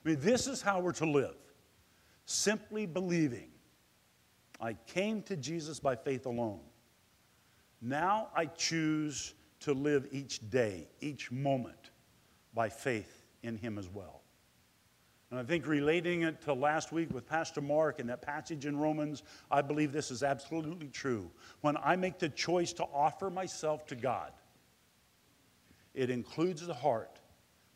I 0.03 0.09
mean, 0.09 0.19
this 0.19 0.47
is 0.47 0.61
how 0.61 0.79
we're 0.79 0.91
to 0.93 1.09
live 1.09 1.35
simply 2.25 2.85
believing 2.85 3.49
I 4.59 4.73
came 4.87 5.21
to 5.23 5.35
Jesus 5.35 5.79
by 5.79 5.95
faith 5.95 6.25
alone. 6.25 6.61
Now 7.83 8.29
I 8.33 8.45
choose 8.45 9.33
to 9.59 9.73
live 9.73 10.07
each 10.11 10.49
day, 10.49 10.87
each 11.01 11.31
moment 11.31 11.91
by 12.53 12.69
faith 12.69 13.25
in 13.43 13.57
Him 13.57 13.77
as 13.77 13.89
well. 13.89 14.21
And 15.29 15.39
I 15.39 15.43
think 15.43 15.67
relating 15.67 16.21
it 16.21 16.41
to 16.43 16.53
last 16.53 16.93
week 16.93 17.13
with 17.13 17.27
Pastor 17.27 17.59
Mark 17.59 17.99
and 17.99 18.07
that 18.09 18.21
passage 18.21 18.65
in 18.65 18.77
Romans, 18.77 19.23
I 19.51 19.61
believe 19.61 19.91
this 19.91 20.11
is 20.11 20.23
absolutely 20.23 20.87
true. 20.87 21.29
When 21.61 21.75
I 21.77 21.95
make 21.95 22.19
the 22.19 22.29
choice 22.29 22.71
to 22.73 22.83
offer 22.93 23.29
myself 23.29 23.85
to 23.87 23.95
God, 23.95 24.31
it 25.93 26.09
includes 26.09 26.65
the 26.65 26.73
heart 26.73 27.19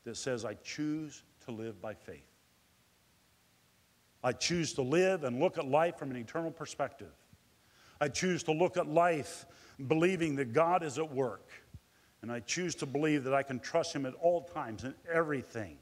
that 0.05 0.15
says, 0.15 0.45
I 0.45 0.53
choose 0.63 1.23
to 1.45 1.51
live 1.51 1.81
by 1.81 1.95
faith. 1.95 2.29
I 4.23 4.31
choose 4.31 4.73
to 4.73 4.81
live 4.81 5.23
and 5.23 5.39
look 5.39 5.57
at 5.57 5.65
life 5.67 5.97
from 5.97 6.11
an 6.11 6.17
eternal 6.17 6.51
perspective. 6.51 7.11
I 7.99 8.07
choose 8.07 8.43
to 8.43 8.51
look 8.51 8.77
at 8.77 8.87
life 8.87 9.45
believing 9.85 10.35
that 10.37 10.53
God 10.53 10.83
is 10.83 10.97
at 10.97 11.11
work. 11.11 11.49
And 12.21 12.31
I 12.31 12.39
choose 12.39 12.73
to 12.75 12.85
believe 12.85 13.23
that 13.25 13.33
I 13.33 13.43
can 13.43 13.59
trust 13.59 13.93
Him 13.93 14.05
at 14.05 14.13
all 14.15 14.41
times 14.41 14.83
in 14.83 14.95
everything, 15.11 15.77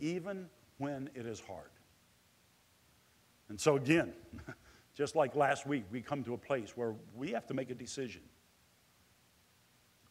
even 0.00 0.48
when 0.78 1.08
it 1.14 1.24
is 1.24 1.40
hard. 1.40 1.70
And 3.48 3.60
so, 3.60 3.76
again, 3.76 4.12
just 4.94 5.14
like 5.14 5.36
last 5.36 5.66
week, 5.66 5.84
we 5.92 6.00
come 6.00 6.24
to 6.24 6.34
a 6.34 6.38
place 6.38 6.76
where 6.76 6.94
we 7.14 7.30
have 7.30 7.46
to 7.46 7.54
make 7.54 7.70
a 7.70 7.74
decision. 7.74 8.22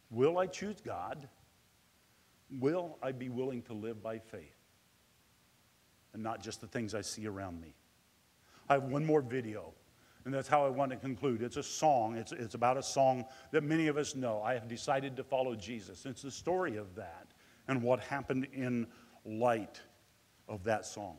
Will 0.10 0.38
I 0.38 0.48
choose 0.48 0.80
God? 0.80 1.28
Will 2.60 2.98
I 3.02 3.12
be 3.12 3.30
willing 3.30 3.62
to 3.64 3.74
live 3.74 4.02
by 4.02 4.20
faith? 4.20 4.62
and 6.14 6.22
not 6.22 6.42
just 6.42 6.62
the 6.62 6.68
things 6.68 6.94
I 6.94 7.02
see 7.02 7.28
around 7.28 7.62
me. 7.62 7.74
I 8.70 8.74
have 8.74 8.84
one 8.84 9.06
more 9.06 9.22
video, 9.22 9.74
and 10.26 10.34
that's 10.34 10.48
how 10.48 10.66
I 10.66 10.70
want 10.70 10.92
to 10.92 10.98
conclude. 10.98 11.42
It's 11.42 11.58
a 11.58 11.64
song, 11.64 12.16
it's, 12.16 12.32
it's 12.32 12.56
about 12.56 12.78
a 12.78 12.84
song 12.84 13.26
that 13.52 13.64
many 13.64 13.88
of 13.88 13.98
us 13.98 14.16
know. 14.16 14.42
I 14.42 14.54
have 14.54 14.68
decided 14.68 15.16
to 15.18 15.24
follow 15.24 15.56
Jesus. 15.56 16.06
It's 16.06 16.22
the 16.22 16.32
story 16.32 16.78
of 16.78 16.96
that 16.96 17.28
and 17.68 17.82
what 17.82 18.00
happened 18.00 18.48
in 18.54 18.88
light 19.26 19.80
of 20.48 20.64
that 20.66 20.86
song. 20.86 21.18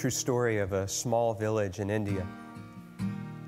True 0.00 0.08
story 0.08 0.56
of 0.56 0.72
a 0.72 0.88
small 0.88 1.34
village 1.34 1.78
in 1.78 1.90
India. 1.90 2.26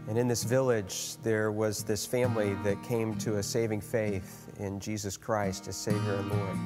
And 0.07 0.19
in 0.19 0.29
this 0.29 0.45
village, 0.45 1.17
there 1.23 1.51
was 1.51 1.83
this 1.83 2.05
family 2.05 2.53
that 2.63 2.83
came 2.83 3.17
to 3.21 3.39
a 3.39 3.43
saving 3.43 3.81
faith 3.81 4.53
in 4.59 4.79
Jesus 4.79 5.17
Christ 5.17 5.67
as 5.69 5.77
Savior 5.77 6.17
and 6.17 6.31
Lord. 6.31 6.59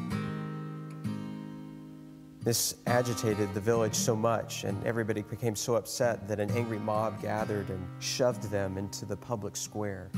This 2.40 2.74
agitated 2.88 3.54
the 3.54 3.60
village 3.60 3.94
so 3.94 4.16
much, 4.16 4.64
and 4.64 4.84
everybody 4.84 5.22
became 5.22 5.54
so 5.54 5.76
upset 5.76 6.26
that 6.26 6.40
an 6.40 6.50
angry 6.50 6.80
mob 6.80 7.22
gathered 7.22 7.70
and 7.70 7.86
shoved 8.00 8.42
them 8.50 8.78
into 8.78 9.04
the 9.04 9.16
public 9.16 9.54
square. 9.54 10.10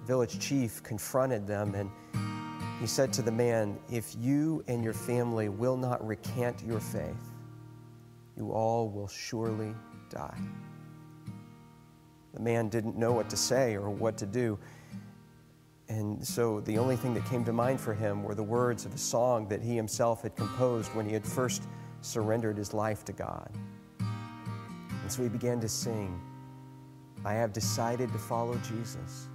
The 0.00 0.04
village 0.04 0.40
chief 0.40 0.82
confronted 0.82 1.46
them 1.46 1.76
and 1.76 1.88
he 2.80 2.88
said 2.88 3.12
to 3.12 3.22
the 3.22 3.30
man, 3.30 3.78
If 3.88 4.16
you 4.18 4.64
and 4.66 4.82
your 4.82 4.94
family 4.94 5.48
will 5.48 5.76
not 5.76 6.04
recant 6.04 6.60
your 6.66 6.80
faith, 6.80 7.35
you 8.36 8.52
all 8.52 8.88
will 8.88 9.08
surely 9.08 9.74
die. 10.10 10.38
The 12.34 12.40
man 12.40 12.68
didn't 12.68 12.96
know 12.96 13.12
what 13.12 13.30
to 13.30 13.36
say 13.36 13.74
or 13.74 13.88
what 13.88 14.18
to 14.18 14.26
do. 14.26 14.58
And 15.88 16.24
so 16.26 16.60
the 16.60 16.76
only 16.78 16.96
thing 16.96 17.14
that 17.14 17.24
came 17.26 17.44
to 17.44 17.52
mind 17.52 17.80
for 17.80 17.94
him 17.94 18.22
were 18.22 18.34
the 18.34 18.42
words 18.42 18.84
of 18.84 18.94
a 18.94 18.98
song 18.98 19.48
that 19.48 19.62
he 19.62 19.74
himself 19.76 20.22
had 20.22 20.36
composed 20.36 20.92
when 20.94 21.06
he 21.06 21.12
had 21.12 21.24
first 21.24 21.62
surrendered 22.02 22.58
his 22.58 22.74
life 22.74 23.04
to 23.06 23.12
God. 23.12 23.50
And 23.98 25.10
so 25.10 25.22
he 25.22 25.28
began 25.28 25.60
to 25.60 25.68
sing, 25.68 26.20
I 27.24 27.34
have 27.34 27.52
decided 27.52 28.12
to 28.12 28.18
follow 28.18 28.56
Jesus. 28.58 29.28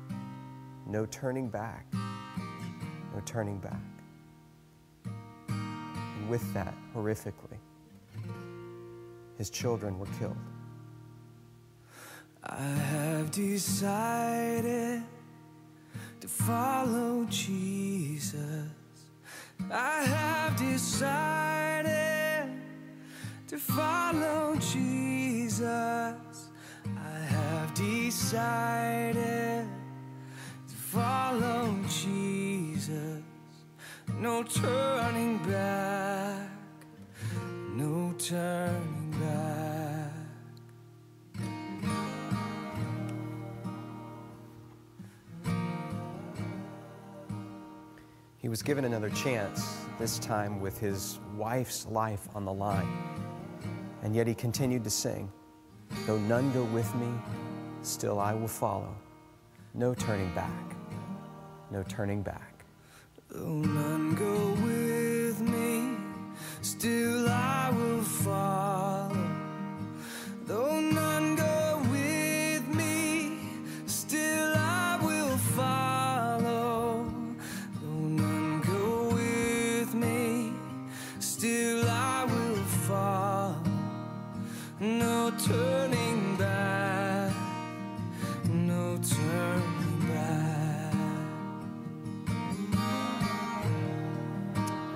No 0.85 1.05
turning 1.05 1.47
back. 1.47 1.85
No 1.93 3.21
turning 3.25 3.57
back. 3.59 3.81
And 5.47 6.29
with 6.29 6.53
that, 6.53 6.73
horrifically, 6.95 7.57
his 9.41 9.49
children 9.49 9.97
were 9.97 10.13
killed. 10.19 10.37
I 12.43 12.73
have 12.93 13.31
decided 13.31 15.01
to 16.19 16.27
follow 16.27 17.25
Jesus. 17.27 18.69
I 19.71 20.03
have 20.03 20.55
decided 20.57 22.51
to 23.47 23.57
follow 23.57 24.55
Jesus. 24.57 25.63
I 25.63 27.19
have 27.35 27.73
decided 27.73 29.67
to 30.67 30.75
follow 30.75 31.75
Jesus. 31.89 33.23
No 34.19 34.43
turning 34.43 35.39
back, 35.39 36.47
no 37.75 38.13
turning 38.19 38.90
was 48.51 48.61
given 48.61 48.83
another 48.83 49.09
chance, 49.11 49.77
this 49.97 50.19
time 50.19 50.59
with 50.59 50.77
his 50.77 51.19
wife's 51.37 51.85
life 51.85 52.27
on 52.35 52.43
the 52.43 52.51
line. 52.51 52.91
And 54.03 54.13
yet 54.13 54.27
he 54.27 54.33
continued 54.33 54.83
to 54.83 54.89
sing 54.89 55.31
Though 56.05 56.17
none 56.17 56.51
go 56.51 56.65
with 56.65 56.93
me, 56.95 57.07
still 57.81 58.19
I 58.19 58.33
will 58.33 58.49
follow. 58.49 58.93
No 59.73 59.93
turning 59.93 60.35
back, 60.35 60.75
no 61.71 61.81
turning 61.83 62.23
back. 62.23 62.65
Though 63.29 63.47
none 63.47 64.15
go 64.15 64.49
with 64.65 65.39
me, 65.39 65.95
still 66.61 67.29
I 67.29 67.69
will 67.69 68.03
follow. 68.03 69.29
Though 70.43 70.80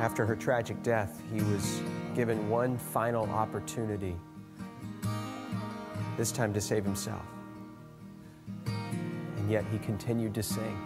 After 0.05 0.23
her 0.23 0.35
tragic 0.35 0.83
death, 0.83 1.19
he 1.33 1.41
was 1.41 1.81
given 2.13 2.47
one 2.47 2.77
final 2.77 3.27
opportunity, 3.31 4.15
this 6.15 6.31
time 6.31 6.53
to 6.53 6.61
save 6.61 6.85
himself. 6.85 7.25
And 8.67 9.49
yet 9.49 9.65
he 9.71 9.79
continued 9.79 10.35
to 10.35 10.43
sing. 10.43 10.77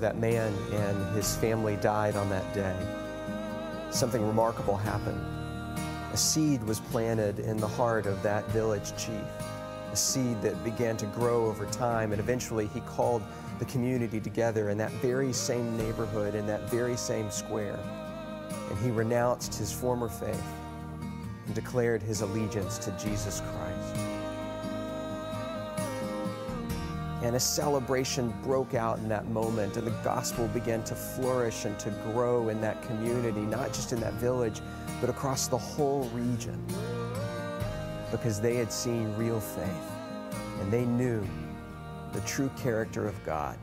That 0.00 0.18
man 0.18 0.54
and 0.72 1.16
his 1.16 1.36
family 1.36 1.76
died 1.76 2.16
on 2.16 2.28
that 2.30 2.54
day, 2.54 2.76
something 3.90 4.24
remarkable 4.24 4.76
happened. 4.76 5.20
A 6.12 6.16
seed 6.16 6.62
was 6.62 6.80
planted 6.80 7.40
in 7.40 7.56
the 7.56 7.66
heart 7.66 8.06
of 8.06 8.22
that 8.22 8.46
village 8.50 8.96
chief, 8.96 9.24
a 9.90 9.96
seed 9.96 10.40
that 10.42 10.62
began 10.62 10.96
to 10.98 11.06
grow 11.06 11.46
over 11.46 11.66
time, 11.66 12.12
and 12.12 12.20
eventually 12.20 12.68
he 12.68 12.80
called 12.80 13.22
the 13.58 13.64
community 13.64 14.20
together 14.20 14.70
in 14.70 14.78
that 14.78 14.92
very 14.92 15.32
same 15.32 15.76
neighborhood, 15.76 16.34
in 16.34 16.46
that 16.46 16.70
very 16.70 16.96
same 16.96 17.30
square. 17.30 17.78
And 18.70 18.78
he 18.78 18.90
renounced 18.90 19.54
his 19.54 19.72
former 19.72 20.08
faith 20.08 20.44
and 21.46 21.54
declared 21.54 22.02
his 22.02 22.20
allegiance 22.20 22.78
to 22.78 22.90
Jesus 22.92 23.40
Christ. 23.40 23.55
And 27.26 27.34
a 27.34 27.40
celebration 27.40 28.32
broke 28.44 28.74
out 28.74 28.98
in 28.98 29.08
that 29.08 29.26
moment, 29.26 29.76
and 29.76 29.84
the 29.84 29.90
gospel 30.04 30.46
began 30.46 30.84
to 30.84 30.94
flourish 30.94 31.64
and 31.64 31.76
to 31.80 31.90
grow 32.12 32.50
in 32.50 32.60
that 32.60 32.80
community, 32.82 33.40
not 33.40 33.72
just 33.72 33.92
in 33.92 33.98
that 33.98 34.12
village, 34.12 34.60
but 35.00 35.10
across 35.10 35.48
the 35.48 35.58
whole 35.58 36.04
region. 36.10 36.64
Because 38.12 38.40
they 38.40 38.54
had 38.54 38.72
seen 38.72 39.12
real 39.16 39.40
faith, 39.40 39.90
and 40.60 40.72
they 40.72 40.84
knew 40.84 41.26
the 42.12 42.20
true 42.20 42.48
character 42.56 43.08
of 43.08 43.24
God 43.24 43.58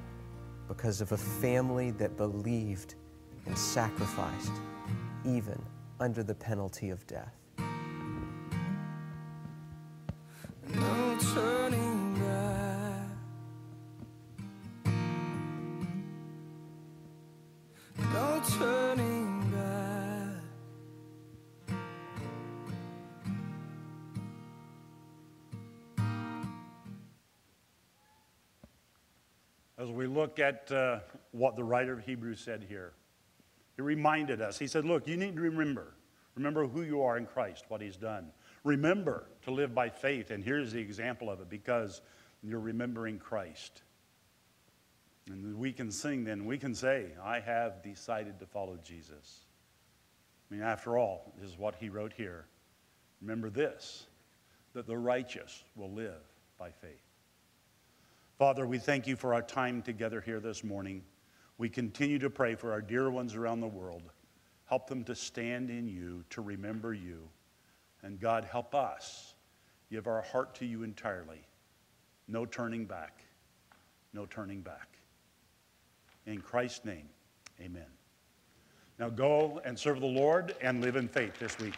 because 0.68 1.00
of 1.00 1.14
a 1.14 1.18
family 1.18 1.92
that 1.92 2.18
believed 2.18 2.96
and 3.46 3.58
sacrificed, 3.58 4.52
even 5.24 5.58
under 6.02 6.22
the 6.22 6.36
penalty 6.36 6.90
of 6.90 7.08
death. 7.08 7.34
No 10.68 11.18
look 30.34 30.40
at 30.40 30.72
uh, 30.72 31.00
what 31.32 31.56
the 31.56 31.64
writer 31.64 31.94
of 31.94 32.06
Hebrews 32.06 32.40
said 32.40 32.66
here, 32.68 32.94
he 33.76 33.82
reminded 33.84 34.42
us. 34.42 34.58
He 34.58 34.68
said, 34.68 34.86
Look, 34.86 35.08
you 35.08 35.16
need 35.18 35.36
to 35.36 35.42
remember. 35.42 35.94
Remember 36.36 36.66
who 36.68 36.82
you 36.82 37.04
are 37.04 37.18
in 37.18 37.28
Christ, 37.28 37.66
what 37.68 37.82
he's 37.82 37.98
done. 37.98 38.32
Remember 38.64 39.28
to 39.44 39.52
live 39.52 39.76
by 39.76 39.90
faith. 39.90 40.32
And 40.32 40.44
here's 40.44 40.72
the 40.72 40.80
example 40.80 41.30
of 41.30 41.40
it 41.42 41.50
because 41.50 42.02
you're 42.42 42.60
remembering 42.60 43.20
Christ. 43.20 43.84
And 45.30 45.56
we 45.56 45.72
can 45.72 45.92
sing 45.92 46.24
then, 46.24 46.46
we 46.46 46.58
can 46.58 46.74
say, 46.74 47.12
I 47.24 47.40
have 47.40 47.84
decided 47.84 48.40
to 48.40 48.48
follow 48.48 48.80
Jesus. 48.84 49.42
I 50.50 50.56
mean, 50.56 50.64
after 50.64 50.98
all, 50.98 51.34
this 51.40 51.52
is 51.52 51.58
what 51.58 51.76
he 51.76 51.90
wrote 51.90 52.14
here. 52.14 52.46
Remember 53.22 53.50
this 53.52 54.08
that 54.74 54.88
the 54.88 54.98
righteous 54.98 55.64
will 55.76 55.92
live 55.92 56.24
by 56.58 56.72
faith. 56.72 57.13
Father, 58.40 58.66
we 58.66 58.80
thank 58.80 59.06
you 59.06 59.16
for 59.16 59.34
our 59.34 59.44
time 59.44 59.84
together 59.84 60.20
here 60.20 60.40
this 60.40 60.64
morning. 60.64 61.04
We 61.60 61.70
continue 61.70 62.18
to 62.20 62.32
pray 62.32 62.56
for 62.56 62.72
our 62.72 62.82
dear 62.82 63.12
ones 63.12 63.36
around 63.36 63.60
the 63.60 63.68
world. 63.68 64.02
Help 64.66 64.88
them 64.88 65.04
to 65.04 65.16
stand 65.16 65.70
in 65.70 65.88
you, 65.88 66.24
to 66.32 66.42
remember 66.42 66.96
you. 66.96 67.30
And 68.02 68.20
God, 68.20 68.44
help 68.44 68.74
us 68.74 69.36
give 69.92 70.08
our 70.08 70.24
heart 70.24 70.56
to 70.56 70.66
you 70.66 70.82
entirely. 70.82 71.46
No 72.28 72.46
turning 72.46 72.86
back. 72.86 73.24
No 74.14 74.26
turning 74.26 74.62
back. 74.62 74.98
In 76.26 76.42
Christ's 76.42 76.86
name, 76.86 77.10
amen. 77.62 77.86
Now 78.98 79.10
go 79.10 79.62
and 79.64 79.78
serve 79.78 80.00
the 80.00 80.08
Lord 80.08 80.56
and 80.60 80.82
live 80.82 80.96
in 80.96 81.08
faith 81.08 81.38
this 81.38 81.58
week. 81.60 81.76